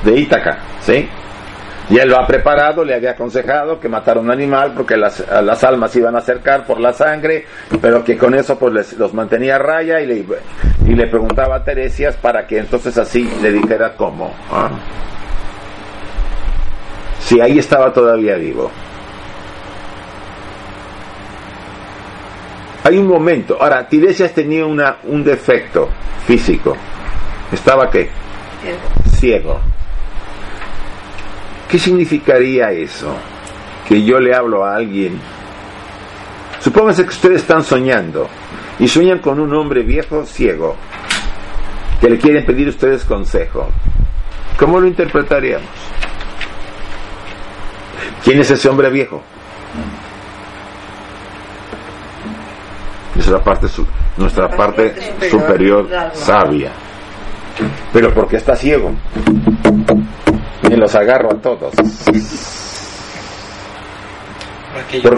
de 0.05 0.19
Ítaca, 0.19 0.59
¿sí? 0.81 1.09
Y 1.91 1.99
él 1.99 2.09
lo 2.09 2.19
ha 2.19 2.27
preparado, 2.27 2.85
le 2.85 2.95
había 2.95 3.11
aconsejado 3.11 3.81
que 3.81 3.89
matara 3.89 4.21
un 4.21 4.31
animal 4.31 4.73
porque 4.77 4.97
las, 4.97 5.25
las 5.43 5.65
almas 5.65 5.95
iban 5.97 6.15
a 6.15 6.19
acercar 6.19 6.65
por 6.65 6.79
la 6.79 6.93
sangre, 6.93 7.45
pero 7.83 8.05
que 8.05 8.17
con 8.17 8.35
eso 8.35 8.57
pues 8.57 8.97
los 8.97 9.13
mantenía 9.13 9.57
a 9.57 9.59
raya 9.59 10.01
y 10.01 10.07
le, 10.07 10.25
y 10.87 10.95
le 10.95 11.07
preguntaba 11.09 11.57
a 11.57 11.65
Teresias 11.65 12.17
para 12.17 12.47
que 12.47 12.59
entonces 12.59 12.97
así 12.97 13.29
le 13.43 13.53
dijera 13.53 13.95
cómo. 13.97 14.33
¿ah? 14.53 14.71
Si 17.19 17.41
ahí 17.41 17.59
estaba 17.59 17.93
todavía 17.93 18.37
vivo. 18.37 18.71
Hay 22.91 22.99
un 22.99 23.07
momento. 23.07 23.57
Ahora, 23.61 23.89
Tiresias 23.89 24.35
tenía 24.35 24.67
una, 24.67 24.97
un 25.05 25.23
defecto 25.23 25.89
físico. 26.27 26.77
¿Estaba 27.53 27.89
qué? 27.89 28.11
Ciego. 29.15 29.61
¿Qué 31.69 31.79
significaría 31.79 32.73
eso? 32.73 33.15
Que 33.89 34.03
yo 34.03 34.19
le 34.19 34.35
hablo 34.35 34.65
a 34.65 34.75
alguien. 34.75 35.21
Supónganse 36.59 37.05
que 37.05 37.11
ustedes 37.11 37.43
están 37.43 37.63
soñando 37.63 38.29
y 38.81 38.89
sueñan 38.89 39.21
con 39.21 39.39
un 39.39 39.55
hombre 39.55 39.85
viejo 39.85 40.27
ciego 40.27 40.75
que 42.01 42.11
le 42.11 42.19
quieren 42.19 42.45
pedir 42.45 42.67
a 42.67 42.71
ustedes 42.71 43.05
consejo. 43.05 43.69
¿Cómo 44.59 44.81
lo 44.81 44.89
interpretaríamos? 44.89 45.69
¿Quién 48.25 48.41
es 48.41 48.51
ese 48.51 48.69
hombre 48.69 48.91
viejo? 48.91 49.23
Nuestra 53.15 53.43
parte, 53.43 53.67
nuestra 54.17 54.49
parte 54.49 54.95
superior 55.29 55.89
sabia. 56.13 56.71
Pero 57.93 58.15
porque 58.15 58.37
está 58.37 58.55
ciego 58.55 58.93
y 60.63 60.77
los 60.77 60.95
agarro 60.95 61.33
a 61.33 61.41
todos. 61.41 61.75
Por... 65.03 65.17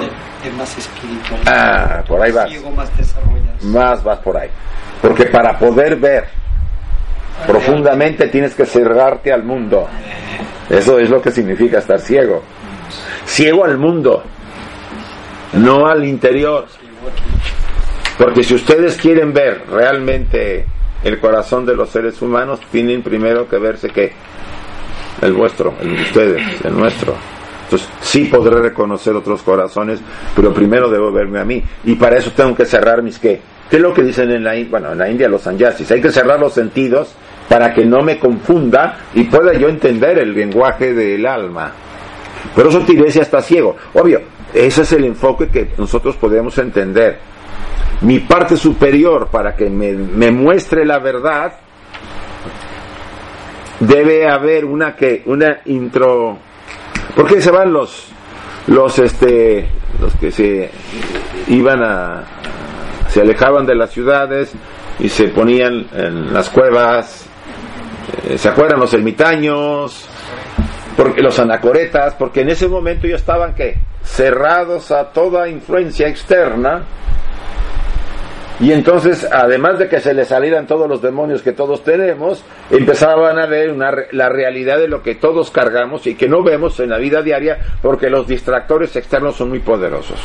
más 0.56 0.78
espiritual. 0.78 1.40
Ah, 1.46 2.02
por 2.06 2.20
ahí 2.20 2.32
vas. 2.32 2.50
más, 2.74 2.90
más 3.62 4.02
vas 4.02 4.18
por 4.18 4.36
ahí. 4.36 4.48
Porque 5.00 5.26
para 5.26 5.58
poder 5.58 5.96
ver 5.96 6.42
Profundamente 7.46 8.28
tienes 8.28 8.54
que 8.54 8.66
cerrarte 8.66 9.32
al 9.32 9.42
mundo. 9.42 9.88
Eso 10.70 10.98
es 10.98 11.10
lo 11.10 11.20
que 11.20 11.30
significa 11.30 11.78
estar 11.78 11.98
ciego. 11.98 12.42
Ciego 13.24 13.64
al 13.64 13.78
mundo, 13.78 14.22
no 15.54 15.86
al 15.86 16.04
interior. 16.04 16.66
Porque 18.18 18.42
si 18.42 18.54
ustedes 18.54 18.96
quieren 18.96 19.32
ver 19.32 19.62
realmente 19.70 20.66
el 21.04 21.18
corazón 21.18 21.66
de 21.66 21.74
los 21.74 21.90
seres 21.90 22.20
humanos, 22.22 22.60
tienen 22.70 23.02
primero 23.02 23.48
que 23.48 23.58
verse 23.58 23.88
que 23.88 24.12
el 25.20 25.32
vuestro, 25.32 25.74
el 25.80 25.96
de 25.96 26.02
ustedes, 26.02 26.64
el 26.64 26.76
nuestro. 26.76 27.14
Entonces, 27.64 27.88
sí 28.00 28.24
podré 28.24 28.60
reconocer 28.60 29.14
otros 29.14 29.42
corazones, 29.42 30.00
pero 30.36 30.52
primero 30.52 30.90
debo 30.90 31.10
verme 31.10 31.40
a 31.40 31.44
mí. 31.44 31.62
Y 31.84 31.94
para 31.94 32.18
eso 32.18 32.30
tengo 32.36 32.54
que 32.54 32.66
cerrar 32.66 33.02
mis 33.02 33.18
qué. 33.18 33.40
¿Qué 33.70 33.76
es 33.76 33.82
lo 33.82 33.94
que 33.94 34.02
dicen 34.02 34.30
en 34.30 34.44
la, 34.44 34.52
bueno, 34.68 34.92
en 34.92 34.98
la 34.98 35.08
India 35.08 35.28
los 35.28 35.42
sanyasis? 35.42 35.90
Hay 35.90 36.02
que 36.02 36.10
cerrar 36.10 36.38
los 36.38 36.52
sentidos 36.52 37.14
para 37.48 37.72
que 37.72 37.86
no 37.86 38.02
me 38.02 38.18
confunda 38.18 38.98
y 39.14 39.24
pueda 39.24 39.54
yo 39.54 39.68
entender 39.68 40.18
el 40.18 40.34
lenguaje 40.34 40.92
del 40.92 41.24
alma. 41.24 41.72
Pero 42.54 42.68
eso 42.68 42.80
Tiresia 42.80 43.22
está 43.22 43.40
ciego. 43.40 43.76
Obvio, 43.94 44.20
ese 44.52 44.82
es 44.82 44.92
el 44.92 45.04
enfoque 45.04 45.48
que 45.48 45.70
nosotros 45.78 46.16
podemos 46.16 46.58
entender. 46.58 47.18
Mi 48.00 48.18
parte 48.20 48.56
superior 48.56 49.28
para 49.30 49.54
que 49.54 49.70
me, 49.70 50.30
muestre 50.32 50.84
la 50.84 50.98
verdad 50.98 51.52
debe 53.78 54.28
haber 54.28 54.64
una 54.64 54.96
que 54.96 55.22
una 55.26 55.60
intro 55.66 56.38
porque 57.16 57.40
se 57.40 57.50
van 57.50 57.72
los 57.72 58.12
los 58.68 58.98
este 59.00 59.68
los 60.00 60.14
que 60.16 60.30
se 60.30 60.70
iban 61.48 61.82
a 61.82 62.24
se 63.08 63.20
alejaban 63.20 63.66
de 63.66 63.74
las 63.74 63.90
ciudades 63.90 64.52
y 65.00 65.08
se 65.08 65.28
ponían 65.28 65.86
en 65.92 66.32
las 66.32 66.48
cuevas 66.50 67.26
eh, 68.28 68.38
se 68.38 68.48
acuerdan 68.48 68.78
los 68.78 68.94
ermitaños 68.94 70.08
porque 70.96 71.22
los 71.22 71.38
anacoretas 71.40 72.14
porque 72.14 72.42
en 72.42 72.50
ese 72.50 72.68
momento 72.68 73.08
ya 73.08 73.16
estaban 73.16 73.54
que 73.54 73.78
cerrados 74.02 74.90
a 74.92 75.10
toda 75.12 75.48
influencia 75.48 76.06
externa 76.08 76.84
y 78.62 78.70
entonces, 78.70 79.26
además 79.28 79.80
de 79.80 79.88
que 79.88 79.98
se 79.98 80.14
les 80.14 80.28
salieran 80.28 80.68
todos 80.68 80.88
los 80.88 81.02
demonios 81.02 81.42
que 81.42 81.50
todos 81.50 81.82
tenemos, 81.82 82.44
empezaban 82.70 83.36
a 83.40 83.46
ver 83.46 83.72
una, 83.72 83.92
la 84.12 84.28
realidad 84.28 84.78
de 84.78 84.86
lo 84.86 85.02
que 85.02 85.16
todos 85.16 85.50
cargamos 85.50 86.06
y 86.06 86.14
que 86.14 86.28
no 86.28 86.44
vemos 86.44 86.78
en 86.78 86.90
la 86.90 86.98
vida 86.98 87.22
diaria 87.22 87.58
porque 87.82 88.08
los 88.08 88.28
distractores 88.28 88.94
externos 88.94 89.34
son 89.34 89.48
muy 89.48 89.58
poderosos. 89.58 90.16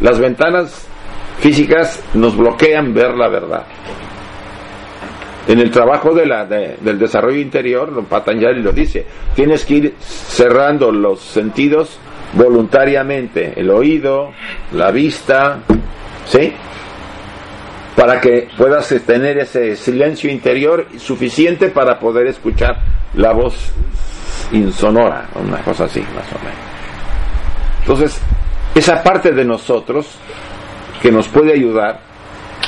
Las 0.00 0.18
ventanas 0.18 0.88
físicas 1.40 2.02
nos 2.14 2.38
bloquean 2.38 2.94
ver 2.94 3.14
la 3.14 3.28
verdad. 3.28 3.64
En 5.46 5.58
el 5.58 5.70
trabajo 5.70 6.14
de 6.14 6.24
la, 6.24 6.46
del 6.46 6.98
desarrollo 6.98 7.38
interior, 7.38 7.94
don 7.94 8.06
Patanjali 8.06 8.62
lo 8.62 8.72
dice, 8.72 9.04
tienes 9.34 9.66
que 9.66 9.74
ir 9.74 9.94
cerrando 10.00 10.90
los 10.90 11.20
sentidos 11.20 11.98
voluntariamente, 12.32 13.52
el 13.60 13.68
oído, 13.68 14.30
la 14.72 14.90
vista, 14.90 15.58
¿sí? 16.24 16.54
Para 17.96 18.20
que 18.20 18.48
puedas 18.56 18.88
tener 19.06 19.38
ese 19.38 19.76
silencio 19.76 20.30
interior 20.30 20.86
suficiente 20.98 21.68
para 21.68 21.98
poder 21.98 22.26
escuchar 22.26 22.78
la 23.14 23.32
voz 23.32 23.72
insonora, 24.52 25.28
una 25.34 25.58
cosa 25.58 25.84
así, 25.84 26.00
más 26.00 26.26
o 26.32 26.38
menos. 26.38 26.58
Entonces, 27.80 28.20
esa 28.74 29.02
parte 29.02 29.32
de 29.32 29.44
nosotros 29.44 30.18
que 31.00 31.12
nos 31.12 31.28
puede 31.28 31.52
ayudar, 31.52 32.00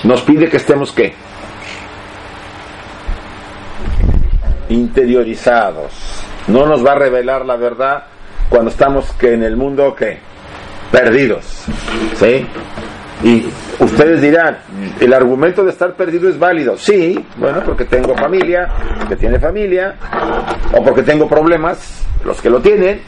nos 0.04 0.22
pide 0.22 0.48
que 0.48 0.58
estemos 0.58 0.92
qué? 0.92 1.14
Interiorizados. 4.68 5.92
No 6.48 6.66
nos 6.66 6.84
va 6.84 6.92
a 6.92 6.96
revelar 6.96 7.44
la 7.44 7.56
verdad 7.56 8.04
cuando 8.48 8.70
estamos 8.70 9.10
que 9.12 9.32
en 9.32 9.42
el 9.42 9.56
mundo 9.56 9.94
que 9.94 10.18
perdidos. 10.92 11.64
¿Sí? 12.14 12.46
Y 13.22 13.46
ustedes 13.80 14.20
dirán, 14.20 14.58
el 15.00 15.12
argumento 15.12 15.64
de 15.64 15.70
estar 15.70 15.94
perdido 15.94 16.28
es 16.28 16.38
válido. 16.38 16.76
Sí, 16.76 17.18
bueno, 17.38 17.62
porque 17.64 17.84
tengo 17.84 18.14
familia, 18.14 18.68
que 19.08 19.16
tiene 19.16 19.38
familia, 19.38 19.94
o 20.72 20.84
porque 20.84 21.02
tengo 21.02 21.28
problemas, 21.28 22.06
los 22.24 22.40
que 22.40 22.50
lo 22.50 22.60
tienen, 22.60 23.00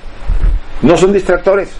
no 0.82 0.96
son 0.96 1.12
distractores. 1.12 1.76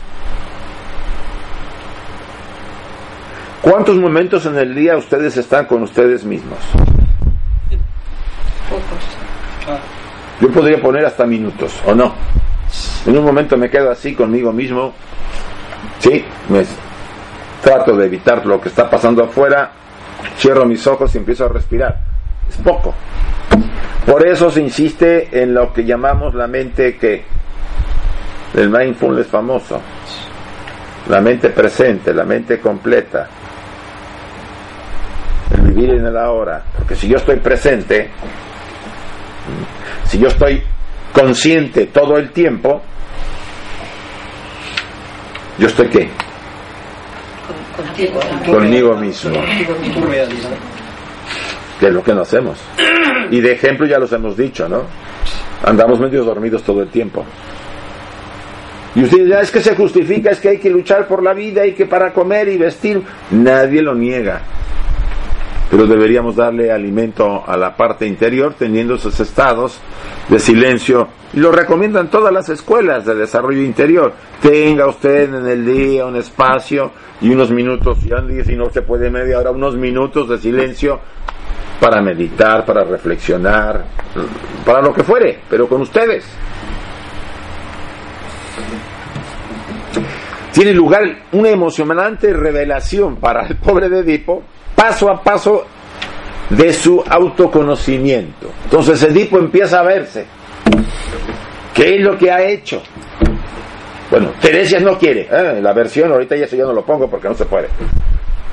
¿Cuántos 3.63 3.97
momentos 3.97 4.47
en 4.47 4.57
el 4.57 4.75
día 4.75 4.97
ustedes 4.97 5.37
están 5.37 5.67
con 5.67 5.83
ustedes 5.83 6.25
mismos? 6.25 6.59
Pocos. 8.69 9.79
Yo 10.41 10.51
podría 10.53 10.81
poner 10.81 11.05
hasta 11.05 11.25
minutos, 11.27 11.75
¿o 11.85 11.95
no? 11.95 12.15
En 13.07 13.17
un 13.17 13.25
momento 13.25 13.57
me 13.57 13.69
quedo 13.69 13.91
así 13.91 14.15
conmigo 14.15 14.53
mismo, 14.53 14.95
¿sí? 15.99 16.25
Me 16.49 16.65
trato 17.63 17.97
de 17.97 18.07
evitar 18.07 18.45
lo 18.47 18.61
que 18.61 18.69
está 18.69 18.89
pasando 18.89 19.25
afuera, 19.25 19.73
cierro 20.37 20.65
mis 20.65 20.87
ojos 20.87 21.15
y 21.15 21.19
empiezo 21.19 21.45
a 21.45 21.49
respirar. 21.49 21.99
Es 22.49 22.57
poco. 22.59 22.95
Por 24.07 24.27
eso 24.27 24.51
se 24.51 24.63
insiste 24.63 25.43
en 25.43 25.53
lo 25.53 25.73
que 25.73 25.85
llamamos 25.85 26.35
la 26.35 26.47
mente 26.47 26.97
que 26.97 27.25
el 28.55 28.71
mindfulness 28.71 29.27
famoso, 29.27 29.81
la 31.09 31.21
mente 31.21 31.51
presente, 31.51 32.15
la 32.15 32.25
mente 32.25 32.59
completa, 32.59 33.29
el 35.55 35.61
vivir 35.61 35.91
en 35.91 36.07
el 36.07 36.17
ahora, 36.17 36.63
porque 36.77 36.95
si 36.95 37.07
yo 37.09 37.19
estoy 37.19 37.37
presente, 37.37 38.11
si 40.05 40.19
yo 40.19 40.29
estoy 40.29 40.63
consciente 41.13 41.87
todo 41.87 42.17
el 42.17 42.31
tiempo, 42.31 42.81
yo 45.59 45.67
estoy 45.67 45.89
qué? 45.89 46.11
Conmigo 48.47 48.97
mismo. 48.97 49.41
Que 51.81 51.87
es 51.87 51.93
lo 51.93 52.03
que 52.03 52.15
no 52.15 52.23
hacemos. 52.23 52.59
Y 53.31 53.41
de 53.41 53.53
ejemplo 53.53 53.87
ya 53.87 53.99
los 53.99 54.13
hemos 54.13 54.37
dicho, 54.37 54.69
¿no? 54.69 54.83
Andamos 55.65 56.01
medio 56.01 56.25
dormidos 56.25 56.63
todo 56.63 56.83
el 56.83 56.89
tiempo. 56.89 57.25
Y 58.95 59.03
usted 59.03 59.25
dirá, 59.25 59.43
es 59.43 59.51
que 59.51 59.61
se 59.61 59.77
justifica, 59.77 60.31
es 60.31 60.41
que 60.41 60.49
hay 60.49 60.59
que 60.59 60.71
luchar 60.71 61.07
por 61.07 61.23
la 61.23 61.35
vida 61.35 61.67
y 61.67 61.75
que 61.75 61.87
para 61.87 62.13
comer 62.13 62.49
y 62.49 62.57
vestir, 62.57 63.03
nadie 63.31 63.83
lo 63.83 63.95
niega 63.95 64.41
pero 65.71 65.87
deberíamos 65.87 66.37
darle 66.37 66.73
alimento 66.73 67.45
a 67.47 67.57
la 67.57 67.77
parte 67.77 68.07
interior 68.07 68.55
teniendo 68.59 68.95
esos 68.95 69.19
estados 69.21 69.81
de 70.29 70.39
silencio. 70.39 71.09
Y 71.35 71.41
lo 71.41 71.53
recomiendan 71.53 72.11
todas 72.11 72.33
las 72.33 72.49
escuelas 72.49 73.05
de 73.05 73.15
desarrollo 73.15 73.63
interior. 73.63 74.15
Tenga 74.41 74.87
usted 74.87 75.35
en 75.35 75.47
el 75.47 75.67
día 75.67 76.07
un 76.07 76.17
espacio 76.17 76.91
y 77.21 77.31
unos 77.31 77.51
minutos, 77.51 77.99
y 78.05 78.45
si 78.45 78.57
no 78.57 78.71
se 78.71 78.83
puede 78.83 79.11
media 79.11 79.39
hora, 79.39 79.51
unos 79.51 79.77
minutos 79.77 80.29
de 80.29 80.39
silencio 80.39 81.01
para 81.81 82.01
meditar, 82.01 82.65
para 82.65 82.85
reflexionar, 82.85 83.85
para 84.65 84.81
lo 84.81 84.93
que 84.93 85.03
fuere, 85.03 85.41
pero 85.49 85.69
con 85.69 85.83
ustedes. 85.83 86.25
Tiene 90.53 90.73
lugar 90.73 91.03
una 91.33 91.51
emocionante 91.51 92.33
revelación 92.33 93.17
para 93.17 93.47
el 93.47 93.57
pobre 93.57 93.89
de 93.89 94.01
Edipo 94.01 94.43
paso 94.79 95.11
a 95.11 95.21
paso 95.21 95.67
de 96.51 96.73
su 96.73 97.03
autoconocimiento. 97.07 98.49
Entonces 98.65 99.03
Edipo 99.03 99.39
empieza 99.39 99.81
a 99.81 99.83
verse. 99.83 100.25
¿Qué 101.75 101.97
es 101.97 102.01
lo 102.01 102.17
que 102.17 102.31
ha 102.31 102.43
hecho? 102.43 102.81
Bueno, 104.11 104.33
Teresias 104.41 104.83
no 104.83 104.97
quiere. 104.97 105.29
¿eh? 105.31 105.61
La 105.61 105.73
versión, 105.73 106.13
ahorita 106.13 106.37
ya 106.37 106.45
eso 106.45 106.57
ya 106.57 106.65
no 106.65 106.73
lo 106.73 106.85
pongo 106.85 107.11
porque 107.11 107.29
no 107.29 107.35
se 107.35 107.45
puede. 107.45 107.69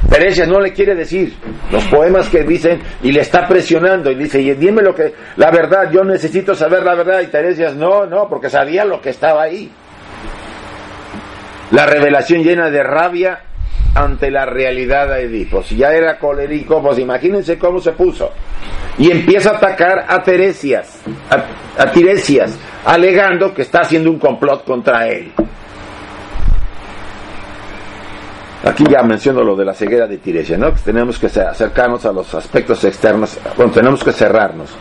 Teresias 0.09 0.47
no 0.47 0.59
le 0.59 0.73
quiere 0.73 0.95
decir 0.95 1.35
los 1.71 1.83
poemas 1.85 2.27
que 2.29 2.43
dicen 2.43 2.81
y 3.03 3.11
le 3.11 3.21
está 3.21 3.47
presionando 3.47 4.11
y 4.11 4.15
dice, 4.15 4.41
y 4.41 4.53
dime 4.53 4.81
lo 4.81 4.93
que, 4.93 5.13
la 5.37 5.51
verdad, 5.51 5.91
yo 5.91 6.03
necesito 6.03 6.55
saber 6.55 6.83
la 6.83 6.95
verdad. 6.95 7.21
Y 7.21 7.27
Teresias, 7.27 7.75
no, 7.75 8.05
no, 8.07 8.27
porque 8.27 8.49
sabía 8.49 8.83
lo 8.83 8.99
que 8.99 9.11
estaba 9.11 9.43
ahí. 9.43 9.71
La 11.71 11.85
revelación 11.85 12.43
llena 12.43 12.69
de 12.69 12.83
rabia 12.83 13.39
ante 13.95 14.29
la 14.29 14.45
realidad 14.45 15.07
de 15.07 15.23
Edipo. 15.23 15.63
Si 15.63 15.77
ya 15.77 15.93
era 15.93 16.19
colérico, 16.19 16.81
pues 16.81 16.99
imagínense 16.99 17.57
cómo 17.57 17.79
se 17.79 17.93
puso. 17.93 18.29
Y 18.97 19.09
empieza 19.09 19.51
a 19.51 19.57
atacar 19.57 20.05
a 20.07 20.21
Teresias, 20.21 21.01
a, 21.77 21.91
Tiresias, 21.91 22.57
alegando 22.85 23.53
que 23.53 23.63
está 23.63 23.81
haciendo 23.81 24.11
un 24.11 24.19
complot 24.19 24.65
contra 24.65 25.07
él. 25.07 25.31
Aquí 28.65 28.83
ya 28.89 29.01
menciono 29.03 29.43
lo 29.43 29.55
de 29.55 29.63
la 29.63 29.73
ceguera 29.73 30.07
de 30.07 30.17
Tiresias, 30.17 30.59
¿no? 30.59 30.73
Que 30.73 30.81
tenemos 30.81 31.17
que 31.17 31.27
acercarnos 31.27 32.05
a 32.05 32.11
los 32.11 32.33
aspectos 32.35 32.83
externos, 32.83 33.37
bueno, 33.55 33.71
tenemos 33.71 34.03
que 34.03 34.11
cerrarnos. 34.11 34.71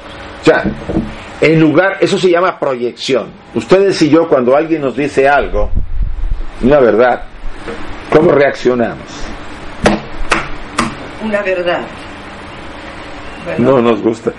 O 0.41 0.45
sea, 0.45 0.65
en 1.41 1.61
lugar, 1.61 1.99
eso 2.01 2.19
se 2.19 2.31
llama 2.31 2.59
proyección. 2.59 3.29
Ustedes 3.55 4.01
y 4.03 4.09
yo, 4.09 4.29
cuando 4.29 4.57
alguien 4.57 4.83
nos 4.83 4.97
dice 4.97 5.29
algo, 5.29 5.71
una 6.63 6.81
verdad, 6.81 7.23
¿Cómo 8.15 8.31
reaccionamos? 8.31 9.27
Una 11.25 11.43
verdad. 11.43 11.81
No 13.59 13.83
nos 13.83 14.01
gusta. 14.01 14.33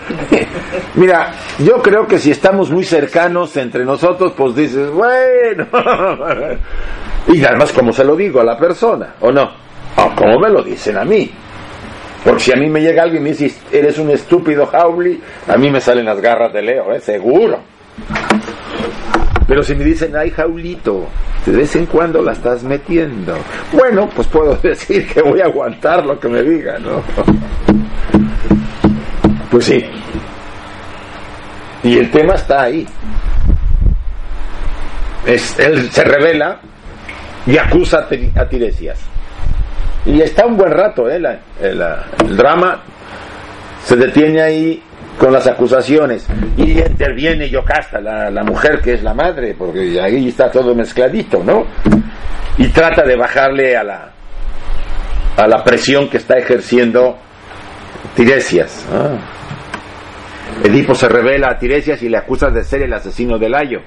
Mira, 0.95 1.33
yo 1.59 1.81
creo 1.81 2.07
que 2.07 2.17
si 2.17 2.31
estamos 2.31 2.71
muy 2.71 2.85
cercanos 2.85 3.57
entre 3.57 3.83
nosotros, 3.83 4.31
pues 4.35 4.55
dices, 4.55 4.89
bueno. 4.89 5.67
y 7.27 7.43
además, 7.43 7.73
como 7.73 7.91
se 7.91 8.05
lo 8.05 8.15
digo 8.15 8.39
a 8.39 8.45
la 8.45 8.57
persona, 8.57 9.15
¿o 9.19 9.29
no? 9.29 9.43
O 9.97 10.15
como 10.15 10.39
me 10.39 10.49
lo 10.49 10.63
dicen 10.63 10.97
a 10.97 11.03
mí. 11.03 11.29
Porque 12.23 12.39
si 12.39 12.53
a 12.53 12.55
mí 12.55 12.69
me 12.69 12.79
llega 12.79 13.03
alguien 13.03 13.23
y 13.23 13.29
me 13.29 13.35
dice, 13.35 13.59
eres 13.73 13.99
un 13.99 14.09
estúpido 14.09 14.69
Howley, 14.71 15.21
a 15.49 15.57
mí 15.57 15.69
me 15.69 15.81
salen 15.81 16.05
las 16.05 16.21
garras 16.21 16.53
de 16.53 16.61
Leo, 16.61 16.93
¿eh? 16.93 17.01
seguro. 17.01 17.59
Pero 19.47 19.61
si 19.61 19.75
me 19.75 19.83
dicen, 19.83 20.15
ay, 20.15 20.31
Jaulito, 20.31 21.07
de 21.45 21.51
vez 21.51 21.75
en 21.75 21.85
cuando 21.85 22.21
la 22.21 22.31
estás 22.31 22.63
metiendo. 22.63 23.37
Bueno, 23.71 24.09
pues 24.15 24.27
puedo 24.27 24.55
decir 24.63 25.07
que 25.07 25.21
voy 25.21 25.41
a 25.41 25.45
aguantar 25.45 26.05
lo 26.05 26.19
que 26.19 26.27
me 26.27 26.41
digan, 26.41 26.83
¿no? 26.83 27.03
Pues 29.51 29.65
sí. 29.65 29.85
Y 31.83 31.97
el 31.99 32.09
tema 32.09 32.33
está 32.33 32.63
ahí. 32.63 32.87
Es, 35.25 35.59
él 35.59 35.89
se 35.91 36.03
revela 36.03 36.59
y 37.45 37.57
acusa 37.57 38.07
a 38.35 38.45
Tiresias. 38.47 38.99
Y 40.05 40.21
está 40.21 40.45
un 40.45 40.57
buen 40.57 40.71
rato, 40.71 41.09
¿eh? 41.09 41.19
el 41.61 42.37
drama 42.37 42.79
se 43.83 43.95
detiene 43.95 44.41
ahí 44.41 44.83
con 45.17 45.31
las 45.31 45.47
acusaciones 45.47 46.27
y 46.57 46.79
interviene 46.79 47.49
Yocasta, 47.49 47.99
la, 47.99 48.29
la 48.29 48.43
mujer 48.43 48.81
que 48.81 48.93
es 48.93 49.03
la 49.03 49.13
madre, 49.13 49.55
porque 49.57 49.99
ahí 50.01 50.27
está 50.27 50.51
todo 50.51 50.75
mezcladito, 50.75 51.43
¿no? 51.43 51.65
Y 52.57 52.67
trata 52.69 53.03
de 53.03 53.15
bajarle 53.15 53.75
a 53.77 53.83
la, 53.83 54.11
a 55.37 55.47
la 55.47 55.63
presión 55.63 56.09
que 56.09 56.17
está 56.17 56.37
ejerciendo 56.37 57.17
Tiresias. 58.15 58.85
Edipo 60.63 60.95
se 60.95 61.09
revela 61.09 61.49
a 61.51 61.57
Tiresias 61.57 62.01
y 62.03 62.09
le 62.09 62.17
acusa 62.17 62.49
de 62.49 62.63
ser 62.63 62.83
el 62.83 62.93
asesino 62.93 63.37
del 63.37 63.55
Ayo. 63.55 63.79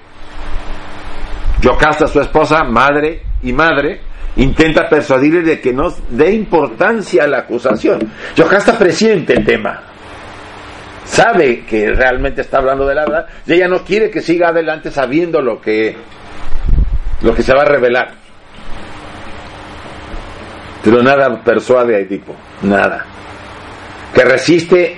Yocasta, 1.61 2.07
su 2.07 2.20
esposa, 2.20 2.62
madre 2.64 3.22
y 3.43 3.53
madre, 3.53 4.01
intenta 4.37 4.89
persuadirle 4.89 5.43
de 5.43 5.61
que 5.61 5.72
no 5.72 5.93
dé 6.11 6.33
importancia 6.33 7.24
a 7.24 7.26
la 7.26 7.39
acusación. 7.39 8.12
Yocasta 8.37 8.79
presiente 8.79 9.33
el 9.33 9.45
tema, 9.45 9.83
sabe 11.09 11.64
que 11.64 11.92
realmente 11.92 12.42
está 12.42 12.59
hablando 12.59 12.86
de 12.86 12.94
la 12.94 13.06
verdad 13.06 13.26
y 13.46 13.54
ella 13.54 13.66
no 13.66 13.82
quiere 13.82 14.11
que 14.11 14.20
siga 14.20 14.48
adelante 14.48 14.90
sabiendo 14.90 15.40
lo 15.40 15.61
que 15.61 15.96
lo 17.22 17.34
que 17.34 17.42
se 17.42 17.54
va 17.54 17.62
a 17.62 17.64
revelar. 17.64 18.12
Pero 20.84 21.02
nada 21.02 21.42
persuade 21.42 21.96
a 21.96 21.98
Edipo, 21.98 22.34
nada. 22.62 23.04
Que 24.14 24.24
resiste 24.24 24.96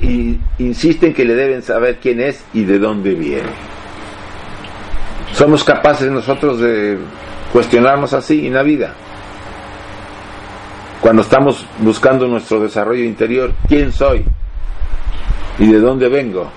e 0.00 0.38
insiste 0.58 1.06
en 1.06 1.14
que 1.14 1.24
le 1.24 1.34
deben 1.34 1.62
saber 1.62 1.98
quién 2.00 2.20
es 2.20 2.44
y 2.52 2.64
de 2.64 2.78
dónde 2.78 3.14
viene. 3.14 3.48
Somos 5.32 5.62
capaces 5.62 6.10
nosotros 6.10 6.58
de 6.60 6.98
cuestionarnos 7.52 8.12
así 8.12 8.46
en 8.46 8.54
la 8.54 8.62
vida. 8.62 8.94
Cuando 11.00 11.22
estamos 11.22 11.64
buscando 11.78 12.26
nuestro 12.26 12.58
desarrollo 12.60 13.04
interior, 13.04 13.52
¿quién 13.68 13.92
soy? 13.92 14.24
¿Y 15.58 15.72
de 15.72 15.80
dónde 15.80 16.08
vengo? 16.08 16.50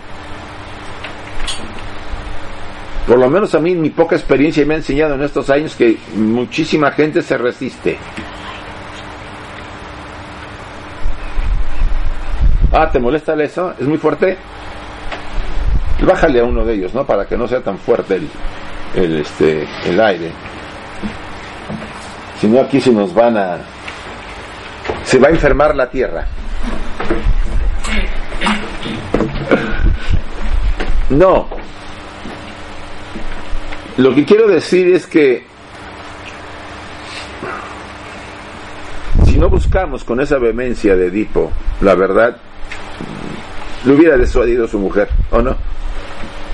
Por 3.08 3.18
lo 3.18 3.30
menos 3.30 3.56
a 3.56 3.60
mí 3.60 3.76
mi 3.76 3.90
poca 3.90 4.16
experiencia 4.16 4.66
me 4.66 4.76
ha 4.76 4.78
enseñado 4.78 5.16
en 5.16 5.24
estos 5.24 5.50
años 5.50 5.76
que 5.76 5.98
muchísima 6.16 6.92
gente 6.92 7.22
se 7.22 7.38
resiste. 7.38 7.98
Ah, 12.72 12.92
¿te 12.92 13.00
molesta 13.00 13.34
eso? 13.42 13.74
¿Es 13.80 13.88
muy 13.88 13.98
fuerte? 13.98 14.38
Bájale 16.02 16.40
a 16.40 16.44
uno 16.44 16.64
de 16.64 16.76
ellos, 16.76 16.94
¿no? 16.94 17.06
Para 17.06 17.26
que 17.26 17.36
no 17.36 17.48
sea 17.48 17.62
tan 17.62 17.80
fuerte 17.80 18.16
el, 18.16 18.30
el, 18.96 19.22
este, 19.22 19.68
el 19.86 20.00
aire. 20.00 20.32
Si 22.40 22.48
no, 22.48 22.62
aquí 22.62 22.80
se 22.80 22.92
nos 22.92 23.14
van 23.14 23.38
a... 23.38 23.58
Se 25.04 25.18
va 25.18 25.30
a 25.30 25.32
enfermar 25.32 25.76
la 25.76 25.90
tierra. 25.90 26.28
No. 31.10 31.48
Lo 33.98 34.16
que 34.16 34.26
quiero 34.26 34.48
decir 34.48 34.94
es 34.94 35.08
que 35.08 35.44
si 39.26 39.38
no 39.38 39.50
buscamos 39.50 40.04
con 40.04 40.22
esa 40.22 40.38
vehemencia 40.38 40.96
de 40.96 41.08
Edipo 41.08 41.52
la 41.82 41.96
verdad, 41.96 42.38
le 43.86 43.94
hubiera 43.94 44.18
desuadido 44.18 44.68
su 44.68 44.80
mujer, 44.80 45.10
¿o 45.32 45.42
no? 45.42 45.56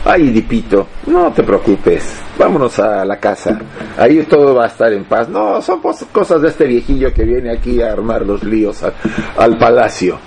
Ay, 0.05 0.29
Edipito, 0.29 0.87
no 1.07 1.31
te 1.31 1.41
preocupes, 1.41 2.21
vámonos 2.37 2.77
a 2.77 3.03
la 3.03 3.19
casa, 3.19 3.59
ahí 3.97 4.21
todo 4.23 4.53
va 4.53 4.65
a 4.65 4.67
estar 4.67 4.93
en 4.93 5.03
paz. 5.05 5.27
No, 5.29 5.61
son 5.61 5.81
cosas 6.11 6.41
de 6.41 6.49
este 6.49 6.65
viejillo 6.65 7.11
que 7.11 7.23
viene 7.23 7.51
aquí 7.51 7.81
a 7.81 7.91
armar 7.91 8.21
los 8.21 8.43
líos 8.43 8.83
al 9.37 9.57
palacio. 9.57 10.19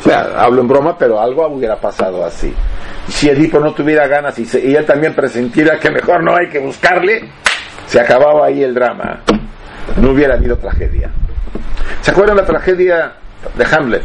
O 0.00 0.02
sea, 0.02 0.42
hablo 0.42 0.62
en 0.62 0.68
broma, 0.68 0.98
pero 0.98 1.20
algo 1.20 1.46
hubiera 1.46 1.80
pasado 1.80 2.24
así. 2.24 2.52
Si 3.08 3.28
Edipo 3.28 3.58
no 3.58 3.72
tuviera 3.72 4.06
ganas 4.06 4.38
y, 4.38 4.46
y 4.64 4.74
él 4.74 4.86
también 4.86 5.14
presentiera 5.14 5.78
que 5.78 5.90
mejor 5.90 6.22
no 6.22 6.36
hay 6.36 6.48
que 6.48 6.58
buscarle, 6.58 7.28
se 7.86 8.00
acababa 8.00 8.46
ahí 8.46 8.62
el 8.62 8.74
drama. 8.74 9.20
No 9.96 10.10
hubiera 10.10 10.34
habido 10.34 10.56
tragedia. 10.56 11.10
¿Se 12.00 12.10
acuerdan 12.10 12.36
la 12.36 12.44
tragedia 12.44 13.12
de 13.54 13.64
Hamlet? 13.64 14.02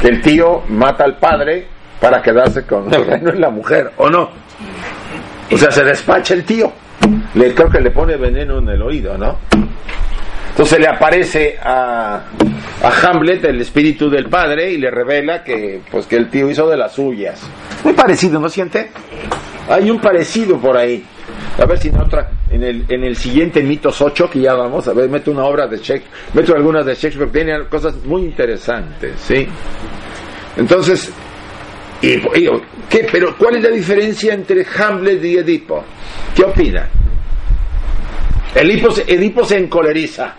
Que 0.00 0.08
el 0.08 0.20
tío 0.22 0.62
mata 0.68 1.04
al 1.04 1.18
padre 1.18 1.66
para 2.00 2.22
quedarse 2.22 2.64
con 2.64 2.92
el 2.92 3.06
reino 3.06 3.34
y 3.34 3.38
la 3.38 3.50
mujer, 3.50 3.92
¿o 3.96 4.08
no? 4.08 4.30
O 5.52 5.56
sea, 5.56 5.70
se 5.70 5.84
despacha 5.84 6.34
el 6.34 6.44
tío. 6.44 6.72
Le, 7.34 7.54
creo 7.54 7.68
que 7.68 7.80
le 7.80 7.90
pone 7.90 8.16
veneno 8.16 8.58
en 8.58 8.68
el 8.68 8.82
oído, 8.82 9.16
¿no? 9.18 9.38
Entonces 10.50 10.78
le 10.78 10.88
aparece 10.88 11.58
a, 11.62 12.22
a 12.82 12.90
Hamlet 13.02 13.44
el 13.44 13.60
espíritu 13.60 14.10
del 14.10 14.28
padre 14.28 14.70
y 14.72 14.78
le 14.78 14.90
revela 14.90 15.42
que, 15.42 15.80
pues, 15.90 16.06
que 16.06 16.16
el 16.16 16.28
tío 16.28 16.50
hizo 16.50 16.68
de 16.68 16.76
las 16.76 16.92
suyas. 16.92 17.40
Muy 17.84 17.94
parecido, 17.94 18.40
¿no 18.40 18.48
siente? 18.48 18.90
Hay 19.68 19.90
un 19.90 20.00
parecido 20.00 20.58
por 20.58 20.76
ahí. 20.76 21.04
A 21.58 21.64
ver 21.64 21.78
si 21.78 21.88
en 21.88 22.00
otra, 22.00 22.30
en 22.50 22.62
el, 22.62 22.84
en 22.88 23.04
el 23.04 23.16
siguiente 23.16 23.62
mitos 23.62 24.00
8 24.00 24.30
que 24.30 24.40
ya 24.40 24.54
vamos 24.54 24.88
a 24.88 24.92
ver, 24.92 25.08
meto 25.08 25.30
una 25.30 25.44
obra 25.44 25.66
de 25.66 25.76
Shakespeare, 25.76 26.10
meto 26.34 26.54
algunas 26.54 26.86
de 26.86 26.94
Shakespeare, 26.94 27.30
tiene 27.30 27.68
cosas 27.68 27.96
muy 28.04 28.22
interesantes, 28.22 29.12
¿sí? 29.20 29.46
Entonces, 30.56 31.12
y, 32.02 32.18
¿qué? 32.88 33.06
Pero 33.12 33.36
¿cuál 33.36 33.56
es 33.56 33.62
la 33.62 33.70
diferencia 33.70 34.32
entre 34.34 34.66
Hamlet 34.78 35.22
y 35.22 35.36
Edipo? 35.36 35.84
¿Qué 36.34 36.44
opina? 36.44 36.88
Edipo, 38.54 38.88
Edipo 39.06 39.44
se 39.44 39.58
encoleriza. 39.58 40.34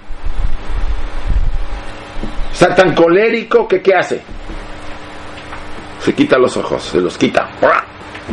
Está 2.52 2.76
tan 2.76 2.94
colérico 2.94 3.68
que 3.68 3.82
¿qué 3.82 3.96
hace? 3.96 4.22
Se 6.00 6.14
quita 6.14 6.38
los 6.38 6.56
ojos, 6.58 6.84
se 6.84 7.00
los 7.00 7.18
quita. 7.18 7.50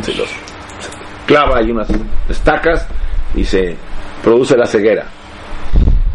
Se 0.01 0.13
los 0.13 0.29
clava 1.25 1.59
ahí 1.59 1.71
unas 1.71 1.87
estacas 2.27 2.87
y 3.35 3.43
se 3.43 3.75
produce 4.23 4.57
la 4.57 4.65
ceguera. 4.65 5.05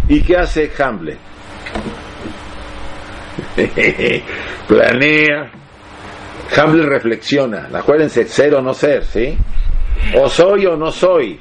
¿Y 0.08 0.20
qué 0.22 0.36
hace 0.36 0.70
Hamlet? 0.78 1.18
Planea. 4.68 5.50
Hamlet 6.56 6.86
reflexiona. 6.86 7.68
Acuérdense, 7.72 8.26
ser 8.26 8.54
o 8.54 8.60
no 8.60 8.74
ser, 8.74 9.04
¿sí? 9.04 9.36
O 10.20 10.28
soy 10.28 10.66
o 10.66 10.76
no 10.76 10.90
soy 10.90 11.40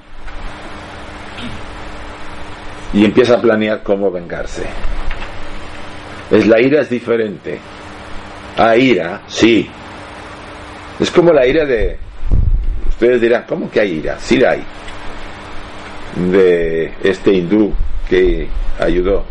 y 2.93 3.05
empieza 3.05 3.35
a 3.35 3.41
planear 3.41 3.81
cómo 3.83 4.11
vengarse. 4.11 4.63
Es 6.31 6.47
la 6.47 6.61
ira 6.61 6.81
es 6.81 6.89
diferente. 6.89 7.59
A 8.57 8.75
ira, 8.77 9.21
sí. 9.27 9.67
Es 10.99 11.09
como 11.09 11.33
la 11.33 11.45
ira 11.45 11.65
de 11.65 11.97
ustedes 12.87 13.21
dirán, 13.21 13.45
¿cómo 13.47 13.69
que 13.69 13.79
hay 13.79 13.93
ira? 13.93 14.17
Sí 14.19 14.37
la 14.37 14.51
hay. 14.51 14.63
De 16.31 16.93
este 17.03 17.33
hindú 17.33 17.73
que 18.07 18.47
ayudó 18.79 19.25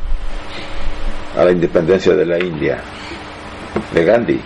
a 1.39 1.45
la 1.45 1.53
independencia 1.53 2.15
de 2.15 2.27
la 2.27 2.39
India, 2.39 2.79
de 3.95 4.05
Gandhi. 4.05 4.41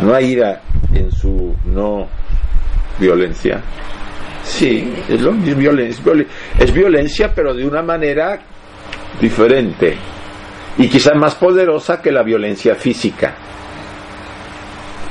No 0.00 0.14
hay 0.14 0.32
ira 0.32 0.60
en 0.92 1.10
su 1.12 1.54
no 1.64 2.08
violencia. 2.98 3.62
Sí, 4.44 4.92
es, 5.08 5.20
lo, 5.20 5.32
es, 5.32 5.56
violencia, 5.56 6.04
es 6.58 6.72
violencia, 6.72 7.32
pero 7.34 7.54
de 7.54 7.66
una 7.66 7.82
manera 7.82 8.38
diferente 9.20 9.96
y 10.76 10.88
quizás 10.88 11.14
más 11.16 11.34
poderosa 11.34 12.00
que 12.02 12.10
la 12.10 12.22
violencia 12.22 12.74
física. 12.74 13.34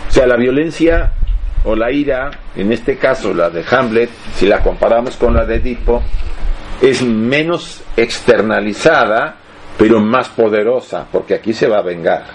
O 0.08 0.12
sea, 0.12 0.28
la 0.28 0.36
violencia 0.36 1.12
o 1.64 1.76
la 1.76 1.92
ira, 1.92 2.30
en 2.56 2.72
este 2.72 2.98
caso 2.98 3.34
la 3.34 3.50
de 3.50 3.64
Hamlet, 3.70 4.10
si 4.36 4.46
la 4.46 4.62
comparamos 4.62 5.16
con 5.16 5.34
la 5.34 5.46
de 5.46 5.56
Edipo, 5.56 6.04
es 6.82 7.02
menos 7.02 7.82
externalizada, 7.96 9.38
pero 9.78 10.00
más 10.00 10.30
poderosa, 10.30 11.08
porque 11.12 11.36
aquí 11.36 11.54
se 11.54 11.68
va 11.68 11.80
a 11.80 11.82
vengar. 11.82 12.26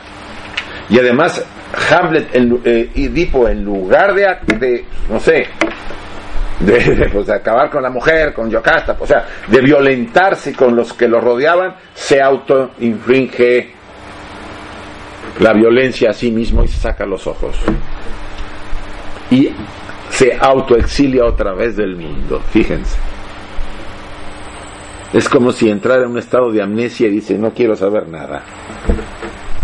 Y 0.89 0.99
además, 0.99 1.45
Hamlet, 1.91 2.35
en, 2.35 2.61
eh, 2.65 2.91
Edipo, 2.95 3.47
en 3.47 3.63
lugar 3.63 4.15
de, 4.15 4.27
de 4.59 4.85
no 5.11 5.21
sé, 5.21 5.47
de, 6.61 7.09
pues, 7.13 7.27
de, 7.27 7.35
acabar 7.35 7.71
con 7.71 7.83
la 7.83 7.91
mujer, 7.91 8.33
con 8.33 8.51
Yocasta, 8.51 8.97
o 8.99 9.07
sea, 9.07 9.27
de 9.47 9.61
violentarse 9.61 10.55
con 10.55 10.75
los 10.75 10.93
que 10.93 11.09
lo 11.09 11.21
rodeaban, 11.21 11.75
se 11.95 12.21
auto-infringe 12.21 13.73
la 15.41 15.53
violencia 15.53 16.11
a 16.11 16.13
sí 16.13 16.31
mismo 16.31 16.65
y 16.65 16.69
se 16.69 16.79
saca 16.79 17.07
los 17.07 17.27
ojos. 17.27 17.57
Y 19.31 19.51
se 20.11 20.37
autoexilia 20.41 21.25
otra 21.25 21.55
vez 21.55 21.77
del 21.77 21.97
mundo, 21.97 22.41
fíjense. 22.51 22.97
Es 25.13 25.29
como 25.29 25.53
si 25.53 25.71
entrara 25.71 26.03
en 26.03 26.11
un 26.11 26.19
estado 26.19 26.51
de 26.51 26.63
amnesia 26.63 27.09
y 27.09 27.13
dice, 27.13 27.39
no 27.39 27.53
quiero 27.53 27.77
saber 27.77 28.09
nada. 28.09 28.43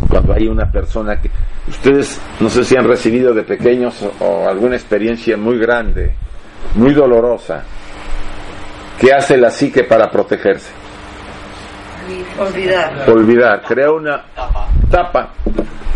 Cuando 0.08 0.32
hay 0.32 0.46
una 0.46 0.70
persona 0.70 1.20
que... 1.20 1.30
Ustedes 1.68 2.20
no 2.40 2.50
sé 2.50 2.62
si 2.62 2.76
han 2.76 2.86
recibido 2.86 3.32
de 3.32 3.42
pequeños 3.42 4.06
o 4.20 4.46
alguna 4.48 4.76
experiencia 4.76 5.36
muy 5.36 5.58
grande, 5.58 6.12
muy 6.74 6.92
dolorosa, 6.92 7.62
que 8.98 9.12
hace 9.12 9.36
la 9.36 9.50
psique 9.50 9.84
para 9.84 10.10
protegerse. 10.10 10.70
Olvidar. 12.38 13.08
Olvidar. 13.08 13.62
Crea 13.62 13.90
una 13.90 14.24
tapa. 14.90 15.30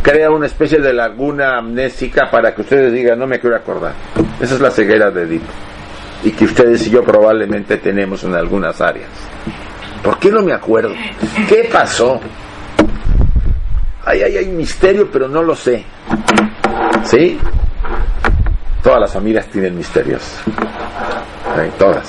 Crea 0.03 0.31
una 0.31 0.47
especie 0.47 0.79
de 0.79 0.93
laguna 0.93 1.59
amnésica 1.59 2.31
para 2.31 2.55
que 2.55 2.63
ustedes 2.63 2.93
digan, 2.93 3.19
no 3.19 3.27
me 3.27 3.41
quiero 3.41 3.57
acordar. 3.57 3.93
Esa 4.41 4.55
es 4.55 4.61
la 4.61 4.71
ceguera 4.71 5.11
de 5.11 5.23
Edipo. 5.23 5.53
Y 6.25 6.31
que 6.31 6.45
ustedes 6.45 6.87
y 6.87 6.91
yo 6.91 7.03
probablemente 7.05 7.77
tenemos 7.79 8.25
en 8.25 8.35
algunas 8.35 8.81
áreas. 8.81 9.11
¿Por 10.03 10.19
qué 10.19 10.31
no 10.31 10.43
me 10.43 10.53
acuerdo? 10.53 10.95
¿Qué 11.49 11.69
pasó? 11.71 12.21
Ay, 14.05 14.23
ay, 14.23 14.37
hay 14.39 14.47
misterio, 14.47 15.09
pero 15.13 15.29
no 15.29 15.43
lo 15.43 15.55
sé. 15.55 15.85
¿Sí? 17.05 17.39
Todas 18.83 19.01
las 19.01 19.13
familias 19.13 19.47
tienen 19.49 19.77
misterios. 19.77 20.23
Todas. 21.79 22.09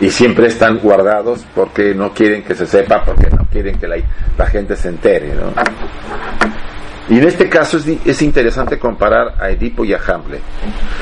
Y 0.00 0.10
siempre 0.10 0.46
están 0.46 0.78
guardados 0.78 1.44
porque 1.54 1.94
no 1.94 2.12
quieren 2.12 2.42
que 2.42 2.54
se 2.54 2.66
sepa, 2.66 3.02
porque 3.04 3.28
no 3.30 3.46
quieren 3.50 3.78
que 3.78 3.86
la, 3.86 4.46
gente 4.46 4.76
se 4.76 4.88
entere. 4.88 5.34
¿no? 5.34 5.52
Y 7.08 7.18
en 7.18 7.24
este 7.24 7.48
caso 7.48 7.76
es, 7.78 7.86
es, 8.04 8.22
interesante 8.22 8.78
comparar 8.78 9.34
a 9.38 9.50
Edipo 9.50 9.84
y 9.84 9.92
a 9.94 9.98
Hamlet. 9.98 10.40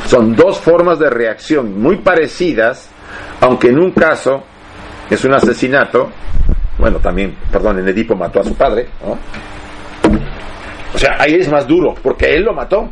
Son 0.07 0.35
dos 0.35 0.59
formas 0.59 0.99
de 0.99 1.11
reacción 1.11 1.81
muy 1.81 1.97
parecidas, 1.97 2.91
aunque 3.41 3.69
en 3.69 3.79
un 3.79 3.93
caso 3.93 4.43
es 5.11 5.25
un 5.25 5.35
asesinato. 5.35 6.11
Bueno, 6.79 6.99
también, 6.99 7.37
perdón, 7.51 7.79
en 7.79 7.89
Edipo 7.89 8.15
mató 8.17 8.41
a 8.41 8.45
su 8.45 8.55
padre. 8.55 8.89
¿no? 9.05 9.17
O 10.95 10.99
sea, 10.99 11.17
ahí 11.19 11.35
es 11.35 11.51
más 11.51 11.67
duro, 11.67 11.95
porque 12.03 12.35
él 12.35 12.45
lo 12.45 12.53
mató. 12.53 12.89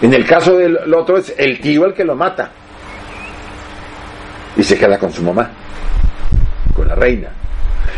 En 0.00 0.14
el 0.14 0.24
caso 0.24 0.56
del 0.56 0.94
otro 0.94 1.18
es 1.18 1.34
el 1.36 1.60
tío 1.60 1.84
el 1.84 1.94
que 1.94 2.04
lo 2.04 2.14
mata. 2.14 2.50
Y 4.56 4.62
se 4.62 4.78
queda 4.78 4.98
con 4.98 5.12
su 5.12 5.22
mamá, 5.22 5.50
con 6.74 6.86
la 6.88 6.94
reina. 6.94 7.28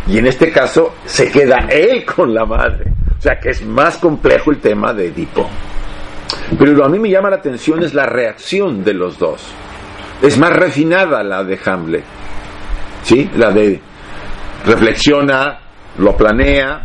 Y 0.07 0.18
en 0.18 0.26
este 0.26 0.51
caso 0.51 0.94
se 1.05 1.30
queda 1.30 1.66
él 1.70 2.05
con 2.05 2.32
la 2.34 2.44
madre. 2.44 2.92
O 3.18 3.20
sea 3.20 3.38
que 3.38 3.51
es 3.51 3.64
más 3.64 3.98
complejo 3.98 4.51
el 4.51 4.59
tema 4.61 4.94
de 4.94 5.09
Edipo. 5.09 5.48
Pero 6.59 6.72
lo 6.72 6.84
a 6.84 6.88
mí 6.88 6.98
me 6.98 7.11
llama 7.11 7.30
la 7.30 7.36
atención 7.36 7.82
es 7.82 7.92
la 7.92 8.07
reacción 8.07 8.82
de 8.82 8.94
los 8.94 9.18
dos. 9.18 9.42
Es 10.22 10.38
más 10.38 10.51
refinada 10.51 11.22
la 11.22 11.44
de 11.44 11.59
Hamlet. 11.64 12.05
¿Sí? 13.03 13.30
La 13.36 13.51
de 13.51 13.80
reflexiona, 14.64 15.59
lo 15.98 16.16
planea 16.16 16.82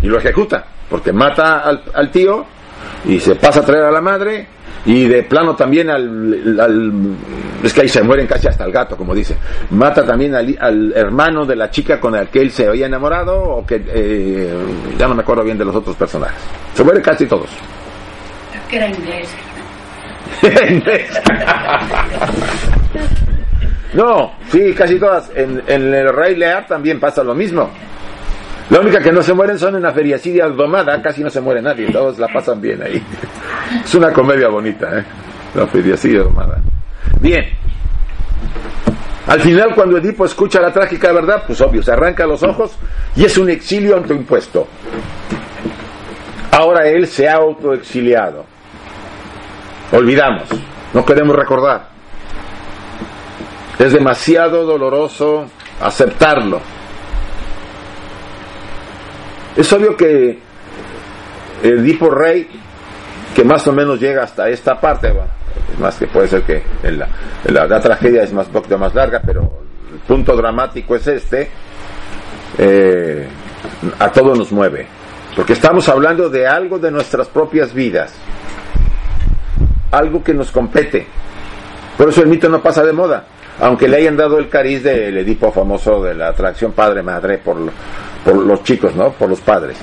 y 0.00 0.06
lo 0.06 0.18
ejecuta. 0.18 0.64
Porque 0.88 1.12
mata 1.12 1.60
al, 1.60 1.82
al 1.94 2.10
tío 2.10 2.46
y 3.04 3.20
se 3.20 3.34
pasa 3.36 3.60
a 3.60 3.64
traer 3.64 3.84
a 3.84 3.90
la 3.90 4.00
madre 4.00 4.46
y 4.84 5.06
de 5.06 5.22
plano 5.22 5.54
también 5.54 5.90
al, 5.90 7.16
es 7.62 7.74
que 7.74 7.82
ahí 7.82 7.88
se 7.88 8.02
mueren 8.02 8.26
casi 8.26 8.48
hasta 8.48 8.64
el 8.64 8.72
gato 8.72 8.96
como 8.96 9.14
dice. 9.14 9.36
Mata 9.70 10.04
también 10.04 10.34
al, 10.34 10.92
hermano 10.94 11.44
de 11.44 11.56
la 11.56 11.70
chica 11.70 12.00
con 12.00 12.14
el 12.14 12.28
que 12.28 12.40
él 12.40 12.50
se 12.50 12.66
había 12.66 12.86
enamorado 12.86 13.38
o 13.38 13.66
que 13.66 13.82
eh, 13.86 14.56
ya 14.96 15.08
no 15.08 15.14
me 15.14 15.22
acuerdo 15.22 15.44
bien 15.44 15.58
de 15.58 15.64
los 15.64 15.74
otros 15.74 15.96
personajes. 15.96 16.40
Se 16.74 16.84
mueren 16.84 17.02
casi 17.02 17.26
todos. 17.26 17.50
Que 18.68 18.76
era 18.76 18.88
inglés 18.88 19.28
no 23.94 24.32
sí 24.50 24.74
casi 24.74 24.98
todas. 24.98 25.30
En, 25.34 25.62
en 25.66 25.94
el 25.94 26.12
Rey 26.12 26.36
Lear 26.36 26.66
también 26.66 27.00
pasa 27.00 27.24
lo 27.24 27.34
mismo 27.34 27.70
la 28.70 28.80
única 28.80 29.00
que 29.00 29.10
no 29.10 29.22
se 29.22 29.32
mueren 29.32 29.58
son 29.58 29.76
en 29.76 29.82
la 29.82 29.92
feriacidia 29.92 30.46
domada, 30.48 31.00
casi 31.00 31.22
no 31.22 31.30
se 31.30 31.40
muere 31.40 31.62
nadie, 31.62 31.90
todos 31.90 32.18
la 32.18 32.28
pasan 32.28 32.60
bien 32.60 32.82
ahí. 32.82 33.02
Es 33.82 33.94
una 33.94 34.12
comedia 34.12 34.48
bonita, 34.48 34.98
¿eh? 34.98 35.04
La 35.54 35.66
feriacidia 35.66 36.20
domada. 36.20 36.60
Bien. 37.18 37.44
Al 39.26 39.40
final, 39.40 39.74
cuando 39.74 39.96
Edipo 39.96 40.26
escucha 40.26 40.60
la 40.60 40.70
trágica 40.70 41.12
verdad, 41.12 41.44
pues 41.46 41.60
obvio, 41.62 41.82
se 41.82 41.92
arranca 41.92 42.26
los 42.26 42.42
ojos 42.42 42.72
y 43.16 43.24
es 43.24 43.38
un 43.38 43.48
exilio 43.48 43.96
autoimpuesto. 43.96 44.66
Ahora 46.50 46.86
él 46.88 47.06
se 47.06 47.26
ha 47.26 47.36
autoexiliado. 47.36 48.44
Olvidamos, 49.92 50.48
no 50.92 51.04
queremos 51.06 51.36
recordar. 51.36 51.88
Es 53.78 53.92
demasiado 53.92 54.66
doloroso 54.66 55.46
aceptarlo 55.80 56.60
es 59.58 59.72
obvio 59.72 59.96
que 59.96 60.38
Edipo 61.64 62.08
Rey, 62.10 62.48
que 63.34 63.42
más 63.42 63.66
o 63.66 63.72
menos 63.72 63.98
llega 63.98 64.22
hasta 64.22 64.48
esta 64.48 64.80
parte, 64.80 65.12
más 65.80 65.96
que 65.96 66.06
puede 66.06 66.28
ser 66.28 66.42
que 66.42 66.62
la, 66.84 67.80
tragedia 67.80 68.22
es 68.22 68.32
más, 68.32 68.46
poquito 68.46 68.78
más 68.78 68.94
larga, 68.94 69.20
pero 69.26 69.40
el 69.92 69.98
punto 70.06 70.36
dramático 70.36 70.94
es 70.94 71.08
este, 71.08 71.50
eh, 72.56 73.26
a 73.98 74.12
todo 74.12 74.36
nos 74.36 74.52
mueve, 74.52 74.86
porque 75.34 75.54
estamos 75.54 75.88
hablando 75.88 76.30
de 76.30 76.46
algo 76.46 76.78
de 76.78 76.92
nuestras 76.92 77.26
propias 77.26 77.74
vidas, 77.74 78.14
algo 79.90 80.22
que 80.22 80.34
nos 80.34 80.52
compete. 80.52 81.04
Por 81.96 82.10
eso 82.10 82.22
el 82.22 82.28
mito 82.28 82.48
no 82.48 82.62
pasa 82.62 82.84
de 82.84 82.92
moda, 82.92 83.26
aunque 83.60 83.88
le 83.88 83.98
hayan 83.98 84.16
dado 84.16 84.38
el 84.38 84.48
cariz 84.48 84.82
del 84.82 85.18
Edipo 85.18 85.52
famoso 85.52 86.02
de 86.02 86.14
la 86.14 86.28
atracción 86.28 86.72
padre-madre 86.72 87.38
por, 87.38 87.56
por 88.24 88.36
los 88.36 88.62
chicos, 88.62 88.94
¿no? 88.94 89.10
Por 89.10 89.28
los 89.28 89.40
padres. 89.40 89.76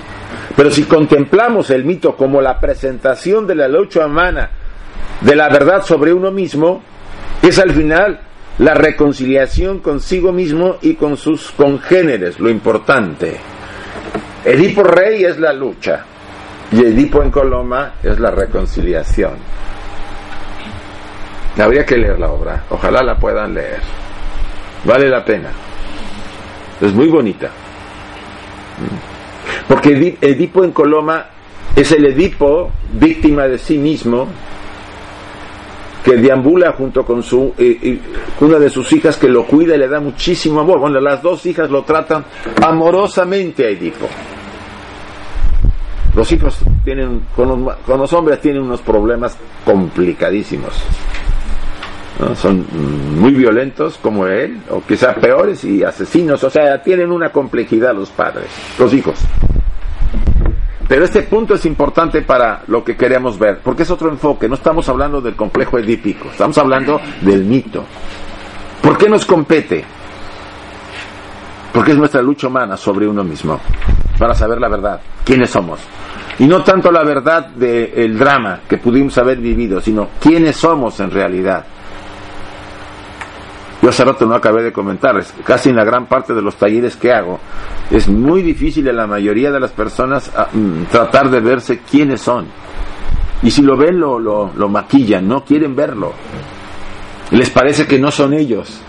Pero 0.56 0.72
si 0.72 0.84
contemplamos 0.84 1.70
el 1.70 1.84
mito 1.84 2.16
como 2.16 2.42
la 2.42 2.60
presentación 2.60 3.46
de 3.46 3.56
la 3.56 3.68
lucha 3.68 4.06
humana 4.06 4.50
de 5.22 5.36
la 5.36 5.50
verdad 5.50 5.84
sobre 5.84 6.14
uno 6.14 6.32
mismo, 6.32 6.82
es 7.42 7.60
al 7.60 7.72
final 7.72 8.20
la 8.60 8.74
reconciliación 8.74 9.80
consigo 9.80 10.32
mismo 10.32 10.78
y 10.82 10.96
con 10.96 11.18
sus 11.18 11.52
congéneres, 11.52 12.40
lo 12.40 12.50
importante. 12.50 13.38
Edipo 14.46 14.84
Rey 14.84 15.26
es 15.26 15.40
la 15.40 15.52
lucha 15.52 16.06
y 16.72 16.80
Edipo 16.80 17.22
en 17.22 17.32
Coloma 17.32 17.96
es 18.02 18.20
la 18.20 18.32
reconciliación. 18.32 19.34
Habría 21.58 21.86
que 21.86 21.98
leer 21.98 22.20
la 22.20 22.30
obra, 22.30 22.64
ojalá 22.70 23.02
la 23.02 23.18
puedan 23.18 23.54
leer. 23.54 23.80
Vale 24.84 25.10
la 25.10 25.24
pena. 25.24 25.50
Es 26.82 26.94
muy 26.94 27.08
bonita. 27.08 27.50
Porque 29.68 30.18
Edipo 30.22 30.64
en 30.64 30.72
Coloma 30.72 31.26
es 31.76 31.92
el 31.92 32.06
Edipo 32.06 32.72
víctima 32.94 33.48
de 33.48 33.58
sí 33.58 33.78
mismo 33.78 34.28
que 36.04 36.18
deambula 36.18 36.74
junto 36.74 37.04
con 37.04 37.24
su 37.24 37.54
eh, 37.58 38.00
una 38.42 38.60
de 38.60 38.70
sus 38.70 38.92
hijas 38.94 39.18
que 39.18 39.28
lo 39.28 39.46
cuida 39.46 39.76
y 39.76 39.80
le 39.80 39.88
da 39.88 40.00
muchísimo 40.00 40.60
amor. 40.60 40.80
Bueno, 40.80 41.00
las 41.00 41.22
dos 41.22 41.46
hijas 41.48 41.70
lo 41.72 41.84
tratan 41.84 42.26
amorosamente 42.64 43.66
a 43.66 43.70
Edipo. 43.70 44.08
Los 46.16 46.32
hijos 46.32 46.60
tienen 46.84 47.26
con 47.36 47.66
los 47.88 48.14
hombres 48.14 48.40
tienen 48.40 48.62
unos 48.62 48.82
problemas 48.82 49.38
complicadísimos. 49.66 50.74
Son 52.36 52.66
muy 53.20 53.34
violentos 53.34 53.98
como 54.02 54.26
él, 54.26 54.62
o 54.70 54.82
quizá 54.82 55.14
peores 55.16 55.66
y 55.66 55.84
asesinos, 55.84 56.42
o 56.46 56.50
sea, 56.50 56.82
tienen 56.82 57.12
una 57.12 57.30
complejidad 57.30 57.94
los 57.94 58.10
padres, 58.10 58.48
los 58.80 58.94
hijos. 58.94 59.20
Pero 60.88 61.04
este 61.04 61.24
punto 61.24 61.56
es 61.56 61.66
importante 61.66 62.22
para 62.22 62.62
lo 62.68 62.86
que 62.86 62.96
queremos 62.96 63.38
ver, 63.38 63.60
porque 63.62 63.84
es 63.84 63.92
otro 63.92 64.10
enfoque, 64.10 64.48
no 64.48 64.56
estamos 64.56 64.88
hablando 64.88 65.20
del 65.20 65.36
complejo 65.36 65.78
edípico, 65.78 66.30
estamos 66.30 66.58
hablando 66.58 67.02
del 67.22 67.44
mito. 67.44 67.84
¿Por 68.82 68.98
qué 68.98 69.10
nos 69.10 69.26
compete? 69.26 69.84
Porque 71.74 71.92
es 71.92 71.98
nuestra 71.98 72.22
lucha 72.22 72.48
humana 72.48 72.78
sobre 72.78 73.08
uno 73.08 73.26
mismo, 73.26 73.60
para 74.18 74.34
saber 74.34 74.62
la 74.62 74.70
verdad, 74.70 75.02
quiénes 75.26 75.50
somos. 75.50 75.82
Y 76.40 76.48
no 76.48 76.64
tanto 76.64 76.90
la 76.92 77.04
verdad 77.04 77.48
del 77.48 78.18
drama 78.18 78.62
que 78.70 78.78
pudimos 78.78 79.18
haber 79.18 79.40
vivido, 79.40 79.82
sino 79.82 80.10
quiénes 80.22 80.56
somos 80.56 80.98
en 81.02 81.12
realidad 81.12 81.66
Yo 83.86 83.90
hace 83.90 84.04
rato 84.04 84.26
no 84.26 84.34
acabé 84.34 84.64
de 84.64 84.74
comentar, 84.74 85.16
casi 85.44 85.70
en 85.70 85.76
la 85.76 85.84
gran 85.84 86.08
parte 86.08 86.34
de 86.34 86.42
los 86.42 86.56
talleres 86.56 86.96
que 86.96 87.14
hago, 87.14 87.40
es 87.92 88.08
muy 88.08 88.42
difícil 88.42 88.88
en 88.88 88.96
la 88.96 89.06
mayoría 89.06 89.52
de 89.52 89.60
las 89.60 89.70
personas 89.74 90.32
ah, 90.36 90.48
mm, 90.52 90.86
tratar 90.86 91.30
de 91.30 91.40
verse 91.40 91.82
quiénes 91.88 92.20
son. 92.20 92.48
Y 93.44 93.52
si 93.52 93.62
lo 93.62 93.78
ven, 93.78 94.00
lo, 94.00 94.18
lo, 94.18 94.52
lo 94.56 94.70
maquillan, 94.70 95.28
no 95.28 95.46
quieren 95.46 95.76
verlo. 95.76 96.14
Les 97.30 97.52
parece 97.52 97.86
que 97.86 98.00
no 98.00 98.10
son 98.10 98.34
ellos. 98.34 98.82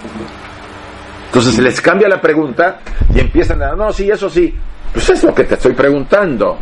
Entonces 1.26 1.54
se 1.54 1.60
les 1.60 1.78
cambia 1.82 2.08
la 2.08 2.18
pregunta 2.18 2.80
y 3.14 3.20
empiezan 3.20 3.62
a, 3.62 3.74
no, 3.76 3.92
sí, 3.92 4.10
eso 4.10 4.30
sí. 4.30 4.54
Pues 4.94 5.10
es 5.10 5.22
lo 5.22 5.34
que 5.34 5.44
te 5.44 5.56
estoy 5.56 5.74
preguntando. 5.74 6.56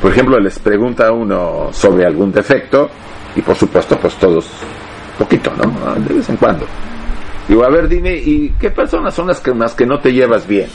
Por 0.00 0.12
ejemplo, 0.12 0.38
les 0.38 0.56
pregunta 0.60 1.08
a 1.08 1.10
uno 1.10 1.70
sobre 1.72 2.06
algún 2.06 2.30
defecto 2.30 2.88
y 3.34 3.42
por 3.42 3.56
supuesto, 3.56 3.98
pues 3.98 4.14
todos, 4.14 4.48
poquito, 5.18 5.52
¿no? 5.56 5.94
De 5.94 6.14
vez 6.14 6.28
en 6.28 6.36
cuando. 6.36 6.66
Digo, 7.48 7.64
a 7.64 7.70
ver, 7.70 7.88
dime, 7.88 8.14
¿y 8.16 8.50
qué 8.58 8.70
personas 8.70 9.14
son 9.14 9.28
las 9.28 9.40
que 9.40 9.52
más 9.52 9.74
que 9.74 9.86
no 9.86 10.00
te 10.00 10.12
llevas 10.12 10.46
bien? 10.46 10.68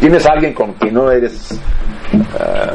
¿Tienes 0.00 0.26
alguien 0.26 0.54
con 0.54 0.72
quien 0.72 0.94
no 0.94 1.10
eres 1.10 1.60
ah, 2.38 2.74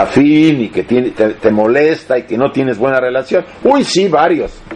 afín 0.00 0.62
y 0.62 0.68
que 0.68 0.84
tiene, 0.84 1.10
te, 1.10 1.50
molesta 1.50 2.16
y 2.16 2.22
que 2.22 2.38
no 2.38 2.52
tienes 2.52 2.78
buena 2.78 3.00
relación? 3.00 3.44
Uy, 3.64 3.82
sí, 3.82 4.06
varios. 4.06 4.62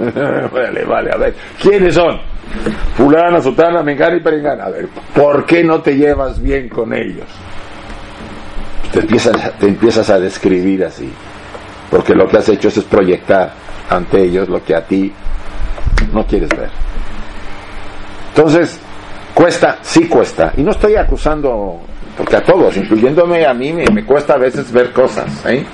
vale, 0.53 0.85
vale, 0.85 1.11
a 1.13 1.19
ver, 1.19 1.35
¿quiénes 1.61 1.95
son? 1.95 2.19
Fulana, 2.97 3.41
Sutana, 3.41 3.83
Mengana 3.83 4.17
y 4.17 4.21
Perengana. 4.21 4.65
A 4.65 4.71
ver, 4.71 4.89
¿por 5.15 5.47
qué 5.47 5.63
no 5.63 5.81
te 5.81 5.95
llevas 5.97 6.43
bien 6.43 6.69
con 6.69 6.93
ellos? 6.93 7.29
Te 8.93 9.01
empiezas, 9.01 9.53
te 9.59 9.69
empiezas 9.69 10.11
a 10.11 10.19
describir 10.19 10.85
así, 10.85 11.09
porque 11.91 12.15
lo 12.15 12.27
que 12.27 12.39
has 12.39 12.49
hecho 12.49 12.69
es 12.69 12.81
proyectar 12.81 13.68
ante 13.89 14.23
ellos 14.23 14.49
lo 14.49 14.63
que 14.63 14.75
a 14.75 14.85
ti 14.85 15.13
no 16.13 16.27
quieres 16.27 16.51
ver. 16.51 16.71
Entonces, 18.31 18.79
cuesta, 19.35 19.79
sí 19.83 20.07
cuesta. 20.09 20.53
Y 20.57 20.63
no 20.63 20.71
estoy 20.71 20.97
acusando, 20.97 21.81
porque 22.17 22.37
a 22.37 22.43
todos, 22.43 22.77
incluyéndome 22.77 23.47
a 23.47 23.55
mí, 23.55 23.73
me, 23.73 24.05
cuesta 24.05 24.35
a 24.35 24.39
veces 24.39 24.71
ver 24.73 24.93
cosas. 24.93 25.45
¿eh? 25.47 25.65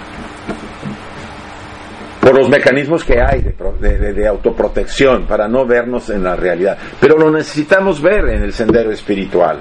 Por 2.20 2.34
los 2.36 2.48
mecanismos 2.48 3.04
que 3.04 3.20
hay 3.20 3.42
de, 3.42 4.12
de 4.14 4.26
autoprotección 4.26 5.26
para 5.26 5.46
no 5.46 5.66
vernos 5.66 6.08
en 6.08 6.24
la 6.24 6.36
realidad. 6.36 6.78
Pero 7.00 7.18
lo 7.18 7.30
necesitamos 7.30 8.00
ver 8.00 8.30
en 8.30 8.42
el 8.42 8.52
sendero 8.52 8.90
espiritual 8.90 9.60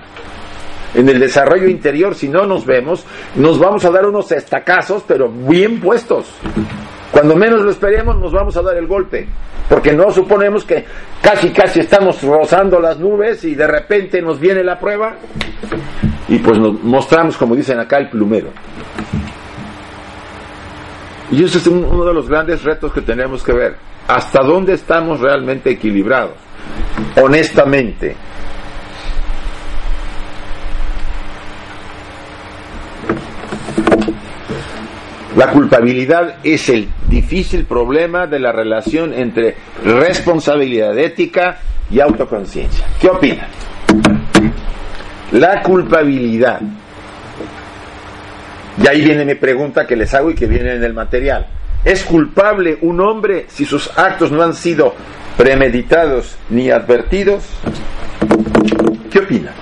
en 0.95 1.10
el 1.10 1.20
desarrollo 1.20 1.68
interior, 1.68 2.16
si 2.16 2.30
no 2.30 2.45
nos 2.45 2.66
vemos, 2.66 3.06
nos 3.36 3.60
vamos 3.60 3.84
a 3.86 3.89
dar 3.89 4.06
unos 4.06 4.32
estacazos, 4.32 5.04
pero 5.08 5.30
bien 5.30 5.80
puestos. 5.80 6.28
Cuando 7.14 7.36
menos 7.36 7.61
lo 7.61 7.70
esperemos, 7.70 8.18
nos 8.18 8.34
vamos 8.34 8.57
a 8.57 8.64
dar 8.64 8.76
el 8.76 8.88
golpe, 8.88 9.28
porque 9.70 9.93
no 9.93 10.09
suponemos 10.09 10.66
que 10.66 10.84
casi, 11.22 11.51
casi 11.51 11.82
estamos 11.82 12.24
rozando 12.24 12.80
las 12.80 12.97
nubes 12.97 13.43
y 13.43 13.53
de 13.53 13.68
repente 13.68 14.20
nos 14.20 14.39
viene 14.39 14.64
la 14.64 14.80
prueba 14.80 15.14
y 16.28 16.39
pues 16.39 16.57
nos 16.57 16.84
mostramos, 16.84 17.38
como 17.38 17.55
dicen 17.55 17.80
acá, 17.80 17.99
el 17.99 18.09
plumero. 18.09 18.47
Y 21.30 21.43
ese 21.43 21.59
es 21.59 21.68
uno 21.68 22.03
de 22.03 22.14
los 22.16 22.28
grandes 22.28 22.64
retos 22.64 22.91
que 22.91 23.01
tenemos 23.01 23.43
que 23.43 23.53
ver. 23.53 23.76
¿Hasta 24.07 24.41
dónde 24.41 24.74
estamos 24.74 25.20
realmente 25.20 25.70
equilibrados? 25.70 26.34
Honestamente. 27.22 28.16
La 35.36 35.50
culpabilidad 35.50 36.36
es 36.44 36.70
el 36.70 36.88
difícil 37.10 37.66
problema 37.66 38.28
de 38.28 38.40
la 38.40 38.52
relación 38.52 39.14
entre 39.14 39.56
responsabilidad 39.84 40.96
ética 40.98 41.58
y 41.90 42.00
autoconciencia. 42.00 42.86
¿Qué 43.02 43.10
opinan? 43.10 43.48
La 45.32 45.64
culpabilidad. 45.64 46.62
Y 48.82 48.88
ahí 48.88 49.02
viene 49.04 49.26
mi 49.26 49.34
pregunta 49.36 49.88
que 49.88 49.96
les 49.96 50.14
hago 50.14 50.30
y 50.30 50.36
que 50.36 50.46
viene 50.46 50.74
en 50.74 50.84
el 50.84 50.94
material. 50.94 51.48
¿Es 51.84 52.04
culpable 52.04 52.78
un 52.82 53.02
hombre 53.02 53.46
si 53.50 53.66
sus 53.66 53.90
actos 53.98 54.32
no 54.32 54.44
han 54.44 54.54
sido 54.54 54.94
premeditados 55.36 56.38
ni 56.50 56.70
advertidos? 56.70 57.44
¿Qué 59.10 59.20
opinan? 59.20 59.54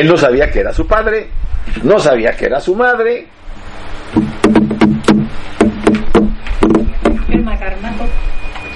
Él 0.00 0.08
no 0.08 0.16
sabía 0.16 0.50
que 0.50 0.60
era 0.60 0.72
su 0.72 0.86
padre, 0.86 1.28
no 1.82 1.98
sabía 1.98 2.30
que 2.32 2.46
era 2.46 2.58
su 2.58 2.74
madre. 2.74 3.26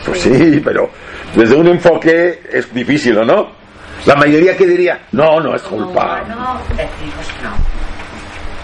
Pues 0.05 0.21
sí, 0.21 0.61
pero 0.63 0.91
desde 1.35 1.57
un 1.57 1.69
enfoque 1.69 2.43
es 2.53 2.75
difícil, 2.75 3.17
¿o 3.17 3.25
no? 3.25 3.53
La 4.05 4.17
mayoría 4.17 4.55
que 4.55 4.67
diría, 4.67 5.07
no, 5.13 5.41
no 5.41 5.55
es 5.55 5.63
culpable. 5.63 6.35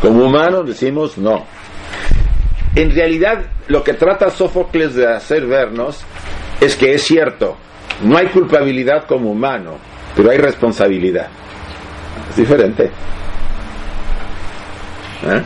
Como 0.03 0.27
humanos 0.27 0.67
decimos 0.67 1.17
no. 1.17 1.47
En 2.75 2.95
realidad, 2.95 3.39
lo 3.69 3.83
que 3.83 3.95
trata 3.95 4.29
Sófocles 4.29 4.97
de 4.97 5.07
hacer 5.11 5.47
vernos 5.47 6.05
es 6.61 6.77
que 6.77 6.93
es 6.93 7.05
cierto, 7.05 7.57
no 8.03 8.19
hay 8.19 8.27
culpabilidad 8.27 9.07
como 9.07 9.31
humano, 9.31 9.79
pero 10.15 10.31
hay 10.31 10.37
responsabilidad. 10.37 11.29
Es 12.31 12.37
diferente. 12.37 12.85
¿Eh? 15.25 15.43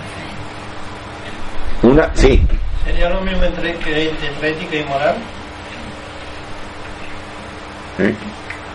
Una, 1.83 2.11
sí. 2.15 2.47
¿Sería 2.85 3.09
lo 3.11 3.21
mismo 3.23 3.43
entre, 3.43 3.71
entre 3.71 4.51
ética 4.51 4.77
y 4.77 4.85
moral? 4.85 5.17
¿Eh? 7.99 8.15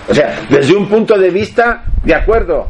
O 0.09 0.13
sea, 0.13 0.39
desde 0.49 0.75
un 0.75 0.87
punto 0.87 1.17
de 1.17 1.29
vista, 1.29 1.83
de 2.03 2.15
acuerdo, 2.15 2.67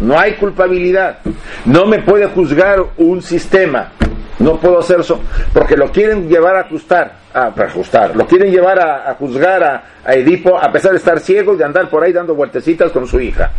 no 0.00 0.18
hay 0.18 0.34
culpabilidad. 0.34 1.18
No 1.64 1.86
me 1.86 1.98
puede 2.00 2.26
juzgar 2.28 2.84
un 2.96 3.22
sistema. 3.22 3.92
No 4.38 4.58
puedo 4.58 4.80
hacer 4.80 5.00
eso, 5.00 5.20
porque 5.52 5.76
lo 5.76 5.90
quieren 5.90 6.28
llevar 6.28 6.56
a 6.56 6.60
ajustar, 6.60 7.16
a, 7.32 7.46
ajustar, 7.46 8.14
lo 8.14 8.26
quieren 8.26 8.52
llevar 8.52 8.78
a, 8.78 9.10
a 9.10 9.14
juzgar 9.14 9.64
a, 9.64 9.84
a, 10.04 10.14
Edipo 10.14 10.58
a 10.58 10.70
pesar 10.70 10.90
de 10.90 10.98
estar 10.98 11.18
ciego 11.20 11.54
y 11.54 11.56
de 11.56 11.64
andar 11.64 11.88
por 11.88 12.04
ahí 12.04 12.12
dando 12.12 12.34
vueltecitas 12.34 12.92
con 12.92 13.06
su 13.06 13.18
hija. 13.18 13.50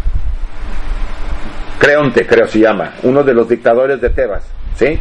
Creonte, 1.79 2.25
creo 2.25 2.47
se 2.47 2.59
llama, 2.59 2.93
uno 3.03 3.23
de 3.23 3.33
los 3.33 3.47
dictadores 3.47 4.01
de 4.01 4.09
Tebas, 4.09 4.43
¿sí? 4.75 4.99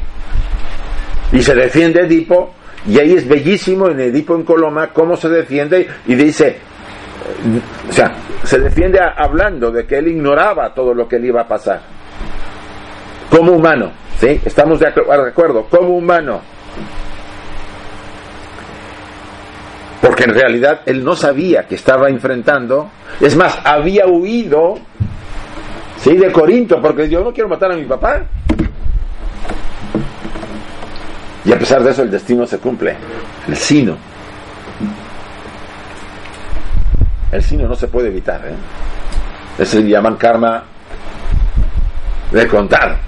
Y 1.33 1.43
se 1.43 1.55
defiende 1.55 2.03
Edipo, 2.03 2.55
y 2.87 2.99
ahí 2.99 3.15
es 3.15 3.27
bellísimo 3.27 3.89
en 3.89 4.01
Edipo 4.01 4.35
en 4.35 4.45
Coloma 4.45 4.89
cómo 4.93 5.17
se 5.17 5.29
defiende 5.29 5.89
y 6.07 6.15
dice, 6.15 6.59
o 7.89 7.93
sea, 7.93 8.15
se 8.45 8.61
defiende 8.61 9.01
hablando 9.01 9.71
de 9.71 9.87
que 9.87 9.99
él 9.99 10.09
ignoraba 10.09 10.73
todo 10.73 10.95
lo 10.95 11.09
que 11.09 11.19
le 11.19 11.29
iba 11.29 11.43
a 11.43 11.49
pasar. 11.49 11.81
Como 13.31 13.53
humano, 13.53 13.91
¿sí? 14.19 14.41
Estamos 14.45 14.79
de 14.79 14.87
acuerdo, 14.87 15.65
como 15.69 15.97
humano. 15.97 16.41
Porque 20.01 20.25
en 20.25 20.35
realidad 20.35 20.83
él 20.87 21.03
no 21.03 21.17
sabía 21.17 21.67
que 21.67 21.75
estaba 21.75 22.09
enfrentando, 22.09 22.91
es 23.21 23.35
más, 23.35 23.59
había 23.65 24.07
huido 24.07 24.79
Sí, 26.07 26.17
de 26.17 26.31
Corinto, 26.31 26.81
porque 26.81 27.09
yo 27.09 27.25
no 27.25 27.33
quiero 27.33 27.49
matar 27.49 27.73
a 27.73 27.75
mi 27.75 27.85
papá. 27.85 28.23
Y 31.45 31.53
a 31.53 31.59
pesar 31.59 31.83
de 31.83 31.91
eso 31.91 32.03
el 32.03 32.13
destino 32.13 32.47
se 32.47 32.59
cumple. 32.59 32.95
El 33.49 33.57
sino. 33.57 33.97
El 37.33 37.43
sino 37.43 37.67
no 37.67 37.75
se 37.75 37.89
puede 37.89 38.07
evitar. 38.07 38.41
¿eh? 38.47 38.55
Ese 39.59 39.81
le 39.81 39.89
llaman 39.89 40.15
karma 40.15 40.63
de 42.31 42.47
contar. 42.47 42.99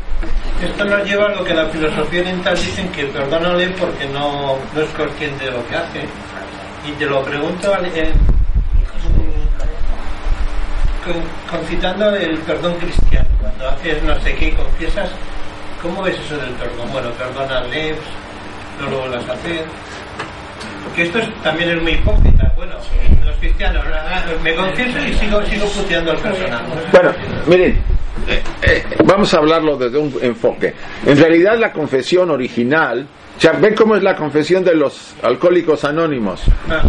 Esto 0.61 0.84
nos 0.84 1.05
lleva 1.05 1.26
a 1.26 1.36
lo 1.36 1.44
que 1.44 1.55
la 1.55 1.66
filosofía 1.66 2.22
oriental 2.22 2.57
dicen 2.57 2.90
que 2.90 3.05
perdónale 3.05 3.68
porque 3.78 4.09
no, 4.09 4.57
no 4.74 4.80
es 4.80 4.90
consciente 4.90 5.44
de 5.44 5.53
lo 5.53 5.64
que 5.68 5.76
hace. 5.76 6.01
Y 6.84 6.90
te 6.99 7.07
lo 7.07 7.22
pregunto 7.22 7.72
en, 7.94 8.38
concitando 11.50 12.14
el 12.14 12.38
perdón 12.38 12.74
cristiano, 12.74 13.28
cuando 13.40 13.68
haces 13.68 14.02
no 14.02 14.18
sé 14.20 14.34
qué 14.34 14.48
y 14.48 14.52
confiesas, 14.52 15.11
¿cómo 15.82 16.02
ves 16.02 16.18
eso 16.18 16.36
del 16.36 16.50
perdón? 16.50 16.88
Bueno, 16.92 17.11
perdónale, 17.12 17.94
no 18.80 18.90
lo 18.90 19.00
vuelvas 19.00 19.28
a 19.28 19.32
hacer. 19.32 19.64
Porque 20.84 21.02
esto 21.02 21.18
también 21.42 21.70
es 21.70 21.82
muy 21.82 21.92
hipócrita. 21.92 22.52
Bueno, 22.56 22.74
los 23.24 23.36
cristianos, 23.36 23.84
ah, 23.92 24.22
me 24.42 24.54
confieso 24.54 24.98
y 24.98 25.12
sigo, 25.14 25.42
sigo 25.44 25.66
puteando 25.66 26.12
al 26.12 26.18
personal. 26.18 26.62
Bueno, 26.92 27.12
miren, 27.46 27.82
eh, 28.26 28.42
eh, 28.62 28.84
vamos 29.04 29.32
a 29.34 29.38
hablarlo 29.38 29.76
desde 29.76 29.98
un 29.98 30.14
enfoque. 30.20 30.74
En 31.04 31.16
realidad 31.16 31.59
la 31.59 31.72
confesión 31.72 32.30
original, 32.30 33.06
sea, 33.36 33.52
ven 33.52 33.74
cómo 33.74 33.96
es 33.96 34.02
la 34.02 34.16
confesión 34.16 34.64
de 34.64 34.74
los 34.74 35.14
alcohólicos 35.22 35.84
anónimos. 35.84 36.42
Ah 36.68 36.82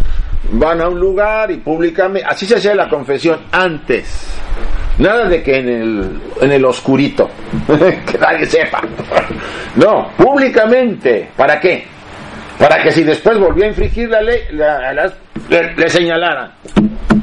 van 0.52 0.82
a 0.82 0.88
un 0.88 1.00
lugar 1.00 1.52
y 1.52 1.58
públicamente, 1.58 2.28
así 2.28 2.46
se 2.46 2.56
hacía 2.56 2.76
la 2.76 2.90
confesión 2.90 3.40
antes. 3.52 4.28
Nada 4.98 5.30
de 5.30 5.42
que 5.42 5.58
en 5.58 5.70
el, 5.70 6.22
en 6.42 6.52
el 6.52 6.66
oscurito, 6.66 7.30
que 8.06 8.18
nadie 8.18 8.46
sepa. 8.46 8.82
No, 9.76 10.10
públicamente. 10.18 11.30
¿Para 11.38 11.60
qué? 11.60 11.86
Para 12.58 12.84
que 12.84 12.92
si 12.92 13.04
después 13.04 13.40
volvió 13.40 13.64
a 13.64 13.68
infringir 13.70 14.10
la 14.10 14.22
ley, 14.22 14.40
le, 14.52 15.90
señalaran. 15.90 16.52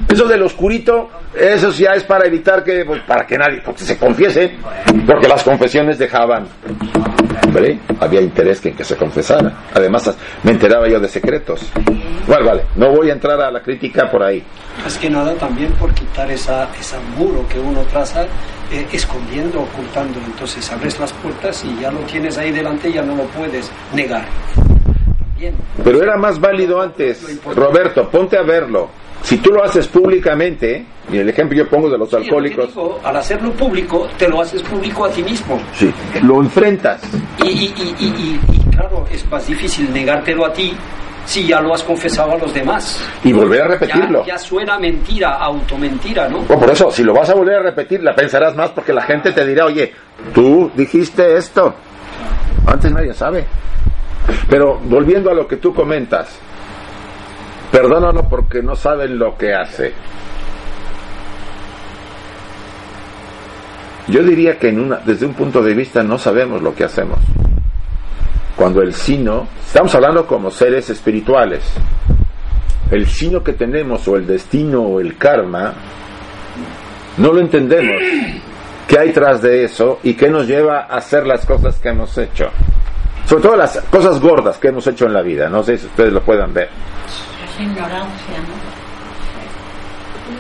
Eso 0.08 0.26
del 0.26 0.42
oscurito, 0.42 1.10
eso 1.38 1.70
ya 1.72 1.92
es 1.92 2.04
para 2.04 2.26
evitar 2.26 2.64
que, 2.64 2.84
pues, 2.86 3.02
para 3.02 3.26
que 3.26 3.36
nadie, 3.36 3.60
porque 3.62 3.82
se 3.82 3.98
confiese, 3.98 4.54
porque 5.06 5.28
las 5.28 5.44
confesiones 5.44 5.98
dejaban, 5.98 6.46
¿vale? 7.52 7.78
Había 8.00 8.20
interés 8.20 8.64
en 8.66 8.74
que 8.74 8.84
se 8.84 8.96
confesara. 8.96 9.52
Además, 9.74 10.14
me 10.42 10.52
enteraba 10.52 10.88
yo 10.88 11.00
de 11.00 11.08
secretos. 11.08 11.70
Vale, 12.26 12.44
vale, 12.44 12.62
no 12.76 12.90
voy 12.90 13.10
a 13.10 13.12
entrar 13.12 13.40
a 13.40 13.50
la 13.50 13.62
crítica 13.62 14.10
por 14.10 14.22
ahí. 14.22 14.42
Más 14.82 14.98
que 14.98 15.08
nada 15.08 15.34
también 15.34 15.72
por 15.72 15.92
quitar 15.94 16.30
esa, 16.30 16.68
ese 16.78 16.96
muro 17.16 17.46
que 17.48 17.58
uno 17.58 17.82
traza 17.82 18.22
eh, 18.72 18.86
escondiendo, 18.92 19.60
ocultando. 19.60 20.18
Entonces 20.26 20.70
abres 20.70 20.98
las 20.98 21.12
puertas 21.12 21.64
y 21.64 21.80
ya 21.80 21.90
lo 21.90 22.00
tienes 22.00 22.36
ahí 22.38 22.50
delante 22.50 22.88
y 22.88 22.94
ya 22.94 23.02
no 23.02 23.14
lo 23.16 23.24
puedes 23.24 23.70
negar. 23.94 24.24
Pero 25.84 26.02
era 26.02 26.16
más 26.16 26.40
válido 26.40 26.80
antes. 26.80 27.40
Roberto, 27.54 28.08
ponte 28.08 28.36
a 28.38 28.42
verlo 28.42 28.88
si 29.22 29.38
tú 29.38 29.50
lo 29.50 29.64
haces 29.64 29.88
públicamente, 29.88 30.84
y 31.10 31.18
el 31.18 31.28
ejemplo 31.28 31.56
yo 31.56 31.68
pongo 31.68 31.90
de 31.90 31.98
los 31.98 32.12
alcohólicos. 32.14 32.70
al 33.04 33.16
hacerlo 33.16 33.52
público, 33.52 34.08
te 34.18 34.28
lo 34.28 34.40
haces 34.40 34.62
público 34.62 35.04
a 35.04 35.10
ti 35.10 35.22
mismo. 35.22 35.60
Sí, 35.74 35.92
lo 36.22 36.40
enfrentas. 36.40 37.02
Y, 37.44 37.48
y, 37.48 37.94
y, 37.98 38.70
claro, 38.70 39.04
es 39.10 39.28
más 39.30 39.46
difícil 39.46 39.92
negártelo 39.92 40.46
a 40.46 40.52
ti 40.52 40.74
si 41.24 41.44
ya 41.46 41.60
lo 41.60 41.74
has 41.74 41.82
confesado 41.82 42.32
a 42.32 42.38
los 42.38 42.54
demás. 42.54 43.04
Y 43.24 43.32
volver 43.32 43.62
a 43.62 43.68
repetirlo. 43.68 44.24
Ya, 44.24 44.38
suena 44.38 44.78
mentira, 44.78 45.34
automentira, 45.34 46.28
¿no? 46.28 46.42
por 46.42 46.70
eso, 46.70 46.90
si 46.90 47.02
lo 47.02 47.12
vas 47.12 47.28
a 47.28 47.34
volver 47.34 47.56
a 47.56 47.62
repetir, 47.62 48.02
la 48.02 48.14
pensarás 48.14 48.54
más 48.54 48.70
porque 48.70 48.92
la 48.92 49.02
gente 49.02 49.32
te 49.32 49.44
dirá, 49.44 49.66
oye, 49.66 49.92
tú 50.32 50.70
dijiste 50.74 51.36
esto. 51.36 51.74
Antes 52.66 52.92
nadie 52.92 53.12
sabe. 53.12 53.44
Pero 54.48 54.78
volviendo 54.84 55.30
a 55.30 55.34
lo 55.34 55.46
que 55.46 55.56
tú 55.56 55.74
comentas, 55.74 56.38
Perdónalo 57.70 58.28
porque 58.28 58.62
no 58.62 58.76
saben 58.76 59.18
lo 59.18 59.36
que 59.36 59.52
hace. 59.52 59.92
Yo 64.08 64.22
diría 64.22 64.58
que 64.58 64.68
en 64.68 64.78
una, 64.78 64.96
desde 64.98 65.26
un 65.26 65.34
punto 65.34 65.62
de 65.62 65.74
vista 65.74 66.02
no 66.02 66.16
sabemos 66.16 66.62
lo 66.62 66.74
que 66.74 66.84
hacemos. 66.84 67.18
Cuando 68.54 68.80
el 68.80 68.94
sino, 68.94 69.48
estamos 69.66 69.94
hablando 69.94 70.26
como 70.26 70.50
seres 70.50 70.88
espirituales, 70.90 71.64
el 72.90 73.06
sino 73.06 73.42
que 73.42 73.52
tenemos 73.52 74.06
o 74.06 74.16
el 74.16 74.26
destino 74.26 74.82
o 74.82 75.00
el 75.00 75.18
karma, 75.18 75.74
no 77.18 77.32
lo 77.32 77.40
entendemos. 77.40 78.00
¿Qué 78.86 78.98
hay 78.98 79.10
tras 79.10 79.42
de 79.42 79.64
eso 79.64 79.98
y 80.04 80.14
qué 80.14 80.30
nos 80.30 80.46
lleva 80.46 80.82
a 80.82 80.98
hacer 80.98 81.26
las 81.26 81.44
cosas 81.44 81.76
que 81.80 81.88
hemos 81.88 82.16
hecho? 82.16 82.50
Sobre 83.26 83.42
todo 83.42 83.56
las 83.56 83.80
cosas 83.90 84.20
gordas 84.20 84.56
que 84.58 84.68
hemos 84.68 84.86
hecho 84.86 85.06
en 85.06 85.12
la 85.12 85.22
vida, 85.22 85.48
no 85.48 85.64
sé 85.64 85.76
si 85.76 85.86
ustedes 85.86 86.12
lo 86.12 86.22
puedan 86.22 86.54
ver 86.54 86.68
ignorancia, 87.58 88.36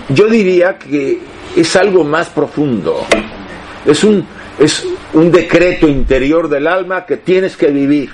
Yo 0.08 0.26
diría 0.26 0.78
que 0.78 1.20
es 1.56 1.76
algo 1.76 2.04
más 2.04 2.28
profundo. 2.28 3.04
Es 3.84 4.04
un, 4.04 4.26
es 4.58 4.86
un 5.12 5.30
decreto 5.30 5.88
interior 5.88 6.48
del 6.48 6.66
alma 6.66 7.04
que 7.06 7.16
tienes 7.18 7.56
que 7.56 7.68
vivir. 7.68 8.10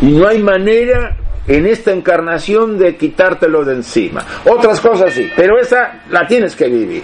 Y 0.00 0.06
no 0.06 0.28
hay 0.28 0.38
manera 0.42 1.16
en 1.46 1.66
esta 1.66 1.92
encarnación 1.92 2.78
de 2.78 2.96
quitártelo 2.96 3.64
de 3.64 3.74
encima. 3.74 4.24
Otras 4.44 4.80
cosas 4.80 5.12
sí, 5.12 5.30
pero 5.34 5.58
esa 5.58 6.02
la 6.10 6.26
tienes 6.26 6.54
que 6.54 6.68
vivir. 6.68 7.02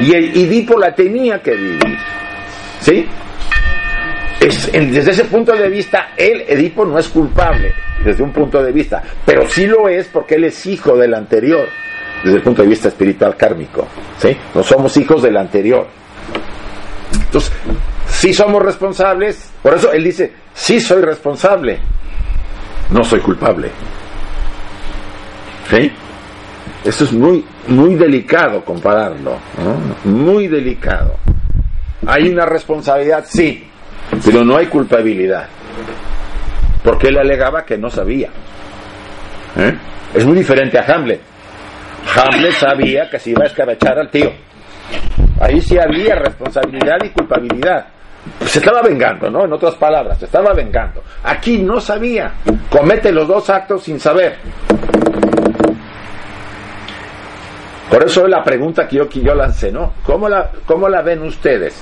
Y 0.00 0.12
el 0.12 0.36
Edipo 0.36 0.78
la 0.78 0.94
tenía 0.94 1.40
que 1.40 1.52
vivir. 1.52 1.98
¿Sí? 2.80 3.06
Desde 4.48 5.10
ese 5.10 5.24
punto 5.24 5.52
de 5.52 5.68
vista, 5.68 6.10
él, 6.16 6.44
Edipo, 6.46 6.84
no 6.84 6.98
es 6.98 7.08
culpable, 7.08 7.72
desde 8.04 8.22
un 8.22 8.32
punto 8.32 8.62
de 8.62 8.72
vista, 8.72 9.02
pero 9.24 9.48
sí 9.48 9.66
lo 9.66 9.88
es 9.88 10.06
porque 10.08 10.34
él 10.34 10.44
es 10.44 10.66
hijo 10.66 10.96
del 10.96 11.14
anterior, 11.14 11.66
desde 12.22 12.38
el 12.38 12.42
punto 12.42 12.62
de 12.62 12.68
vista 12.68 12.88
espiritual 12.88 13.36
kármico. 13.36 13.86
¿sí? 14.18 14.36
No 14.54 14.62
somos 14.62 14.96
hijos 14.96 15.22
del 15.22 15.36
anterior. 15.36 15.86
Entonces, 17.12 17.52
sí 18.06 18.32
somos 18.32 18.62
responsables, 18.62 19.50
por 19.62 19.74
eso 19.74 19.92
él 19.92 20.04
dice, 20.04 20.32
sí 20.52 20.80
soy 20.80 21.02
responsable, 21.02 21.78
no 22.90 23.02
soy 23.04 23.20
culpable. 23.20 23.70
¿Sí? 25.70 25.90
Esto 26.84 27.04
es 27.04 27.12
muy, 27.12 27.44
muy 27.68 27.94
delicado 27.94 28.62
compararlo, 28.62 29.38
muy 30.04 30.48
delicado. 30.48 31.16
Hay 32.06 32.28
una 32.28 32.44
responsabilidad, 32.44 33.24
sí, 33.26 33.64
pero 34.24 34.44
no 34.44 34.56
hay 34.56 34.66
culpabilidad. 34.66 35.46
Porque 36.82 37.08
él 37.08 37.18
alegaba 37.18 37.64
que 37.64 37.78
no 37.78 37.88
sabía. 37.88 38.28
¿Eh? 39.56 39.78
Es 40.14 40.24
muy 40.26 40.36
diferente 40.36 40.78
a 40.78 40.82
Hamlet. 40.82 41.20
Hamlet 42.14 42.52
sabía 42.52 43.08
que 43.08 43.18
se 43.18 43.30
iba 43.30 43.44
a 43.44 43.46
escabechar 43.46 43.98
al 43.98 44.10
tío. 44.10 44.30
Ahí 45.40 45.60
sí 45.60 45.78
había 45.78 46.14
responsabilidad 46.16 46.98
y 47.04 47.08
culpabilidad. 47.10 47.86
Se 48.46 48.58
estaba 48.58 48.82
vengando, 48.82 49.30
¿no? 49.30 49.44
En 49.44 49.52
otras 49.52 49.74
palabras, 49.74 50.18
se 50.18 50.26
estaba 50.26 50.52
vengando. 50.52 51.02
Aquí 51.22 51.58
no 51.58 51.80
sabía. 51.80 52.32
Comete 52.70 53.12
los 53.12 53.28
dos 53.28 53.50
actos 53.50 53.82
sin 53.82 53.98
saber. 53.98 54.36
Por 57.94 58.02
eso 58.02 58.24
es 58.24 58.28
la 58.28 58.42
pregunta 58.42 58.88
que 58.88 58.96
yo, 58.96 59.08
que 59.08 59.20
yo 59.20 59.36
lancé, 59.36 59.70
¿no? 59.70 59.92
¿Cómo 60.04 60.28
la, 60.28 60.50
¿Cómo 60.66 60.88
la 60.88 61.00
ven 61.00 61.22
ustedes? 61.22 61.80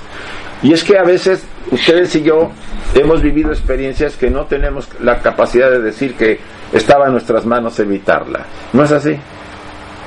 Y 0.61 0.71
es 0.71 0.83
que 0.83 0.95
a 0.95 1.01
veces 1.01 1.43
ustedes 1.71 2.15
y 2.15 2.21
yo 2.21 2.51
hemos 2.93 3.23
vivido 3.23 3.49
experiencias 3.49 4.15
que 4.15 4.29
no 4.29 4.45
tenemos 4.45 4.87
la 5.01 5.17
capacidad 5.21 5.71
de 5.71 5.81
decir 5.81 6.13
que 6.13 6.39
estaba 6.71 7.07
en 7.07 7.13
nuestras 7.13 7.47
manos 7.47 7.79
evitarla. 7.79 8.45
¿No 8.73 8.83
es 8.83 8.91
así? 8.91 9.17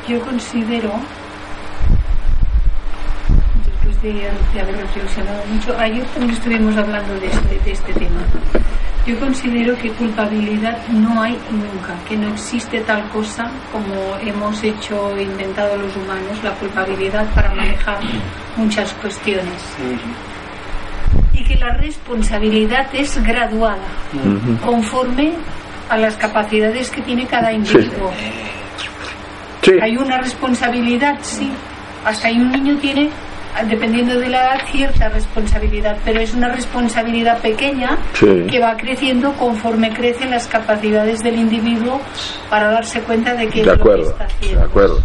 Yo 0.07 0.20
considero, 0.20 0.92
de, 4.12 4.61
haber 4.61 4.76
reflexionado 4.76 5.44
mucho, 5.46 5.76
ayer 5.78 6.04
también 6.07 6.32
estuvimos 6.32 6.76
hablando 6.76 7.14
de 7.14 7.26
este, 7.26 7.59
de 7.64 7.72
este 7.72 7.92
tema. 7.94 8.20
Yo 9.07 9.18
considero 9.20 9.76
que 9.78 9.90
culpabilidad 9.92 10.78
no 10.88 11.22
hay 11.22 11.38
nunca, 11.50 11.94
que 12.09 12.16
no 12.16 12.28
existe 12.28 12.80
tal 12.80 13.09
cosa 13.11 13.48
como 13.70 14.16
hemos 14.20 14.62
hecho, 14.64 15.16
inventado 15.20 15.76
los 15.76 15.94
humanos, 15.96 16.42
la 16.42 16.50
culpabilidad 16.54 17.24
para 17.32 17.54
manejar 17.54 18.00
muchas 18.57 18.92
cuestiones. 18.94 19.62
Y 21.32 21.44
que 21.44 21.54
la 21.57 21.74
responsabilidad 21.74 22.88
es 22.92 23.22
graduada 23.22 23.86
conforme 24.64 25.34
a 25.88 25.96
las 25.96 26.16
capacidades 26.16 26.90
que 26.90 27.00
tiene 27.02 27.26
cada 27.26 27.52
individuo. 27.52 28.11
Hay 29.82 29.96
una 29.96 30.18
responsabilidad, 30.18 31.18
sí. 31.22 31.50
Hasta 32.04 32.28
ahí 32.28 32.38
un 32.38 32.50
niño 32.50 32.76
tiene, 32.78 33.11
dependiendo 33.64 34.18
de 34.18 34.28
la 34.28 34.38
edad, 34.38 34.66
cierta 34.70 35.09
responsabilidad, 35.09 35.96
pero 36.04 36.20
es 36.20 36.34
una 36.34 36.48
responsabilidad 36.48 37.40
pequeña 37.40 37.98
que 38.18 38.59
va 38.61 38.76
creciendo 38.76 39.32
conforme 39.34 39.92
crecen 39.92 40.30
las 40.30 40.46
capacidades 40.46 41.20
del 41.22 41.36
individuo 41.36 42.00
para 42.50 42.70
darse 42.70 43.00
cuenta 43.00 43.34
de 43.34 43.48
que 43.48 43.62
de 43.62 43.70
acuerdo, 43.70 44.11
lo 44.11 44.16
que 44.16 44.24
está 44.24 44.24
haciendo. 44.24 44.61
De 44.61 44.66
acuerdo. 44.66 45.02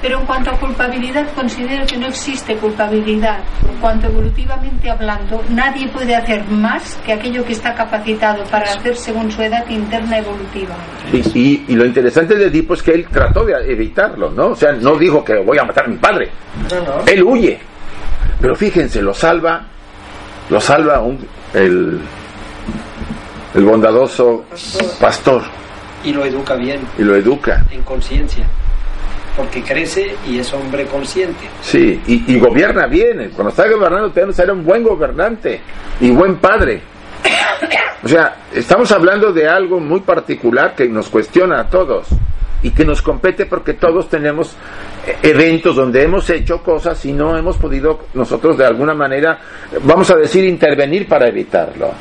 Pero 0.00 0.20
en 0.20 0.26
cuanto 0.26 0.50
a 0.50 0.58
culpabilidad, 0.58 1.26
considero 1.34 1.84
que 1.84 1.96
no 1.96 2.06
existe 2.06 2.54
culpabilidad. 2.56 3.40
En 3.68 3.76
cuanto 3.80 4.06
evolutivamente 4.06 4.88
hablando, 4.88 5.42
nadie 5.50 5.88
puede 5.88 6.14
hacer 6.14 6.44
más 6.46 6.96
que 7.04 7.12
aquello 7.12 7.44
que 7.44 7.52
está 7.52 7.74
capacitado 7.74 8.44
para 8.44 8.66
hacer 8.66 8.96
según 8.96 9.30
su 9.30 9.42
edad 9.42 9.68
interna 9.68 10.18
evolutiva. 10.18 10.76
Y, 11.12 11.64
y, 11.66 11.74
lo 11.74 11.84
interesante 11.84 12.36
de 12.36 12.46
Edipo 12.46 12.74
es 12.74 12.82
que 12.82 12.92
él 12.92 13.06
trató 13.10 13.44
de 13.44 13.54
evitarlo, 13.72 14.30
¿no? 14.30 14.48
O 14.48 14.54
sea, 14.54 14.72
no 14.72 14.96
dijo 14.96 15.24
que 15.24 15.36
voy 15.38 15.58
a 15.58 15.64
matar 15.64 15.86
a 15.86 15.88
mi 15.88 15.96
padre. 15.96 16.30
Él 17.06 17.22
huye. 17.24 17.58
Pero 18.40 18.54
fíjense, 18.54 19.02
lo 19.02 19.14
salva, 19.14 19.62
lo 20.50 20.60
salva 20.60 21.00
un, 21.00 21.26
el, 21.54 22.00
el 23.54 23.64
bondadoso 23.64 24.44
pastor. 25.00 25.42
Y 26.04 26.12
lo 26.12 26.24
educa 26.24 26.54
bien. 26.54 26.80
Y 26.96 27.02
lo 27.02 27.16
educa. 27.16 27.64
En 27.70 27.82
conciencia 27.82 28.46
porque 29.38 29.62
crece 29.62 30.16
y 30.26 30.40
es 30.40 30.52
hombre 30.52 30.84
consciente. 30.86 31.48
Sí, 31.62 32.02
y, 32.08 32.38
gobierna 32.40 32.86
bien. 32.86 33.30
Cuando 33.36 33.50
está 33.50 33.68
gobernando, 33.68 34.10
tiene 34.10 34.30
que 34.30 34.34
ser 34.34 34.50
un 34.50 34.64
buen 34.64 34.82
gobernante 34.82 35.60
y 36.00 36.10
buen 36.10 36.38
padre. 36.38 36.82
O 38.02 38.08
sea, 38.08 38.36
estamos 38.52 38.90
hablando 38.90 39.32
de 39.32 39.48
algo 39.48 39.78
muy 39.78 40.00
particular 40.00 40.74
que 40.74 40.88
nos 40.88 41.08
cuestiona 41.08 41.60
a 41.60 41.68
todos 41.68 42.08
y 42.62 42.70
que 42.70 42.84
nos 42.84 43.02
compete 43.02 43.46
porque 43.46 43.74
todos 43.74 44.08
tenemos 44.08 44.56
eh, 45.06 45.16
eventos 45.22 45.76
donde 45.76 46.02
hemos 46.02 46.28
hecho 46.30 46.62
cosas 46.62 47.04
y 47.04 47.12
no 47.12 47.36
hemos 47.36 47.56
podido 47.56 48.00
nosotros 48.14 48.58
de 48.58 48.66
alguna 48.66 48.94
manera, 48.94 49.38
vamos 49.82 50.10
a 50.10 50.16
decir, 50.16 50.44
intervenir 50.44 51.06
para 51.06 51.28
evitarlo. 51.28 51.92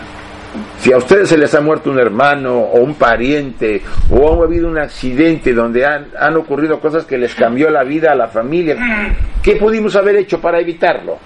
Si 0.80 0.91
a 0.91 0.97
ustedes 0.97 1.30
se 1.30 1.38
les 1.38 1.53
ha 1.53 1.62
muerto 1.62 1.91
un 1.91 1.99
hermano 1.99 2.58
o 2.58 2.80
un 2.80 2.95
pariente 2.95 3.82
o 4.10 4.41
ha 4.41 4.45
habido 4.45 4.68
un 4.68 4.78
accidente 4.78 5.53
donde 5.53 5.86
han, 5.86 6.08
han 6.18 6.36
ocurrido 6.38 6.80
cosas 6.80 7.05
que 7.05 7.18
les 7.18 7.36
cambió 7.36 7.70
la 7.70 7.84
vida 7.84 8.12
a 8.12 8.16
la 8.16 8.28
familia, 8.28 8.76
¿qué 9.43 9.58
pudimos 9.58 9.95
haber 9.95 10.16
hecho 10.16 10.39
para 10.39 10.60
evitarlo? 10.60 11.18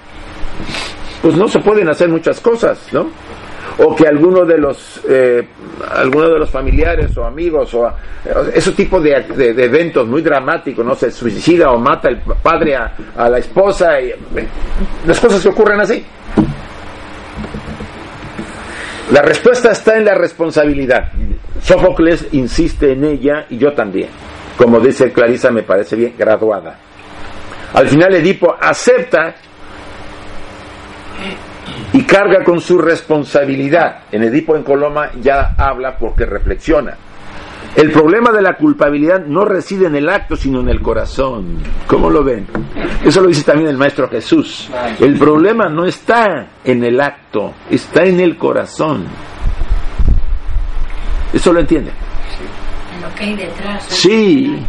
Pues 1.21 1.35
no 1.35 1.47
se 1.47 1.59
pueden 1.59 1.87
hacer 1.87 2.09
muchas 2.09 2.41
cosas, 2.41 2.87
¿no? 2.91 3.09
O 3.83 3.95
que 3.95 4.07
alguno 4.07 4.45
de 4.45 4.57
los 4.57 5.01
eh, 5.09 5.47
de 6.03 6.39
los 6.39 6.49
familiares 6.49 7.17
o 7.17 7.25
amigos 7.25 7.73
o 7.73 7.91
ese 8.53 8.71
tipo 8.73 8.99
de, 8.99 9.21
de, 9.35 9.63
eventos 9.63 10.07
muy 10.07 10.21
dramáticos 10.21 10.85
no 10.85 10.93
se 10.93 11.09
suicida 11.09 11.71
o 11.71 11.79
mata 11.79 12.09
el 12.09 12.17
padre 12.17 12.75
a, 12.75 12.93
a 13.17 13.29
la 13.29 13.39
esposa 13.39 13.99
y, 13.99 14.13
las 15.05 15.19
cosas 15.19 15.41
que 15.41 15.49
ocurren 15.49 15.79
así 15.79 16.05
la 19.11 19.21
respuesta 19.21 19.71
está 19.71 19.97
en 19.97 20.05
la 20.05 20.15
responsabilidad. 20.15 21.11
Sófocles 21.61 22.29
insiste 22.31 22.93
en 22.93 23.03
ella 23.03 23.45
y 23.49 23.57
yo 23.57 23.73
también. 23.73 24.07
Como 24.57 24.79
dice 24.79 25.11
Clarisa, 25.11 25.51
me 25.51 25.63
parece 25.63 25.97
bien, 25.97 26.13
graduada. 26.17 26.77
Al 27.73 27.89
final 27.89 28.15
Edipo 28.15 28.55
acepta 28.57 29.35
y 31.93 32.03
carga 32.03 32.43
con 32.43 32.59
su 32.61 32.77
responsabilidad. 32.77 34.03
En 34.11 34.23
Edipo 34.23 34.55
en 34.55 34.63
Coloma 34.63 35.11
ya 35.21 35.55
habla 35.57 35.97
porque 35.97 36.25
reflexiona. 36.25 36.95
El 37.75 37.91
problema 37.91 38.31
de 38.31 38.41
la 38.41 38.57
culpabilidad 38.57 39.25
no 39.25 39.45
reside 39.45 39.87
en 39.87 39.95
el 39.95 40.09
acto, 40.09 40.35
sino 40.35 40.59
en 40.59 40.67
el 40.67 40.81
corazón. 40.81 41.59
¿Cómo 41.87 42.09
lo 42.09 42.21
ven? 42.21 42.45
Eso 43.03 43.21
lo 43.21 43.29
dice 43.29 43.43
también 43.43 43.69
el 43.69 43.77
Maestro 43.77 44.09
Jesús. 44.09 44.69
El 44.99 45.17
problema 45.17 45.69
no 45.69 45.85
está 45.85 46.47
en 46.65 46.83
el 46.83 46.99
acto, 46.99 47.53
está 47.69 48.03
en 48.03 48.19
el 48.19 48.37
corazón. 48.37 49.05
¿Eso 51.31 51.53
lo 51.53 51.61
entienden? 51.61 51.93
Lo 53.01 53.15
que 53.15 53.23
hay 53.23 53.35
detrás. 53.37 53.85
Sí. 53.87 54.65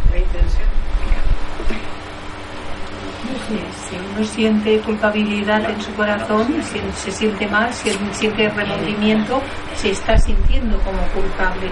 Si 4.13 4.19
uno 4.19 4.27
siente 4.27 4.79
culpabilidad 4.79 5.67
en 5.67 5.81
su 5.81 5.91
corazón, 5.93 6.45
si 6.61 6.79
se 6.93 7.11
siente 7.11 7.47
mal, 7.47 7.73
si 7.73 7.89
siente 8.11 8.47
remordimiento, 8.49 9.41
se 9.75 9.89
está 9.89 10.15
sintiendo 10.17 10.77
como 10.79 10.99
culpable. 11.13 11.69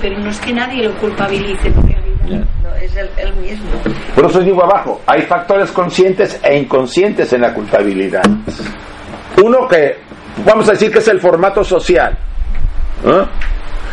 Pero 0.00 0.18
no 0.20 0.30
es 0.30 0.38
que 0.38 0.52
nadie 0.52 0.84
lo 0.84 0.94
culpabilice 0.98 1.66
en 1.66 1.74
realidad. 1.82 2.46
No, 2.62 2.74
es 2.76 2.94
el, 2.96 3.34
mismo. 3.36 3.70
Por 4.14 4.26
eso 4.26 4.40
digo 4.40 4.62
abajo, 4.62 5.00
hay 5.04 5.22
factores 5.22 5.72
conscientes 5.72 6.38
e 6.44 6.58
inconscientes 6.58 7.32
en 7.32 7.40
la 7.40 7.52
culpabilidad. 7.52 8.22
Uno 9.42 9.66
que, 9.66 9.96
vamos 10.46 10.68
a 10.68 10.72
decir 10.72 10.92
que 10.92 11.00
es 11.00 11.08
el 11.08 11.20
formato 11.20 11.64
social. 11.64 12.16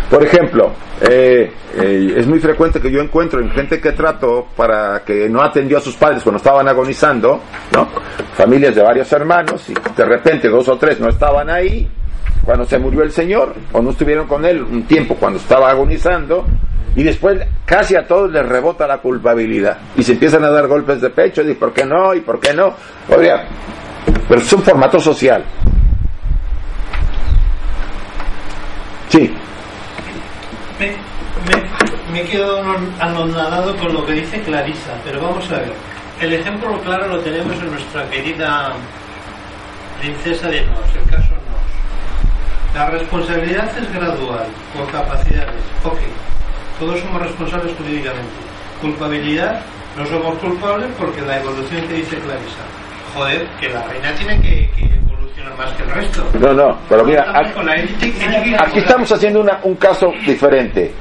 Por 0.10 0.24
ejemplo, 0.24 0.72
eh, 1.02 1.52
eh, 1.76 2.14
es 2.16 2.26
muy 2.28 2.40
frecuente 2.40 2.80
que 2.80 2.90
yo 2.90 3.02
encuentro 3.02 3.42
en 3.42 3.52
gente 3.52 3.82
que 3.82 3.92
trato 3.92 4.48
para 4.56 5.04
que 5.04 5.28
no 5.28 5.42
atendió 5.42 5.78
a 5.80 5.82
sus 5.82 5.98
padres 5.98 6.24
cuando 6.24 6.38
estaban 6.38 6.66
agonizando, 6.68 7.42
¿no? 7.74 7.90
Familias 8.34 8.74
de 8.76 8.84
varios 8.84 9.12
hermanos 9.12 9.70
y 9.70 9.74
de 9.74 10.06
repente 10.06 10.48
dos 10.48 10.70
o 10.70 10.78
tres 10.78 11.00
no 11.02 11.10
estaban 11.10 11.50
ahí 11.50 11.90
cuando 12.46 12.64
se 12.64 12.78
murió 12.78 13.04
el 13.04 13.12
Señor 13.12 13.54
o 13.74 13.82
no 13.82 13.90
estuvieron 13.90 14.28
con 14.28 14.46
él 14.46 14.62
un 14.62 14.84
tiempo 14.84 15.16
cuando 15.16 15.40
estaba 15.40 15.70
agonizando 15.70 16.46
y 16.96 17.04
después 17.04 17.42
casi 17.66 17.98
a 17.98 18.08
todos 18.08 18.32
les 18.32 18.48
rebota 18.48 18.88
la 18.88 19.00
culpabilidad 19.00 19.78
y 19.98 20.04
se 20.04 20.14
empiezan 20.14 20.46
a 20.46 20.50
dar 20.50 20.68
golpes 20.68 21.02
de 21.02 21.10
pecho 21.10 21.42
y 21.42 21.54
¿por 21.54 21.74
qué 21.74 21.86
no? 21.86 22.14
¿y 22.14 22.22
por 22.22 22.40
qué 22.40 22.54
no? 22.54 22.74
Oiga, 23.10 23.44
pero 24.30 24.40
es 24.40 24.54
un 24.54 24.64
formato 24.64 25.02
social. 25.02 25.44
Sí 29.10 29.36
me, 30.80 30.96
me, 32.12 32.22
he 32.22 32.26
quedado 32.26 32.64
anonadado 33.00 33.76
con 33.78 33.94
lo 33.94 34.06
que 34.06 34.14
dice 34.14 34.42
Clarisa, 34.42 34.94
pero 35.04 35.22
vamos 35.22 35.50
a 35.52 35.58
ver. 35.58 35.74
El 36.22 36.34
ejemplo 36.34 36.80
claro 36.82 37.08
lo 37.08 37.20
tenemos 37.20 37.56
en 37.58 37.72
nuestra 37.72 38.10
querida 38.10 38.74
princesa 40.00 40.50
de 40.50 40.66
Nos, 40.66 40.96
el 40.96 41.10
caso 41.10 41.30
Nos. 41.30 42.76
La 42.76 42.90
responsabilidad 42.90 43.78
es 43.78 43.94
gradual, 43.94 44.48
por 44.76 44.92
capacidades. 44.92 45.62
Ok, 45.84 46.00
todos 46.80 47.00
somos 47.00 47.22
responsables 47.22 47.76
jurídicamente. 47.78 48.34
Culpabilidad, 48.82 49.62
no 49.98 50.06
somos 50.06 50.38
culpables 50.38 50.90
porque 50.98 51.22
la 51.22 51.40
evolución 51.40 51.88
que 51.88 51.94
dice 51.96 52.18
Clarisa. 52.18 52.66
Joder, 53.16 53.48
que 53.60 53.70
la 53.70 53.84
reina 53.84 54.14
tiene 54.16 54.42
que 54.42 54.70
más 55.56 55.72
que 55.74 55.84
el 55.84 55.90
resto. 55.92 56.24
No, 56.40 56.54
no, 56.54 56.78
pero 56.90 57.06
mira, 57.06 57.32
aquí, 57.38 58.80
estamos 58.80 59.12
haciendo 59.12 59.46
un 59.64 59.76
caso 59.76 60.12
diferente. 60.26 60.92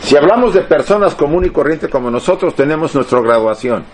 Si 0.00 0.16
hablamos 0.16 0.54
de 0.54 0.62
personas 0.62 1.14
común 1.14 1.46
y 1.46 1.50
corriente 1.50 1.88
como 1.88 2.10
nosotros, 2.10 2.54
tenemos 2.54 2.94
nuestra 2.94 3.20
graduación. 3.20 3.84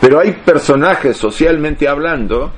Pero 0.00 0.18
hay 0.18 0.32
personajes 0.32 1.16
socialmente 1.16 1.86
hablando 1.86 2.52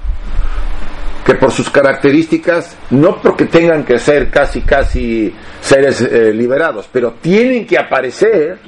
que 1.24 1.34
por 1.34 1.50
sus 1.50 1.70
características, 1.70 2.76
no 2.90 3.16
porque 3.16 3.46
tengan 3.46 3.84
que 3.84 3.98
ser 3.98 4.30
casi, 4.30 4.60
casi 4.60 5.34
seres 5.60 6.00
eh, 6.02 6.32
liberados, 6.32 6.88
pero 6.92 7.12
tienen 7.20 7.66
que 7.66 7.78
aparecer 7.78 8.58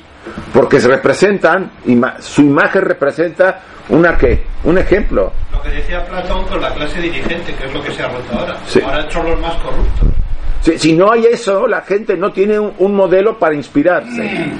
porque 0.52 0.80
se 0.80 0.88
representan, 0.88 1.70
su 2.20 2.42
imagen 2.42 2.82
representa 2.82 3.60
una 3.88 4.16
que, 4.16 4.44
un 4.64 4.78
ejemplo. 4.78 5.32
Lo 5.52 5.62
que 5.62 5.70
decía 5.70 6.04
Platón 6.06 6.44
con 6.46 6.60
la 6.60 6.72
clase 6.72 7.00
dirigente, 7.00 7.54
que 7.54 7.66
es 7.66 7.74
lo 7.74 7.82
que 7.82 7.92
se 7.92 8.02
ha 8.02 8.08
roto 8.08 8.38
ahora. 8.38 8.56
Ahora 8.84 9.10
son 9.10 9.30
los 9.30 9.40
más 9.40 9.54
corruptos. 9.56 10.08
si 10.80 10.94
no 10.94 11.12
hay 11.12 11.26
eso, 11.26 11.66
la 11.66 11.82
gente 11.82 12.16
no 12.16 12.32
tiene 12.32 12.58
un, 12.58 12.94
modelo 12.94 13.38
para 13.38 13.54
inspirarse. 13.54 14.50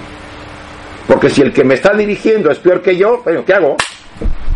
Porque 1.07 1.31
si 1.31 1.43
el 1.43 1.53
que 1.53 1.65
me 1.65 1.75
está 1.75 1.95
dirigiendo 1.95 2.51
es 2.51 2.59
peor 2.59 2.83
que 2.83 2.97
yo, 2.97 3.23
bueno, 3.25 3.45
¿qué 3.45 3.55
hago? 3.55 3.77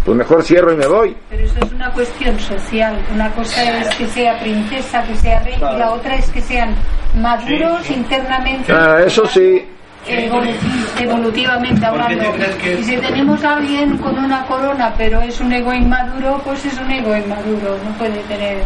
Pues 0.04 0.16
mejor 0.16 0.42
cierro 0.42 0.72
y 0.72 0.76
me 0.76 0.86
voy. 0.86 1.16
Pero 1.28 1.44
eso 1.44 1.58
es 1.62 1.72
una 1.72 1.92
cuestión 1.92 2.38
social. 2.38 2.98
Una 3.14 3.30
cosa 3.32 3.80
es 3.80 3.94
que 3.96 4.06
sea 4.08 4.38
princesa, 4.40 5.02
que 5.04 5.14
sea 5.16 5.40
rey, 5.40 5.56
y 5.56 5.60
la 5.60 5.92
otra 5.92 6.16
es 6.16 6.30
que 6.30 6.40
sean 6.40 6.74
maduros 7.14 7.88
internamente. 7.90 8.72
Ah, 8.72 9.00
eso 9.04 9.26
sí 9.26 9.64
evolutivamente 10.06 11.84
hablando. 11.84 12.34
Y 12.78 12.84
si 12.84 12.96
tenemos 12.96 13.42
a 13.44 13.56
alguien 13.56 13.96
con 13.98 14.18
una 14.18 14.46
corona, 14.46 14.94
pero 14.96 15.20
es 15.20 15.40
un 15.40 15.52
ego 15.52 15.72
inmaduro, 15.72 16.40
pues 16.44 16.64
es 16.64 16.78
un 16.78 16.90
ego 16.90 17.16
inmaduro, 17.16 17.78
no 17.84 17.92
puede 17.98 18.18
tener. 18.24 18.58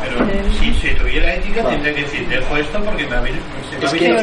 Pero 0.00 0.52
si, 0.60 0.72
si, 0.74 0.94
tuviera 0.94 1.34
ética, 1.34 1.64
tendría 1.64 1.92
que 1.92 2.02
decir, 2.02 2.28
dejo 2.28 2.56
esto 2.56 2.80
porque 2.84 3.06
me 3.08 3.16
ha 3.16 3.20
venido. 3.20 3.42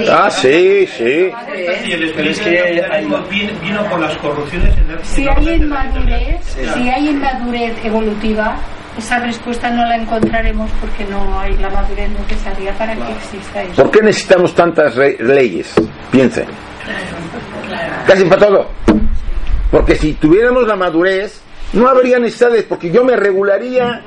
Ah, 0.10 0.30
sí, 0.30 0.88
sí. 0.88 1.30
Y 1.86 1.92
el 1.92 2.04
espíritu 2.04 2.44
vino, 3.62 3.84
por 3.90 4.00
las 4.00 4.16
corrupciones 4.18 4.74
Si 5.04 5.28
hay 5.28 5.50
inmadurez, 5.50 6.44
si 6.46 6.90
hay 6.90 7.10
inmadurez 7.10 7.74
evolutiva, 7.84 8.56
esa 8.98 9.20
respuesta 9.20 9.70
no 9.70 9.86
la 9.86 9.98
encontraremos 9.98 10.70
porque 10.80 11.06
no 11.06 11.40
hay 11.40 11.58
la 11.58 11.70
madurez 11.70 12.10
necesaria 12.10 12.74
para 12.78 12.96
que 12.96 13.12
exista 13.12 13.64
eso. 13.64 13.82
¿Por 13.82 13.92
qué 13.92 14.02
necesitamos 14.02 14.56
tantas 14.56 14.96
leyes? 14.96 15.74
Piensen. 16.12 16.46
Casi 18.08 18.24
para 18.26 18.48
todo. 18.48 18.70
Porque 19.72 19.96
si 19.96 20.14
tuviéramos 20.14 20.68
la 20.68 20.76
madurez, 20.76 21.42
no 21.74 21.88
habría 21.88 22.20
necesidades 22.20 22.64
porque 22.64 22.90
yo 22.90 23.04
me 23.04 23.16
regularía, 23.16 24.04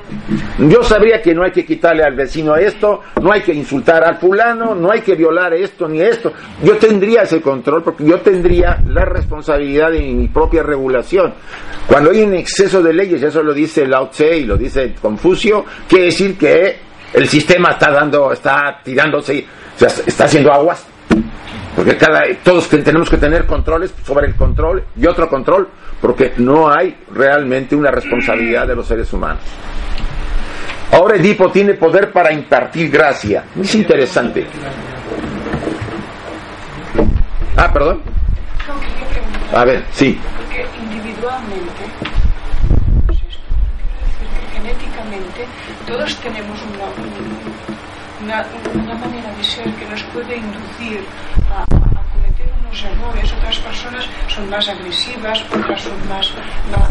yo 0.59 0.82
sabría 0.82 1.20
que 1.20 1.35
no 1.35 1.44
hay 1.44 1.51
que 1.51 1.66
quitarle 1.66 2.02
al 2.02 2.14
vecino 2.14 2.56
esto, 2.56 3.02
no 3.20 3.32
hay 3.32 3.43
que 3.43 3.52
insultar 3.52 4.05
al 4.05 4.18
fulano, 4.18 4.74
no 4.74 4.90
hay 4.90 5.02
que 5.02 5.14
violar 5.14 5.52
esto 5.55 5.89
ni 5.89 6.01
esto. 6.01 6.32
Yo 6.62 6.76
tendría 6.76 7.22
ese 7.22 7.40
control 7.40 7.82
porque 7.82 8.05
yo 8.05 8.20
tendría 8.20 8.82
la 8.86 9.05
responsabilidad 9.05 9.90
de 9.90 10.01
mi 10.01 10.28
propia 10.28 10.62
regulación. 10.62 11.35
Cuando 11.86 12.10
hay 12.10 12.22
un 12.22 12.35
exceso 12.35 12.82
de 12.82 12.93
leyes, 12.93 13.22
eso 13.22 13.43
lo 13.43 13.52
dice 13.52 13.86
Lao 13.86 14.09
Tse 14.09 14.39
y 14.39 14.44
lo 14.44 14.56
dice 14.56 14.94
Confucio, 15.01 15.64
quiere 15.89 16.06
decir 16.06 16.39
que 16.39 16.76
el 17.12 17.28
sistema 17.28 17.70
está 17.70 17.90
dando, 17.90 18.32
está 18.32 18.80
tirándose, 18.82 19.44
está 19.78 20.24
haciendo 20.24 20.52
aguas. 20.52 20.86
Porque 21.74 21.97
cada, 21.97 22.22
todos 22.43 22.68
tenemos 22.68 23.09
que 23.09 23.18
tener 23.18 23.47
controles 23.47 23.94
sobre 24.05 24.26
el 24.26 24.35
control 24.35 24.82
y 24.97 25.06
otro 25.06 25.28
control 25.28 25.68
porque 26.01 26.33
no 26.39 26.70
hay 26.70 26.97
realmente 27.12 27.75
una 27.75 27.91
responsabilidad 27.91 28.66
de 28.66 28.77
los 28.77 28.87
seres 28.87 29.12
humanos. 29.12 29.43
Ahora 30.93 31.16
Edipo 31.16 31.51
tiene 31.51 31.75
poder 31.75 32.12
para 32.12 32.33
impartir 32.33 32.91
gracia. 32.91 33.45
Es 33.61 33.75
interesante. 33.75 34.47
Ah, 37.57 37.73
perdón. 37.73 38.01
A 39.55 39.65
ver, 39.65 39.85
sí. 39.93 40.19
Porque 40.37 40.66
individualmente, 40.83 41.85
pues 43.07 43.19
esto, 43.19 43.43
que 44.31 44.59
genéticamente 44.59 45.47
todos 45.87 46.16
tenemos 46.20 46.59
una, 48.23 48.45
una, 48.83 48.95
manera 48.95 49.33
de 49.35 49.45
ser 49.45 49.73
que 49.75 49.87
nos 49.87 50.03
puede 50.05 50.37
inducir 50.37 51.05
a 51.51 51.88
errores, 52.73 53.32
otras 53.32 53.57
personas 53.59 54.05
son 54.28 54.49
más 54.51 54.69
agresivas, 54.69 55.43
otras 55.53 55.82
son 55.82 56.09
más, 56.09 56.31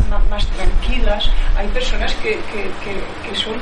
más, 0.09 0.29
más, 0.29 0.47
tranquilas. 0.47 1.29
Hay 1.57 1.67
personas 1.69 2.13
que, 2.15 2.31
que, 2.51 2.71
que, 2.83 3.29
que 3.29 3.35
son 3.35 3.57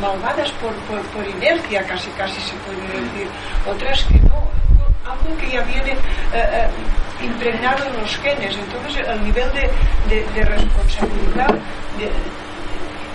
malvadas 0.00 0.50
por, 0.52 0.72
por, 0.88 1.00
por, 1.08 1.26
inercia, 1.26 1.86
casi 1.86 2.10
casi 2.10 2.40
se 2.40 2.54
puede 2.56 2.82
decir, 3.00 3.28
otras 3.66 4.04
que 4.04 4.18
no, 4.20 4.48
algo 5.08 5.36
que 5.38 5.50
ya 5.50 5.62
viene 5.62 5.92
eh, 5.92 5.96
eh, 6.34 7.24
impregnado 7.24 7.84
en 7.86 8.00
los 8.00 8.16
genes, 8.18 8.56
entonces 8.56 9.06
el 9.06 9.24
nivel 9.24 9.50
de, 9.52 9.70
de, 10.08 10.26
de 10.34 10.44
responsabilidad 10.44 11.54
de, 11.98 12.10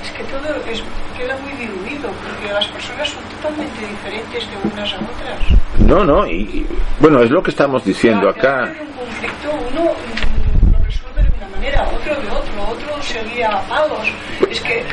es 0.04 0.12
que 0.12 0.24
todo 0.24 0.56
es, 0.66 0.82
queda 1.18 1.38
muy 1.38 1.52
diluido, 1.54 2.10
porque 2.12 2.52
las 2.52 2.66
personas 2.68 3.10
son 3.10 3.24
totalmente 3.42 3.88
diferentes 3.88 4.48
de 4.50 4.72
unas 4.72 4.94
a 4.94 4.98
otras. 4.98 5.88
No, 5.88 6.04
no, 6.06 6.28
y, 6.28 6.42
y 6.42 6.68
bueno, 7.00 7.22
es 7.22 7.32
lo 7.32 7.42
que 7.42 7.52
estamos 7.52 7.84
diciendo 7.84 8.30
acá. 8.30 8.72
Un 8.80 8.92
conflicto, 8.94 9.50
uno 9.72 9.92
lo 10.72 10.86
resuelve 10.86 11.24
de 11.24 11.30
una 11.38 11.48
manera, 11.50 11.84
otro 11.84 12.16
de 12.16 12.30
otro, 12.30 12.62
otro 12.70 13.02
se 13.02 13.24
guía 13.24 13.50
a 13.50 13.62
palos. 13.62 14.08
Es 14.50 14.62
que, 14.62 14.84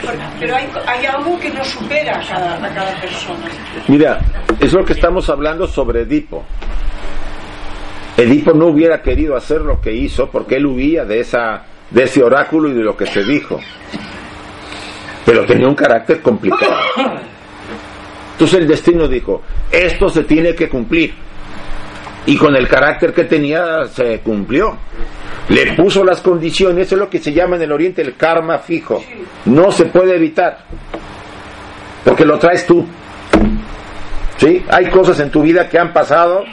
pero 0.41 0.57
hay, 0.57 0.69
hay 0.87 1.07
algo 1.07 1.39
que 1.39 1.51
no 1.51 1.63
supera 1.65 2.19
a 2.19 2.27
cada, 2.27 2.55
a 2.55 2.75
cada 2.75 3.01
persona. 3.01 3.47
Mira, 3.87 4.21
es 4.61 4.73
lo 4.73 4.85
que 4.85 4.95
estamos 4.95 5.29
hablando 5.29 5.67
sobre 5.67 6.03
Edipo. 6.03 6.45
Edipo 8.17 8.53
no 8.53 8.67
hubiera 8.67 9.01
querido 9.03 9.37
hacer 9.37 9.61
lo 9.61 9.81
que 9.81 9.93
hizo 9.93 10.29
porque 10.29 10.57
él 10.57 10.67
huía 10.67 11.05
de 11.05 11.21
esa 11.21 11.65
de 11.91 12.03
ese 12.03 12.23
oráculo 12.23 12.69
y 12.69 12.75
de 12.75 12.83
lo 12.83 12.97
que 12.97 13.07
se 13.07 13.23
dijo. 13.25 13.61
Pero 15.25 15.45
tenía 15.47 15.69
un 15.69 15.75
carácter 15.75 16.21
complicado. 16.21 16.77
Entonces 18.39 18.61
el 18.61 18.69
destino 18.69 19.09
dijo, 19.09 19.43
esto 19.69 20.09
se 20.09 20.23
tiene 20.23 20.55
que 20.55 20.69
cumplir. 20.69 21.13
Y 22.25 22.37
con 22.37 22.55
el 22.55 22.69
carácter 22.69 23.13
que 23.13 23.25
tenía 23.25 23.85
se 23.87 24.21
cumplió. 24.21 24.79
Le 25.49 25.75
puso 25.75 26.05
las 26.05 26.21
condiciones, 26.21 26.87
eso 26.87 26.95
es 26.95 27.01
lo 27.01 27.11
que 27.11 27.19
se 27.19 27.33
llama 27.33 27.57
en 27.57 27.63
el 27.63 27.73
Oriente 27.73 28.01
el 28.01 28.15
karma 28.15 28.59
fijo. 28.59 29.03
No 29.47 29.73
se 29.73 29.87
puede 29.87 30.15
evitar. 30.15 30.59
Porque 32.05 32.25
lo 32.25 32.39
traes 32.39 32.65
tú. 32.65 32.87
¿Sí? 34.37 34.65
Hay 34.71 34.89
cosas 34.89 35.19
en 35.19 35.33
tu 35.33 35.43
vida 35.43 35.69
que 35.69 35.81
han 35.81 35.93
pasado 35.93 36.45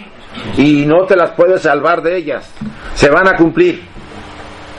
y 0.57 0.87
no 0.87 1.05
te 1.05 1.15
las 1.15 1.33
puedes 1.33 1.61
salvar 1.61 2.01
de 2.01 2.17
ellas. 2.17 2.51
Se 2.95 3.11
van 3.11 3.27
a 3.27 3.37
cumplir. 3.37 3.83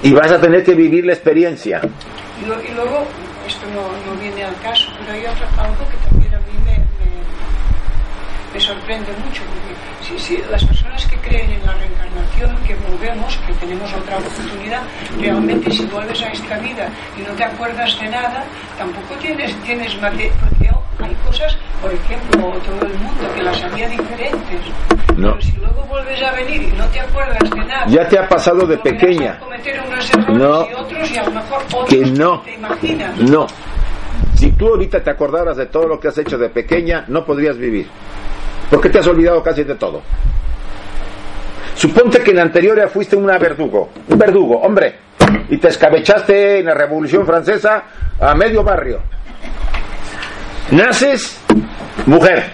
Y 0.03 0.13
vas 0.13 0.33
a 0.33 0.41
tener 0.41 0.65
que 0.65 0.75
vivir 0.75 1.07
la 1.07 1.13
experiencia. 1.13 1.83
Y, 2.43 2.47
luego, 2.47 3.07
esto 3.47 3.65
no, 3.73 4.13
no, 4.13 4.21
viene 4.21 4.43
al 4.43 4.61
caso, 4.61 4.89
pero 4.99 5.13
hay 5.13 5.21
otro, 5.21 5.47
algo 5.63 5.89
que 5.89 6.09
también 6.09 6.26
me 8.57 8.61
sorprende 8.61 9.13
mucho. 9.23 9.43
Porque 9.53 10.19
si, 10.19 10.19
si, 10.19 10.43
las 10.51 10.65
personas 10.65 11.07
que 11.07 11.17
creen 11.17 11.51
en 11.51 11.67
la 11.67 11.75
reencarnación, 11.75 12.57
que 12.67 12.75
volvemos, 12.89 13.37
que 13.47 13.53
tenemos 13.55 13.93
otra 13.93 14.17
oportunidad, 14.17 14.83
realmente 15.21 15.71
si 15.71 15.85
vuelves 15.85 16.23
a 16.23 16.29
esta 16.31 16.59
vida 16.59 16.89
y 17.19 17.21
no 17.21 17.33
te 17.37 17.45
acuerdas 17.45 18.01
de 18.01 18.09
nada, 18.09 18.45
tampoco 18.79 19.15
tienes, 19.21 19.55
tienes 19.63 20.01
materia. 20.01 20.33
Porque 20.41 20.71
hay 21.05 21.15
cosas, 21.27 21.55
por 21.83 21.93
ejemplo, 21.93 22.55
todo 22.65 22.87
el 22.87 22.99
mundo 22.99 23.35
que 23.35 23.43
las 23.43 23.63
había 23.63 23.89
diferentes. 23.91 24.61
No. 25.17 25.33
Pero 25.33 25.43
si 25.43 25.53
luego 25.53 25.83
vuelves 25.83 26.23
a 26.23 26.33
venir 26.33 26.63
y 26.63 26.73
no 26.73 26.87
te 26.87 27.01
acuerdas 27.01 27.51
de 27.51 27.65
nada, 27.65 27.87
ya 27.89 28.09
te 28.09 28.19
ha 28.19 28.27
pasado 28.27 28.67
de 28.67 28.79
pequeña. 28.79 29.39
No, 30.29 30.67
y 30.67 30.73
otros, 30.73 31.11
y 31.11 31.19
a 31.19 31.25
lo 31.25 31.31
mejor 31.33 31.63
otros 31.75 31.89
que 31.91 32.07
no. 32.07 32.41
te 32.41 32.55
imaginas. 32.55 33.19
No. 33.19 33.47
Si 34.35 34.51
tú 34.53 34.69
ahorita 34.69 35.03
te 35.03 35.11
acordaras 35.11 35.57
de 35.57 35.67
todo 35.67 35.87
lo 35.89 36.01
que 36.01 36.09
has 36.09 36.19
hecho 36.19 36.39
de 36.39 36.49
pequeña, 36.49 37.05
no 37.09 37.25
podrías 37.25 37.59
vivir. 37.59 37.87
Porque 38.71 38.89
te 38.89 38.99
has 38.99 39.07
olvidado 39.07 39.43
casi 39.43 39.65
de 39.65 39.75
todo. 39.75 40.03
Suponte 41.75 42.21
que 42.21 42.31
en 42.31 42.37
la 42.39 42.43
anterior 42.43 42.77
ya 42.77 42.89
fuiste 42.89 43.17
una 43.17 43.39
verdugo, 43.39 43.91
un 44.09 44.19
verdugo, 44.19 44.61
hombre, 44.61 44.95
y 45.51 45.59
te 45.59 45.69
escabechaste 45.69 46.61
en 46.61 46.67
la 46.67 46.75
Revolución 46.75 47.27
Francesa 47.27 47.85
a 48.19 48.35
medio 48.35 48.65
barrio. 48.65 49.01
Naces 50.71 51.39
mujer 52.07 52.45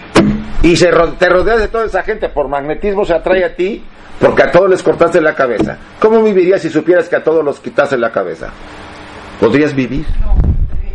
y 0.62 0.76
se 0.76 0.90
te 1.18 1.28
rodeas 1.28 1.60
de 1.60 1.68
toda 1.68 1.86
esa 1.86 2.02
gente, 2.02 2.28
por 2.28 2.48
magnetismo 2.48 3.04
se 3.04 3.14
atrae 3.14 3.44
a 3.44 3.54
ti 3.54 3.84
porque 4.20 4.42
a 4.42 4.50
todos 4.50 4.70
les 4.70 4.82
cortaste 4.82 5.20
la 5.20 5.34
cabeza. 5.34 5.76
¿Cómo 5.98 6.22
vivirías 6.22 6.62
si 6.62 6.70
supieras 6.70 7.08
que 7.08 7.16
a 7.16 7.24
todos 7.24 7.44
los 7.44 7.58
quitaste 7.58 7.96
la 7.98 8.12
cabeza? 8.12 8.50
¿Podrías 9.40 9.74
vivir? 9.74 10.06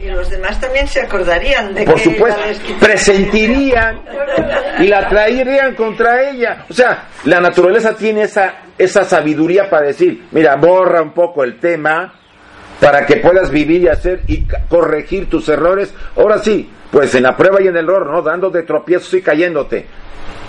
Y 0.02 0.10
los 0.10 0.30
demás 0.30 0.60
también 0.60 0.88
se 0.88 1.02
acordarían 1.02 1.74
de 1.74 1.84
Por 1.84 1.95
que 1.95 2.03
supuesto, 2.03 2.40
presentirían 2.80 4.02
y 4.80 4.88
la 4.88 5.07
traerían 5.10 5.74
contra 5.76 6.30
ella. 6.30 6.65
O 6.69 6.74
sea, 6.74 7.07
la 7.26 7.40
naturaleza 7.40 7.95
tiene 7.95 8.24
esa, 8.24 8.53
esa 8.78 9.03
sabiduría 9.03 9.69
para 9.69 9.88
decir, 9.88 10.28
mira, 10.32 10.56
borra 10.56 11.02
un 11.02 11.14
poco 11.14 11.44
el 11.44 11.60
tema 11.60 12.14
para 12.80 13.06
que 13.06 13.18
puedas 13.18 13.49
vivir 13.49 13.84
y 13.84 13.88
hacer 13.88 14.22
y 14.28 14.45
corregir 14.69 15.30
tus 15.30 15.49
errores. 15.49 15.94
Ahora 16.15 16.38
sí, 16.38 16.69
pues 16.91 17.14
en 17.15 17.24
la 17.24 17.36
prueba 17.36 17.61
y 17.61 17.68
en 17.68 17.76
el 17.76 17.86
error, 17.86 18.07
¿no? 18.07 18.22
Dando 18.22 18.49
de 18.49 18.64
tropiezos 18.64 19.14
y 19.15 19.22
cayéndote. 19.22 19.86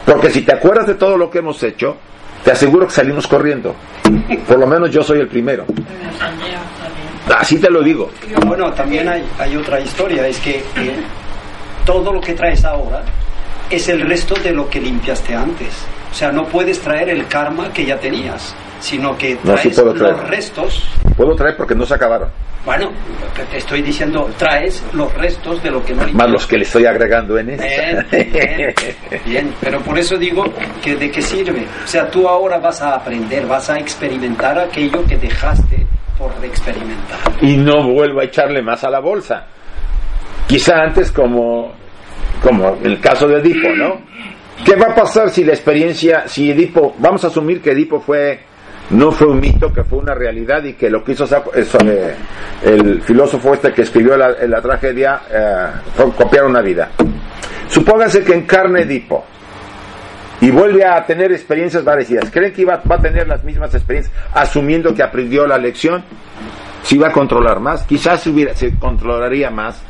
Porque 0.04 0.30
si 0.30 0.42
te 0.42 0.54
acuerdas 0.54 0.86
de 0.86 0.94
todo 0.94 1.16
lo 1.16 1.30
que 1.30 1.38
hemos 1.38 1.62
hecho, 1.62 1.96
te 2.44 2.52
aseguro 2.52 2.86
que 2.86 2.92
salimos 2.92 3.26
corriendo. 3.26 3.74
Por 4.46 4.58
lo 4.58 4.66
menos 4.66 4.90
yo 4.90 5.02
soy 5.02 5.20
el 5.20 5.28
primero. 5.28 5.64
Así 7.36 7.58
te 7.58 7.70
lo 7.70 7.82
digo. 7.82 8.10
Bueno, 8.46 8.72
también 8.72 9.08
hay, 9.08 9.24
hay 9.38 9.56
otra 9.56 9.80
historia, 9.80 10.26
es 10.26 10.38
que 10.40 10.56
eh, 10.76 10.96
todo 11.84 12.12
lo 12.12 12.20
que 12.20 12.34
traes 12.34 12.64
ahora 12.64 13.02
es 13.70 13.88
el 13.88 14.00
resto 14.02 14.34
de 14.36 14.52
lo 14.52 14.68
que 14.68 14.80
limpiaste 14.80 15.34
antes. 15.34 15.68
O 16.10 16.14
sea, 16.14 16.32
no 16.32 16.44
puedes 16.46 16.80
traer 16.80 17.10
el 17.10 17.26
karma 17.26 17.70
que 17.72 17.84
ya 17.84 17.98
tenías, 17.98 18.54
sino 18.80 19.16
que 19.16 19.36
No, 19.44 19.56
sí 19.58 19.68
traes 19.70 19.80
puedo 19.80 19.94
traer. 19.94 20.12
los 20.16 20.28
restos. 20.28 20.82
Puedo 21.16 21.34
traer 21.34 21.56
porque 21.56 21.74
no 21.74 21.84
se 21.84 21.94
acabaron. 21.94 22.30
Bueno, 22.64 22.90
te- 23.50 23.56
estoy 23.58 23.82
diciendo, 23.82 24.28
traes 24.36 24.82
los 24.92 25.12
restos 25.14 25.62
de 25.62 25.70
lo 25.70 25.82
que 25.84 25.92
no 25.94 26.04
limpiaste. 26.04 26.16
Más 26.22 26.30
los 26.30 26.46
que 26.46 26.56
le 26.58 26.64
estoy 26.64 26.86
agregando 26.86 27.38
en 27.38 27.46
Bien, 27.46 27.60
esta. 27.60 28.16
bien, 28.16 28.74
bien, 29.24 29.54
pero 29.60 29.80
por 29.80 29.98
eso 29.98 30.16
digo 30.18 30.44
que 30.82 30.96
de 30.96 31.10
qué 31.10 31.22
sirve. 31.22 31.66
O 31.84 31.86
sea, 31.86 32.10
tú 32.10 32.28
ahora 32.28 32.58
vas 32.58 32.80
a 32.82 32.94
aprender, 32.94 33.46
vas 33.46 33.70
a 33.70 33.78
experimentar 33.78 34.58
aquello 34.58 35.04
que 35.06 35.16
dejaste 35.16 35.86
por 36.18 36.32
experimentar. 36.44 37.18
y 37.40 37.56
no 37.56 37.92
vuelvo 37.92 38.20
a 38.20 38.24
echarle 38.24 38.62
más 38.62 38.82
a 38.84 38.90
la 38.90 39.00
bolsa. 39.00 39.46
Quizá 40.46 40.82
antes 40.82 41.12
como, 41.12 41.72
como 42.42 42.76
el 42.82 43.00
caso 43.00 43.28
de 43.28 43.38
Edipo, 43.38 43.68
¿no? 43.76 44.00
¿Qué 44.64 44.74
va 44.74 44.92
a 44.92 44.94
pasar 44.94 45.30
si 45.30 45.44
la 45.44 45.52
experiencia, 45.52 46.26
si 46.26 46.50
Edipo, 46.50 46.94
vamos 46.98 47.22
a 47.24 47.28
asumir 47.28 47.60
que 47.60 47.70
Edipo 47.70 48.00
fue, 48.00 48.40
no 48.90 49.12
fue 49.12 49.28
un 49.28 49.38
mito, 49.38 49.72
que 49.72 49.84
fue 49.84 49.98
una 49.98 50.14
realidad 50.14 50.64
y 50.64 50.72
que 50.72 50.90
lo 50.90 51.04
que 51.04 51.12
hizo 51.12 51.24
eso, 51.24 51.78
eh, 51.86 52.14
el 52.64 53.02
filósofo 53.02 53.54
este 53.54 53.72
que 53.72 53.82
escribió 53.82 54.16
la, 54.16 54.30
la 54.30 54.60
tragedia 54.60 55.20
eh, 55.30 55.66
fue 55.94 56.10
copiar 56.12 56.46
una 56.46 56.60
vida. 56.60 56.90
Supóngase 57.68 58.24
que 58.24 58.34
encarne 58.34 58.82
Edipo 58.82 59.24
y 60.40 60.50
vuelve 60.50 60.84
a 60.84 61.04
tener 61.04 61.32
experiencias 61.32 61.82
parecidas. 61.82 62.30
¿Creen 62.30 62.52
que 62.52 62.64
va 62.64 62.80
a 62.88 62.98
tener 62.98 63.26
las 63.26 63.42
mismas 63.44 63.74
experiencias 63.74 64.14
asumiendo 64.32 64.94
que 64.94 65.02
aprendió 65.02 65.46
la 65.46 65.58
lección? 65.58 66.04
¿Se 66.82 66.94
iba 66.94 67.08
a 67.08 67.12
controlar 67.12 67.60
más? 67.60 67.84
Quizás 67.84 68.22
se 68.22 68.78
controlaría 68.78 69.50
más. 69.50 69.80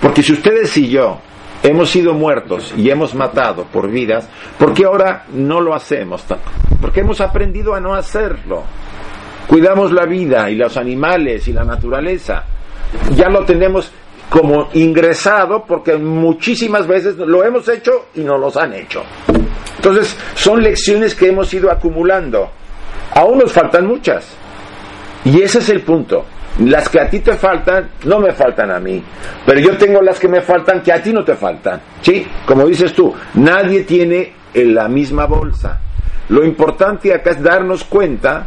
Porque 0.00 0.22
si 0.22 0.32
ustedes 0.32 0.76
y 0.76 0.88
yo 0.88 1.20
hemos 1.62 1.90
sido 1.90 2.14
muertos 2.14 2.74
y 2.76 2.90
hemos 2.90 3.14
matado 3.14 3.64
por 3.64 3.90
vidas, 3.90 4.28
¿por 4.58 4.74
qué 4.74 4.84
ahora 4.84 5.24
no 5.32 5.60
lo 5.60 5.74
hacemos? 5.74 6.24
Porque 6.80 7.00
hemos 7.00 7.20
aprendido 7.20 7.74
a 7.74 7.80
no 7.80 7.94
hacerlo. 7.94 8.64
Cuidamos 9.48 9.92
la 9.92 10.06
vida 10.06 10.50
y 10.50 10.56
los 10.56 10.76
animales 10.76 11.48
y 11.48 11.52
la 11.52 11.64
naturaleza. 11.64 12.44
Ya 13.16 13.28
lo 13.28 13.44
tenemos 13.44 13.92
como 14.28 14.68
ingresado 14.72 15.64
porque 15.66 15.96
muchísimas 15.96 16.86
veces 16.86 17.16
lo 17.16 17.44
hemos 17.44 17.68
hecho 17.68 18.06
y 18.14 18.20
no 18.20 18.38
los 18.38 18.56
han 18.56 18.72
hecho. 18.74 19.02
Entonces, 19.76 20.16
son 20.34 20.62
lecciones 20.62 21.14
que 21.14 21.28
hemos 21.28 21.52
ido 21.52 21.70
acumulando. 21.70 22.50
Aún 23.14 23.38
nos 23.38 23.52
faltan 23.52 23.86
muchas. 23.86 24.34
Y 25.24 25.42
ese 25.42 25.58
es 25.58 25.68
el 25.68 25.82
punto. 25.82 26.24
Las 26.60 26.88
que 26.88 27.00
a 27.00 27.10
ti 27.10 27.20
te 27.20 27.34
faltan, 27.34 27.90
no 28.04 28.18
me 28.18 28.32
faltan 28.32 28.70
a 28.70 28.78
mí. 28.78 29.02
Pero 29.44 29.60
yo 29.60 29.76
tengo 29.76 30.00
las 30.00 30.18
que 30.18 30.28
me 30.28 30.40
faltan 30.40 30.82
que 30.82 30.92
a 30.92 31.02
ti 31.02 31.12
no 31.12 31.24
te 31.24 31.34
faltan. 31.34 31.80
¿Sí? 32.00 32.26
Como 32.46 32.66
dices 32.66 32.94
tú, 32.94 33.12
nadie 33.34 33.82
tiene 33.82 34.32
en 34.52 34.74
la 34.74 34.88
misma 34.88 35.26
bolsa. 35.26 35.80
Lo 36.28 36.44
importante 36.44 37.12
acá 37.12 37.30
es 37.30 37.42
darnos 37.42 37.84
cuenta 37.84 38.46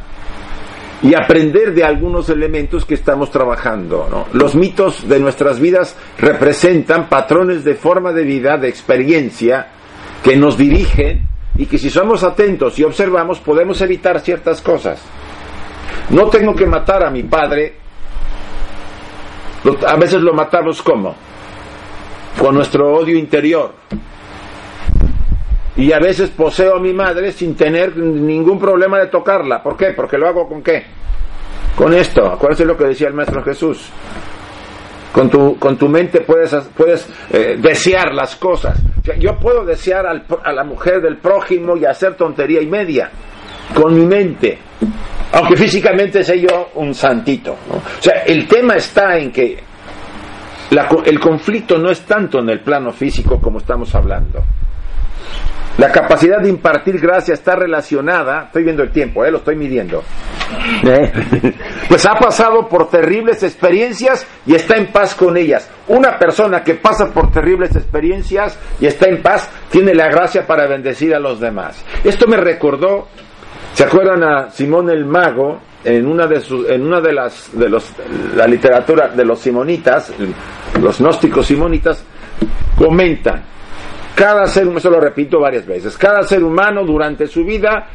y 1.01 1.13
aprender 1.13 1.73
de 1.73 1.83
algunos 1.83 2.29
elementos 2.29 2.85
que 2.85 2.95
estamos 2.95 3.29
trabajando. 3.31 4.27
Los 4.33 4.55
mitos 4.55 5.07
de 5.07 5.19
nuestras 5.19 5.59
vidas 5.59 5.95
representan 6.17 7.07
patrones 7.07 7.63
de 7.63 7.75
forma 7.75 8.11
de 8.13 8.23
vida, 8.23 8.57
de 8.57 8.67
experiencia, 8.67 9.67
que 10.23 10.35
nos 10.35 10.57
dirigen 10.57 11.27
y 11.57 11.65
que 11.65 11.77
si 11.77 11.89
somos 11.89 12.23
atentos 12.23 12.77
y 12.79 12.83
observamos 12.83 13.39
podemos 13.39 13.79
evitar 13.81 14.19
ciertas 14.19 14.61
cosas. 14.61 15.01
No 16.09 16.27
tengo 16.27 16.55
que 16.55 16.65
matar 16.65 17.03
a 17.03 17.09
mi 17.09 17.23
padre. 17.23 17.75
A 19.85 19.95
veces 19.95 20.21
lo 20.21 20.33
matamos 20.33 20.81
como? 20.81 21.15
Con 22.39 22.55
nuestro 22.55 22.93
odio 22.95 23.17
interior. 23.17 23.73
Y 25.77 25.91
a 25.93 25.99
veces 25.99 26.31
poseo 26.31 26.75
a 26.75 26.79
mi 26.79 26.93
madre 26.93 27.31
sin 27.31 27.55
tener 27.55 27.95
ningún 27.95 28.59
problema 28.59 28.99
de 28.99 29.07
tocarla. 29.07 29.61
¿Por 29.61 29.77
qué? 29.77 29.93
Porque 29.95 30.17
lo 30.17 30.27
hago 30.27 30.47
con 30.47 30.61
qué? 30.63 30.83
con 31.77 31.93
esto. 31.93 32.25
Acuérdense 32.25 32.65
lo 32.65 32.75
que 32.75 32.85
decía 32.85 33.07
el 33.07 33.13
Maestro 33.13 33.43
Jesús. 33.43 33.89
Con 35.13 35.29
tu, 35.29 35.57
con 35.57 35.77
tu 35.77 35.87
mente 35.87 36.21
puedes, 36.21 36.53
puedes 36.75 37.07
eh, 37.31 37.55
desear 37.59 38.13
las 38.13 38.35
cosas. 38.35 38.79
O 38.99 39.03
sea, 39.03 39.15
yo 39.17 39.37
puedo 39.39 39.63
desear 39.63 40.05
al, 40.05 40.25
a 40.43 40.51
la 40.51 40.63
mujer 40.63 41.01
del 41.01 41.17
prójimo 41.17 41.77
y 41.77 41.85
hacer 41.85 42.15
tontería 42.15 42.61
y 42.61 42.67
media 42.67 43.09
con 43.73 43.93
mi 43.93 44.05
mente. 44.05 44.57
Aunque 45.31 45.55
físicamente 45.55 46.23
sea 46.23 46.35
yo 46.35 46.69
un 46.75 46.93
santito. 46.93 47.53
O 47.53 48.01
sea, 48.01 48.23
el 48.25 48.47
tema 48.47 48.75
está 48.75 49.17
en 49.17 49.31
que 49.31 49.57
la, 50.71 50.89
el 51.05 51.19
conflicto 51.19 51.77
no 51.77 51.91
es 51.91 52.01
tanto 52.01 52.39
en 52.39 52.49
el 52.49 52.61
plano 52.61 52.91
físico 52.91 53.39
como 53.39 53.59
estamos 53.59 53.93
hablando. 53.93 54.43
La 55.77 55.91
capacidad 55.91 56.39
de 56.41 56.49
impartir 56.49 56.99
gracia 56.99 57.35
está 57.35 57.55
relacionada, 57.55 58.45
estoy 58.45 58.63
viendo 58.63 58.81
el 58.81 58.91
tiempo, 58.91 59.23
eh, 59.23 59.29
lo 59.29 59.37
estoy 59.37 59.55
midiendo, 59.55 60.03
¿Eh? 60.83 61.11
pues 61.87 62.03
ha 62.07 62.15
pasado 62.15 62.67
por 62.67 62.89
terribles 62.89 63.43
experiencias 63.43 64.25
y 64.47 64.55
está 64.55 64.75
en 64.75 64.87
paz 64.91 65.13
con 65.13 65.37
ellas. 65.37 65.69
Una 65.87 66.17
persona 66.17 66.63
que 66.63 66.75
pasa 66.75 67.13
por 67.13 67.29
terribles 67.31 67.75
experiencias 67.75 68.57
y 68.79 68.87
está 68.87 69.07
en 69.07 69.21
paz 69.21 69.51
tiene 69.69 69.93
la 69.93 70.07
gracia 70.07 70.47
para 70.47 70.65
bendecir 70.67 71.13
a 71.13 71.19
los 71.19 71.39
demás. 71.39 71.85
Esto 72.03 72.25
me 72.27 72.37
recordó, 72.37 73.07
¿se 73.73 73.83
acuerdan 73.83 74.23
a 74.23 74.49
Simón 74.49 74.89
el 74.89 75.05
Mago? 75.05 75.59
En 75.83 76.07
una 76.07 76.25
de 76.25 76.41
sus, 76.41 76.67
en 76.67 76.85
una 76.85 76.99
de 76.99 77.13
las 77.13 77.57
de 77.57 77.69
los 77.69 77.93
la 78.35 78.47
literatura 78.47 79.09
de 79.09 79.23
los 79.23 79.39
simonitas, 79.39 80.11
los 80.81 80.99
gnósticos 80.99 81.45
simonitas 81.45 82.03
comentan 82.75 83.56
cada 84.17 84.47
ser 84.47 84.63
humano, 84.63 84.79
eso 84.79 84.89
lo 84.89 84.99
repito 84.99 85.39
varias 85.39 85.67
veces, 85.67 85.95
cada 85.95 86.23
ser 86.23 86.43
humano 86.43 86.83
durante 86.83 87.27
su 87.27 87.45
vida 87.45 87.85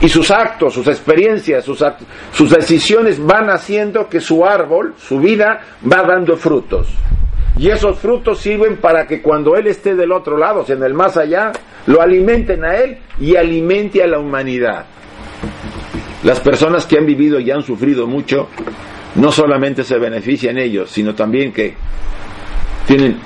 y 0.00 0.08
sus 0.08 0.30
actos, 0.30 0.72
sus 0.72 0.86
experiencias, 0.86 1.64
sus, 1.64 1.84
sus 2.30 2.48
decisiones 2.48 3.18
van 3.20 3.50
haciendo 3.50 4.08
que 4.08 4.20
su 4.20 4.46
árbol, 4.46 4.94
su 4.96 5.18
vida, 5.18 5.60
va 5.82 6.04
dando 6.04 6.36
frutos. 6.36 6.86
Y 7.58 7.70
esos 7.70 7.98
frutos 7.98 8.38
sirven 8.38 8.76
para 8.76 9.04
que 9.08 9.20
cuando 9.20 9.56
Él 9.56 9.66
esté 9.66 9.96
del 9.96 10.12
otro 10.12 10.38
lado, 10.38 10.60
o 10.60 10.64
sea, 10.64 10.76
en 10.76 10.84
el 10.84 10.94
más 10.94 11.16
allá, 11.16 11.50
lo 11.86 12.00
alimenten 12.00 12.64
a 12.64 12.76
Él 12.76 12.98
y 13.18 13.34
alimente 13.34 14.00
a 14.00 14.06
la 14.06 14.20
humanidad. 14.20 14.86
Las 16.22 16.38
personas 16.38 16.86
que 16.86 16.98
han 16.98 17.06
vivido 17.06 17.40
y 17.40 17.50
han 17.50 17.62
sufrido 17.62 18.06
mucho, 18.06 18.46
no 19.16 19.32
solamente 19.32 19.82
se 19.82 19.98
benefician 19.98 20.56
ellos, 20.56 20.88
sino 20.88 21.16
también 21.16 21.52
que 21.52 21.74
tienen 22.86 23.18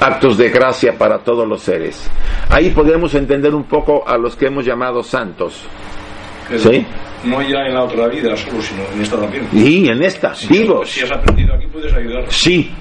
actos 0.00 0.38
de 0.38 0.48
gracia 0.48 0.96
para 0.96 1.18
todos 1.18 1.46
los 1.46 1.62
seres. 1.62 2.10
Ahí 2.48 2.70
podemos 2.70 3.14
entender 3.14 3.54
un 3.54 3.64
poco 3.64 4.06
a 4.08 4.16
los 4.16 4.34
que 4.34 4.46
hemos 4.46 4.64
llamado 4.64 5.02
santos. 5.02 5.62
¿Sí? 6.56 6.86
No 7.24 7.42
ya 7.42 7.66
en 7.66 7.74
la 7.74 7.84
otra 7.84 8.08
vida 8.08 8.34
solo, 8.36 8.62
sino 8.62 8.82
en 8.92 9.02
esta 9.02 9.20
también. 9.20 9.48
Y 9.52 9.88
en 9.88 10.02
esta, 10.02 10.32
vivos. 10.48 10.90
Si 10.90 11.02
has 11.02 11.12
aprendido 11.12 11.54
aquí 11.54 11.66
puedes 11.66 11.92
ayudar. 11.92 12.24
Sí. 12.28 12.72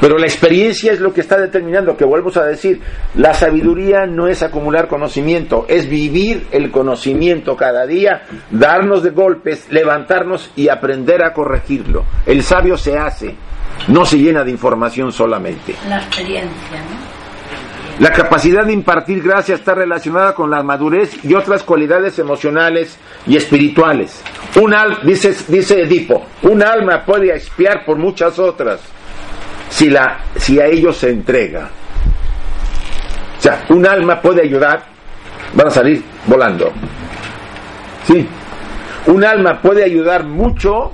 Pero 0.00 0.16
la 0.16 0.26
experiencia 0.26 0.92
es 0.92 1.00
lo 1.00 1.12
que 1.12 1.22
está 1.22 1.40
determinando, 1.40 1.96
que 1.96 2.04
vuelvo 2.04 2.30
a 2.38 2.44
decir, 2.44 2.80
la 3.16 3.34
sabiduría 3.34 4.06
no 4.06 4.28
es 4.28 4.44
acumular 4.44 4.86
conocimiento, 4.86 5.66
es 5.68 5.88
vivir 5.88 6.46
el 6.52 6.70
conocimiento 6.70 7.56
cada 7.56 7.84
día, 7.84 8.22
darnos 8.50 9.02
de 9.02 9.10
golpes, 9.10 9.66
levantarnos 9.70 10.52
y 10.54 10.68
aprender 10.68 11.24
a 11.24 11.32
corregirlo. 11.32 12.04
El 12.26 12.44
sabio 12.44 12.76
se 12.76 12.96
hace, 12.96 13.34
no 13.86 14.04
se 14.04 14.18
llena 14.18 14.44
de 14.44 14.50
información 14.50 15.12
solamente. 15.12 15.74
La 15.88 15.98
experiencia, 15.98 16.80
¿no? 16.90 17.18
La 18.00 18.12
capacidad 18.12 18.64
de 18.64 18.72
impartir 18.72 19.20
gracia 19.20 19.56
está 19.56 19.74
relacionada 19.74 20.32
con 20.32 20.50
la 20.50 20.62
madurez 20.62 21.24
y 21.24 21.34
otras 21.34 21.64
cualidades 21.64 22.16
emocionales 22.20 22.96
y 23.26 23.36
espirituales. 23.36 24.22
Un 24.60 24.72
al, 24.72 25.00
dice, 25.02 25.34
dice 25.48 25.82
Edipo, 25.82 26.24
un 26.42 26.62
alma 26.62 27.04
puede 27.04 27.34
expiar 27.34 27.84
por 27.84 27.98
muchas 27.98 28.38
otras 28.38 28.80
si, 29.68 29.90
la, 29.90 30.20
si 30.36 30.60
a 30.60 30.66
ellos 30.66 30.96
se 30.96 31.10
entrega. 31.10 31.70
O 33.36 33.42
sea, 33.42 33.64
un 33.68 33.84
alma 33.84 34.20
puede 34.20 34.42
ayudar, 34.42 34.84
van 35.54 35.66
a 35.66 35.70
salir 35.70 36.02
volando. 36.26 36.72
Sí. 38.06 38.28
Un 39.06 39.24
alma 39.24 39.60
puede 39.60 39.84
ayudar 39.84 40.24
mucho 40.24 40.92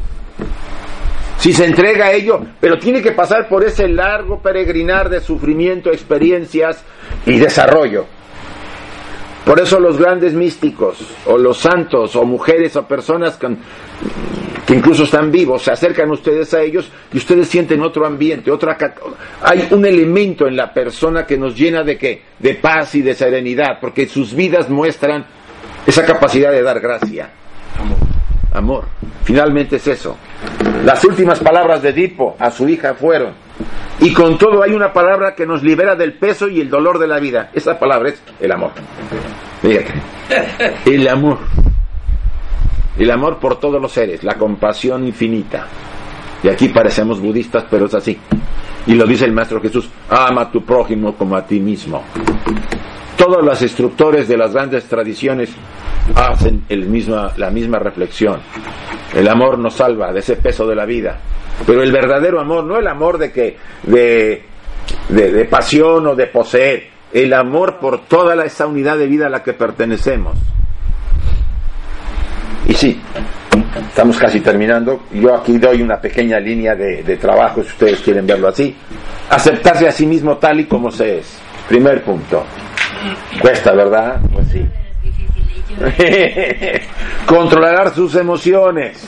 si 1.45 1.53
se 1.53 1.67
entrega 1.67 2.07
a 2.07 2.13
ello, 2.13 2.41
pero 2.59 2.79
tiene 2.79 3.03
que 3.03 3.13
pasar 3.13 3.51
por 3.51 3.63
ese 3.65 3.87
largo 3.87 4.41
peregrinar 4.41 5.11
de 5.11 5.21
sufrimiento, 5.21 5.91
experiencias 5.91 6.83
y 7.27 7.39
desarrollo. 7.39 8.07
Por 9.45 9.61
eso 9.61 9.79
los 9.79 9.99
grandes 9.99 10.33
místicos, 10.33 11.07
o 11.27 11.37
los 11.37 11.59
santos, 11.59 12.17
o 12.17 12.25
mujeres, 12.25 12.77
o 12.77 12.89
personas 12.89 13.37
que, 13.37 14.75
incluso 14.75 15.03
están 15.03 15.31
vivos, 15.31 15.61
se 15.61 15.71
acercan 15.71 16.11
ustedes 16.11 16.55
a 16.55 16.63
ellos 16.63 16.91
y 17.13 17.19
ustedes 17.19 17.47
sienten 17.47 17.83
otro 17.83 18.07
ambiente, 18.07 18.51
otra 18.51 18.79
hay 19.43 19.69
un 19.71 19.85
elemento 19.85 20.47
en 20.47 20.57
la 20.57 20.73
persona 20.73 21.27
que 21.27 21.37
nos 21.37 21.55
llena 21.55 21.83
de 21.83 21.99
qué? 21.99 22.23
De 22.39 22.55
paz 22.55 22.95
y 22.95 23.03
de 23.03 23.13
serenidad, 23.13 23.81
porque 23.83 24.07
sus 24.07 24.33
vidas 24.33 24.71
muestran 24.71 25.27
esa 25.87 26.07
capacidad 26.07 26.53
de 26.53 26.63
dar 26.63 26.81
gracia. 26.81 27.29
Amor. 28.55 28.85
Finalmente 29.25 29.77
es 29.77 29.87
eso. 29.89 30.17
Las 30.85 31.05
últimas 31.05 31.41
palabras 31.41 31.83
de 31.83 31.91
Edipo 31.91 32.37
a 32.39 32.51
su 32.51 32.69
hija 32.69 32.95
fueron, 32.95 33.35
y 34.01 34.13
con 34.13 34.39
todo 34.39 34.63
hay 34.63 34.73
una 34.73 34.93
palabra 34.93 35.35
que 35.35 35.45
nos 35.45 35.63
libera 35.63 35.97
del 35.97 36.15
peso 36.15 36.49
y 36.49 36.61
el 36.61 36.71
dolor 36.71 36.99
de 36.99 37.09
la 37.09 37.19
vida. 37.19 37.51
Esa 37.53 37.79
palabra 37.79 38.11
es 38.11 38.23
el 38.41 38.53
amor. 38.53 38.71
Fíjate. 39.61 39.93
El 40.87 41.09
amor. 41.09 41.39
El 42.97 43.11
amor 43.11 43.39
por 43.39 43.59
todos 43.59 43.83
los 43.83 43.91
seres, 43.91 44.23
la 44.23 44.35
compasión 44.35 45.05
infinita. 45.05 45.67
Y 46.43 46.49
aquí 46.49 46.69
parecemos 46.69 47.21
budistas, 47.21 47.65
pero 47.69 47.87
es 47.87 47.95
así. 47.95 48.17
Y 48.87 48.95
lo 48.95 49.05
dice 49.05 49.25
el 49.25 49.33
Maestro 49.33 49.61
Jesús, 49.61 49.89
ama 50.09 50.43
a 50.43 50.51
tu 50.51 50.63
prójimo 50.65 51.15
como 51.17 51.37
a 51.37 51.45
ti 51.45 51.59
mismo. 51.59 52.05
Todos 53.17 53.45
los 53.45 53.63
instructores 53.63 54.27
de 54.29 54.37
las 54.37 54.53
grandes 54.53 54.85
tradiciones 54.85 55.51
hacen 56.15 56.65
el 56.69 56.87
misma, 56.87 57.33
la 57.37 57.51
misma 57.51 57.79
reflexión. 57.79 58.41
El 59.15 59.29
amor 59.29 59.59
nos 59.59 59.75
salva 59.75 60.13
de 60.13 60.21
ese 60.21 60.37
peso 60.37 60.67
de 60.67 60.75
la 60.75 60.85
vida. 60.85 61.19
Pero 61.67 61.83
el 61.83 61.93
verdadero 61.93 62.41
amor, 62.41 62.65
no 62.65 62.79
el 62.79 62.87
amor 62.89 63.19
de 63.19 63.31
que, 63.31 63.57
de, 63.85 64.43
de, 65.09 65.45
pasión 65.45 66.07
o 66.09 66.15
de 66.17 66.27
poseer, 66.27 66.89
el 67.13 67.33
amor 67.33 67.79
por 67.79 68.07
toda 68.07 68.45
esa 68.45 68.67
unidad 68.67 68.99
de 68.99 69.07
vida 69.07 69.27
a 69.27 69.31
la 69.31 69.43
que 69.43 69.53
pertenecemos. 69.53 70.37
Y 72.67 72.75
sí, 72.75 73.01
estamos 73.89 74.19
casi 74.19 74.41
terminando. 74.41 75.05
Yo 75.13 75.35
aquí 75.37 75.59
doy 75.59 75.81
una 75.81 76.01
pequeña 76.01 76.41
línea 76.41 76.75
de, 76.75 77.05
de, 77.05 77.17
trabajo, 77.17 77.63
si 77.63 77.69
ustedes 77.69 78.01
quieren 78.01 78.27
verlo 78.27 78.49
así. 78.49 78.75
Aceptarse 79.31 79.87
a 79.87 79.93
sí 79.93 80.07
mismo 80.07 80.39
tal 80.39 80.61
y 80.61 80.65
como 80.65 80.91
se 80.91 81.19
es. 81.19 81.39
Primer 81.69 82.03
punto. 82.03 82.45
Cuesta, 83.41 83.73
¿verdad? 83.73 84.21
Pues 84.33 84.49
sí. 84.49 84.67
Controlar 87.27 87.95
sus 87.95 88.15
emociones. 88.17 89.07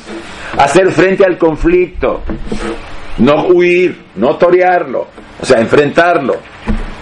Hacer 0.58 0.90
frente 0.92 1.24
al 1.24 1.38
conflicto. 1.38 2.22
No 3.18 3.46
huir, 3.46 4.04
no 4.16 4.36
torearlo. 4.36 5.06
O 5.40 5.44
sea, 5.44 5.60
enfrentarlo. 5.60 6.36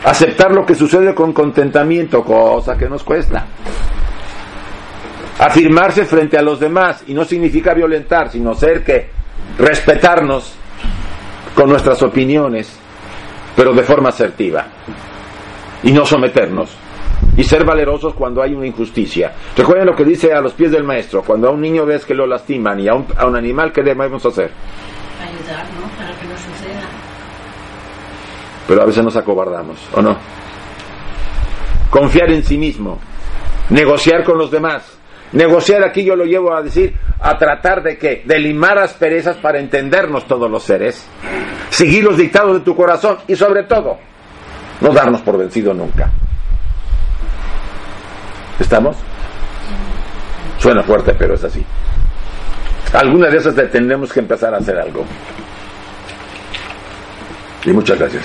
Aceptar 0.04 0.52
lo 0.52 0.66
que 0.66 0.74
sucede 0.74 1.14
con 1.14 1.32
contentamiento, 1.32 2.22
cosa 2.22 2.76
que 2.76 2.88
nos 2.88 3.02
cuesta 3.02 3.46
afirmarse 5.38 6.04
frente 6.04 6.38
a 6.38 6.42
los 6.42 6.60
demás 6.60 7.04
y 7.06 7.14
no 7.14 7.24
significa 7.24 7.74
violentar, 7.74 8.30
sino 8.30 8.54
ser 8.54 8.84
que 8.84 9.08
respetarnos 9.58 10.54
con 11.54 11.68
nuestras 11.68 12.02
opiniones, 12.02 12.76
pero 13.56 13.72
de 13.72 13.82
forma 13.82 14.08
asertiva 14.08 14.66
y 15.84 15.92
no 15.92 16.04
someternos 16.04 16.76
y 17.36 17.44
ser 17.44 17.64
valerosos 17.64 18.14
cuando 18.14 18.42
hay 18.42 18.54
una 18.54 18.66
injusticia. 18.66 19.32
Recuerden 19.56 19.86
lo 19.86 19.94
que 19.94 20.04
dice 20.04 20.32
a 20.32 20.40
los 20.40 20.52
pies 20.52 20.72
del 20.72 20.84
maestro, 20.84 21.22
cuando 21.22 21.48
a 21.48 21.52
un 21.52 21.60
niño 21.60 21.84
ves 21.86 22.04
que 22.04 22.14
lo 22.14 22.26
lastiman 22.26 22.80
y 22.80 22.88
a 22.88 22.94
un, 22.94 23.06
a 23.16 23.26
un 23.26 23.36
animal, 23.36 23.72
¿qué 23.72 23.82
debemos 23.82 24.24
hacer? 24.24 24.50
Ayudar, 25.20 25.66
¿no? 25.74 25.88
Para 25.96 26.18
que 26.18 26.26
no 26.26 26.36
suceda. 26.36 26.82
Pero 28.66 28.82
a 28.82 28.86
veces 28.86 29.04
nos 29.04 29.16
acobardamos, 29.16 29.78
¿o 29.94 30.02
no? 30.02 30.16
Confiar 31.90 32.30
en 32.30 32.42
sí 32.42 32.58
mismo, 32.58 32.98
negociar 33.70 34.24
con 34.24 34.38
los 34.38 34.50
demás, 34.50 34.98
Negociar 35.34 35.82
aquí 35.82 36.04
yo 36.04 36.14
lo 36.14 36.24
llevo 36.24 36.54
a 36.54 36.62
decir, 36.62 36.94
a 37.20 37.36
tratar 37.36 37.82
de 37.82 37.98
qué? 37.98 38.22
De 38.24 38.38
limar 38.38 38.78
asperezas 38.78 39.36
para 39.38 39.58
entendernos 39.58 40.28
todos 40.28 40.48
los 40.48 40.62
seres. 40.62 41.04
Seguir 41.70 42.04
los 42.04 42.16
dictados 42.16 42.58
de 42.58 42.60
tu 42.60 42.76
corazón 42.76 43.18
y 43.26 43.34
sobre 43.34 43.64
todo, 43.64 43.98
no 44.80 44.92
darnos 44.92 45.20
por 45.22 45.38
vencido 45.38 45.72
nunca. 45.74 46.10
¿Estamos? 48.58 48.96
Suena 50.58 50.82
fuerte, 50.82 51.14
pero 51.18 51.34
es 51.34 51.44
así. 51.44 51.64
Algunas 52.92 53.32
de 53.32 53.38
esas 53.38 53.54
tendremos 53.70 54.12
que 54.12 54.20
empezar 54.20 54.54
a 54.54 54.58
hacer 54.58 54.78
algo. 54.78 55.04
Y 57.64 57.72
muchas 57.72 57.98
gracias. 57.98 58.24